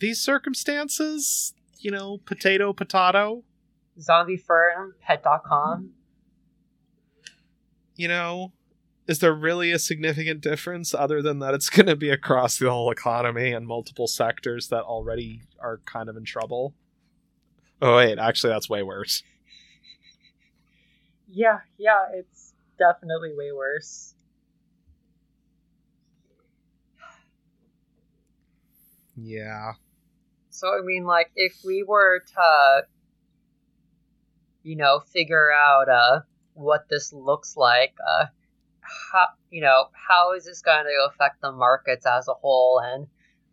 these 0.00 0.20
circumstances 0.20 1.54
you 1.78 1.90
know 1.90 2.18
potato 2.18 2.72
potato 2.72 3.42
Zombie 4.00 4.36
firm, 4.36 4.94
pet.com. 5.00 5.42
Mm-hmm. 5.48 5.86
you 7.96 8.08
know, 8.08 8.52
is 9.06 9.18
there 9.18 9.34
really 9.34 9.72
a 9.72 9.78
significant 9.78 10.40
difference 10.40 10.94
other 10.94 11.20
than 11.22 11.40
that 11.40 11.54
it's 11.54 11.70
going 11.70 11.86
to 11.86 11.96
be 11.96 12.10
across 12.10 12.58
the 12.58 12.70
whole 12.70 12.90
economy 12.90 13.52
and 13.52 13.66
multiple 13.66 14.06
sectors 14.06 14.68
that 14.68 14.82
already 14.82 15.42
are 15.60 15.80
kind 15.84 16.08
of 16.08 16.16
in 16.16 16.24
trouble? 16.24 16.74
Oh, 17.82 17.96
wait, 17.96 18.18
actually, 18.18 18.52
that's 18.52 18.68
way 18.68 18.82
worse. 18.82 19.22
Yeah, 21.32 21.60
yeah, 21.78 22.06
it's 22.12 22.52
definitely 22.78 23.32
way 23.36 23.52
worse. 23.52 24.14
Yeah. 29.22 29.72
So 30.50 30.68
I 30.68 30.82
mean, 30.82 31.04
like, 31.04 31.30
if 31.36 31.58
we 31.64 31.82
were 31.82 32.20
to, 32.34 32.82
you 34.62 34.76
know, 34.76 35.00
figure 35.00 35.50
out 35.52 35.88
uh 35.88 36.20
what 36.54 36.88
this 36.88 37.12
looks 37.12 37.56
like, 37.56 37.94
uh, 38.06 38.26
how 39.12 39.26
you 39.50 39.60
know 39.60 39.86
how 39.92 40.34
is 40.34 40.44
this 40.44 40.62
going 40.62 40.84
to 40.84 41.08
affect 41.08 41.40
the 41.40 41.52
markets 41.52 42.06
as 42.06 42.28
a 42.28 42.34
whole, 42.34 42.80
and 42.82 43.06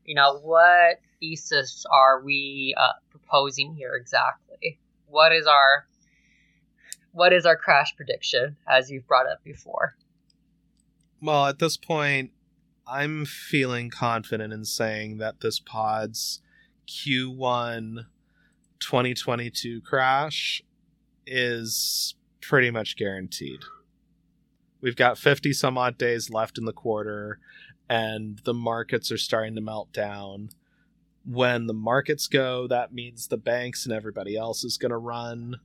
you 0.05 0.15
know 0.15 0.39
what 0.39 0.99
thesis 1.19 1.85
are 1.91 2.21
we 2.21 2.75
uh, 2.77 2.93
proposing 3.09 3.75
here 3.75 3.95
exactly? 3.95 4.79
What 5.07 5.31
is 5.31 5.47
our 5.47 5.87
what 7.11 7.33
is 7.33 7.45
our 7.45 7.55
crash 7.55 7.95
prediction, 7.95 8.57
as 8.67 8.91
you've 8.91 9.07
brought 9.07 9.27
up 9.27 9.43
before? 9.43 9.95
Well, 11.21 11.47
at 11.47 11.59
this 11.59 11.77
point, 11.77 12.31
I'm 12.89 13.25
feeling 13.25 13.89
confident 13.89 14.53
in 14.53 14.63
saying 14.63 15.17
that 15.17 15.41
this 15.41 15.59
pod's 15.59 16.39
Q1 16.87 18.05
2022 18.79 19.81
crash 19.81 20.63
is 21.25 22.15
pretty 22.39 22.71
much 22.71 22.95
guaranteed. 22.95 23.59
We've 24.79 24.95
got 24.95 25.17
50 25.17 25.51
some 25.51 25.77
odd 25.77 25.97
days 25.97 26.29
left 26.29 26.57
in 26.57 26.63
the 26.63 26.71
quarter, 26.71 27.39
and 27.89 28.39
the 28.45 28.53
markets 28.53 29.11
are 29.11 29.17
starting 29.17 29.55
to 29.55 29.61
melt 29.61 29.91
down. 29.91 30.51
When 31.25 31.67
the 31.67 31.73
markets 31.73 32.27
go, 32.27 32.67
that 32.67 32.93
means 32.93 33.27
the 33.27 33.37
banks 33.37 33.85
and 33.85 33.93
everybody 33.93 34.37
else 34.37 34.63
is 34.63 34.77
going 34.77 34.91
to 34.91 34.97
run. 34.97 35.59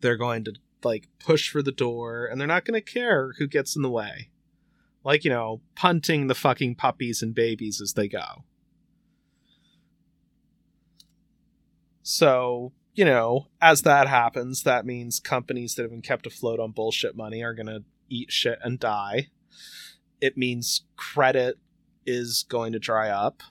They're 0.00 0.16
going 0.16 0.44
to 0.44 0.54
like 0.82 1.08
push 1.18 1.50
for 1.50 1.60
the 1.60 1.72
door, 1.72 2.24
and 2.24 2.40
they're 2.40 2.48
not 2.48 2.64
going 2.64 2.80
to 2.80 2.92
care 2.92 3.32
who 3.36 3.46
gets 3.46 3.76
in 3.76 3.82
the 3.82 3.90
way 3.90 4.30
like 5.04 5.24
you 5.24 5.30
know 5.30 5.60
punting 5.74 6.26
the 6.26 6.34
fucking 6.34 6.74
puppies 6.74 7.22
and 7.22 7.34
babies 7.34 7.80
as 7.80 7.92
they 7.92 8.08
go. 8.08 8.44
So 12.02 12.72
you 12.94 13.04
know 13.04 13.48
as 13.60 13.82
that 13.82 14.08
happens 14.08 14.62
that 14.62 14.86
means 14.86 15.20
companies 15.20 15.74
that 15.74 15.82
have 15.82 15.90
been 15.90 16.02
kept 16.02 16.26
afloat 16.26 16.58
on 16.58 16.72
bullshit 16.72 17.16
money 17.16 17.42
are 17.42 17.54
going 17.54 17.66
to 17.66 17.84
eat 18.08 18.32
shit 18.32 18.58
and 18.62 18.78
die. 18.78 19.28
It 20.20 20.36
means 20.36 20.82
credit 20.96 21.58
is 22.06 22.44
going 22.48 22.72
to 22.72 22.78
dry 22.78 23.08
up. 23.08 23.42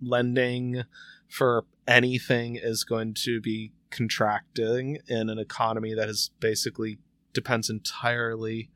Lending 0.00 0.84
for 1.28 1.64
anything 1.88 2.56
is 2.56 2.84
going 2.84 3.14
to 3.14 3.40
be 3.40 3.72
contracting 3.90 4.98
in 5.08 5.28
an 5.28 5.38
economy 5.38 5.94
that 5.94 6.08
is 6.08 6.30
basically 6.40 6.98
depends 7.32 7.70
entirely 7.70 8.70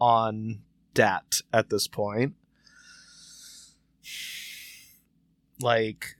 on 0.00 0.60
debt 0.94 1.40
at 1.52 1.70
this 1.70 1.86
point. 1.86 2.34
Like 5.60 6.16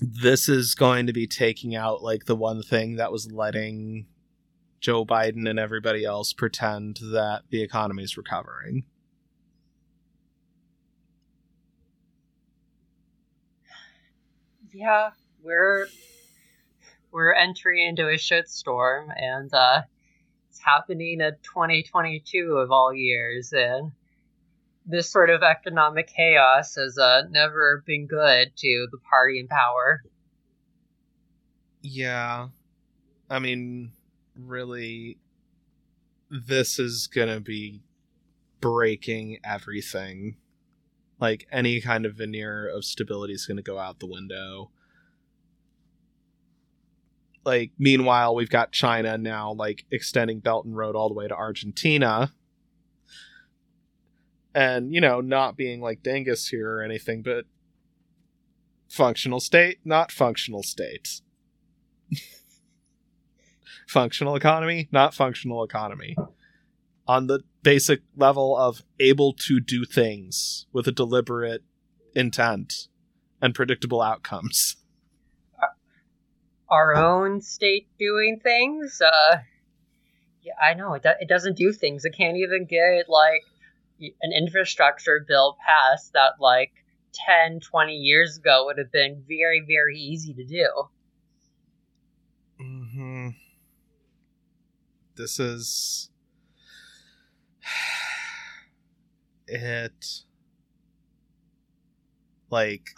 this 0.00 0.48
is 0.48 0.74
going 0.74 1.06
to 1.06 1.12
be 1.12 1.26
taking 1.26 1.74
out 1.76 2.02
like 2.02 2.24
the 2.24 2.36
one 2.36 2.62
thing 2.62 2.96
that 2.96 3.12
was 3.12 3.30
letting 3.30 4.06
Joe 4.80 5.04
Biden 5.04 5.48
and 5.48 5.58
everybody 5.58 6.04
else 6.04 6.32
pretend 6.32 6.98
that 7.12 7.42
the 7.50 7.62
economy 7.62 8.02
is 8.02 8.16
recovering. 8.16 8.84
Yeah, 14.72 15.10
we're 15.42 15.88
we're 17.10 17.34
entering 17.34 17.86
into 17.86 18.08
a 18.08 18.14
shitstorm, 18.14 19.08
and 19.16 19.52
uh, 19.52 19.82
it's 20.50 20.60
happening 20.60 21.20
in 21.20 21.36
2022 21.42 22.56
of 22.58 22.70
all 22.70 22.92
years, 22.92 23.52
and 23.52 23.92
this 24.84 25.10
sort 25.10 25.30
of 25.30 25.42
economic 25.42 26.08
chaos 26.08 26.74
has 26.74 26.98
uh, 26.98 27.22
never 27.30 27.84
been 27.86 28.06
good 28.06 28.50
to 28.56 28.88
the 28.90 28.98
party 29.08 29.38
in 29.38 29.46
power. 29.46 30.02
Yeah. 31.82 32.48
I 33.30 33.38
mean, 33.38 33.92
really, 34.36 35.18
this 36.28 36.78
is 36.78 37.06
to 37.28 37.40
be 37.40 37.82
breaking 38.60 39.38
everything. 39.44 40.36
Like, 41.20 41.46
any 41.52 41.80
kind 41.80 42.06
of 42.06 42.16
veneer 42.16 42.66
of 42.66 42.84
stability 42.84 43.34
is 43.34 43.46
to 43.58 43.62
go 43.62 43.78
out 43.78 44.00
the 44.00 44.06
window. 44.06 44.70
Like 47.44 47.72
meanwhile 47.78 48.34
we've 48.34 48.50
got 48.50 48.72
China 48.72 49.16
now 49.16 49.52
like 49.52 49.86
extending 49.90 50.40
Belt 50.40 50.64
and 50.64 50.76
Road 50.76 50.94
all 50.94 51.08
the 51.08 51.14
way 51.14 51.28
to 51.28 51.34
Argentina. 51.34 52.32
And 54.54 54.92
you 54.92 55.00
know, 55.00 55.20
not 55.20 55.56
being 55.56 55.80
like 55.80 56.02
dingus 56.02 56.48
here 56.48 56.78
or 56.78 56.82
anything, 56.82 57.22
but 57.22 57.44
functional 58.88 59.40
state, 59.40 59.78
not 59.84 60.10
functional 60.10 60.62
state. 60.62 61.20
functional 63.86 64.34
economy, 64.34 64.88
not 64.90 65.14
functional 65.14 65.62
economy. 65.62 66.16
On 67.06 67.26
the 67.26 67.40
basic 67.62 68.02
level 68.16 68.56
of 68.56 68.82
able 68.98 69.32
to 69.32 69.60
do 69.60 69.84
things 69.84 70.66
with 70.72 70.86
a 70.86 70.92
deliberate 70.92 71.62
intent 72.14 72.88
and 73.40 73.54
predictable 73.54 74.02
outcomes. 74.02 74.76
Our 76.70 76.94
own 76.94 77.40
state 77.40 77.88
doing 77.98 78.40
things? 78.42 79.00
Uh, 79.00 79.38
yeah, 80.42 80.52
I 80.62 80.74
know. 80.74 80.94
It, 80.94 81.02
do- 81.02 81.18
it 81.20 81.28
doesn't 81.28 81.56
do 81.56 81.72
things. 81.72 82.04
It 82.04 82.14
can't 82.16 82.36
even 82.36 82.66
get, 82.66 83.08
like, 83.08 83.42
an 84.22 84.32
infrastructure 84.32 85.24
bill 85.26 85.56
passed 85.66 86.12
that, 86.12 86.34
like, 86.40 86.72
10, 87.26 87.60
20 87.60 87.94
years 87.94 88.38
ago 88.38 88.66
would 88.66 88.78
have 88.78 88.92
been 88.92 89.24
very, 89.26 89.64
very 89.66 89.98
easy 89.98 90.32
to 90.34 90.44
do. 90.44 90.68
hmm 92.58 93.28
This 95.16 95.38
is 95.40 96.10
it. 99.48 100.22
Like 102.50 102.90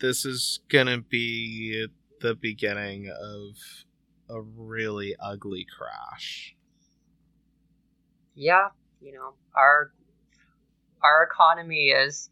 this 0.00 0.24
is 0.24 0.60
gonna 0.68 1.00
be 1.00 1.86
the 2.20 2.34
beginning 2.34 3.10
of 3.10 3.56
a 4.28 4.40
really 4.40 5.14
ugly 5.20 5.66
crash. 5.78 6.54
Yeah, 8.34 8.68
you 9.00 9.12
know, 9.12 9.34
our 9.54 9.92
our 11.02 11.22
economy 11.22 11.88
is 11.88 12.30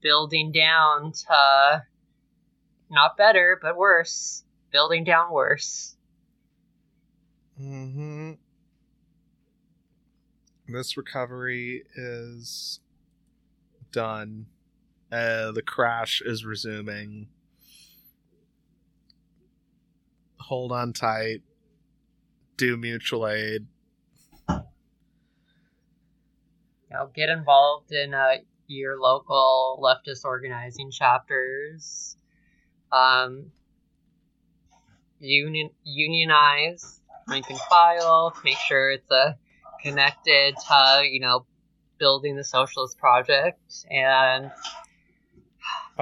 building 0.00 0.52
down 0.52 1.12
to 1.12 1.82
not 2.90 3.16
better, 3.16 3.58
but 3.60 3.76
worse. 3.76 4.44
Building 4.70 5.04
down 5.04 5.32
worse. 5.32 5.96
Mm-hmm. 7.60 8.32
This 10.68 10.96
recovery 10.96 11.84
is 11.96 12.80
done. 13.90 14.46
Uh, 15.12 15.52
the 15.52 15.62
crash 15.62 16.22
is 16.24 16.42
resuming. 16.42 17.28
Hold 20.38 20.72
on 20.72 20.94
tight. 20.94 21.42
Do 22.56 22.78
mutual 22.78 23.28
aid. 23.28 23.66
Know, 26.90 27.10
get 27.14 27.28
involved 27.28 27.92
in 27.92 28.14
uh, 28.14 28.36
your 28.66 28.98
local 28.98 29.78
leftist 29.82 30.24
organizing 30.24 30.90
chapters. 30.90 32.16
Um, 32.90 33.52
union 35.18 35.70
unionize, 35.84 37.00
rank 37.28 37.50
and 37.50 37.58
file. 37.70 38.34
Make 38.44 38.58
sure 38.58 38.90
it's 38.90 39.10
a 39.10 39.36
connected 39.82 40.54
to 40.68 41.02
you 41.04 41.20
know 41.20 41.44
building 41.98 42.36
the 42.36 42.44
socialist 42.44 42.98
project 42.98 43.60
and 43.90 44.50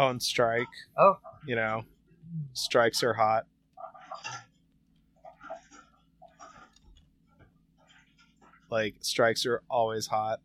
And 0.09 0.23
strike. 0.23 0.69
oh 0.97 1.19
You 1.47 1.57
know, 1.57 1.85
strikes 2.55 3.03
are 3.03 3.13
hot. 3.13 3.45
Like, 8.71 8.95
strikes 9.01 9.45
are 9.47 9.63
always 9.69 10.07
hot. 10.07 10.41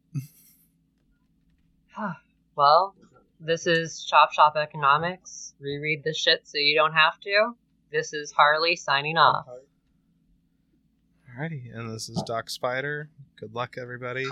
well, 2.55 2.95
this 3.39 3.67
is 3.67 4.03
Chop 4.03 4.33
Shop 4.33 4.55
Economics. 4.55 5.53
Reread 5.59 6.03
this 6.03 6.17
shit 6.17 6.41
so 6.47 6.57
you 6.57 6.75
don't 6.75 6.93
have 6.93 7.19
to. 7.21 7.55
This 7.91 8.13
is 8.13 8.31
Harley 8.31 8.75
signing 8.75 9.17
off. 9.17 9.45
Alrighty, 11.37 11.73
and 11.73 11.93
this 11.93 12.09
is 12.09 12.21
Doc 12.25 12.49
Spider. 12.49 13.09
Good 13.39 13.53
luck, 13.53 13.75
everybody. 13.79 14.25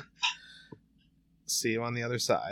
See 1.45 1.73
you 1.73 1.83
on 1.83 1.93
the 1.93 2.03
other 2.03 2.19
side. 2.19 2.51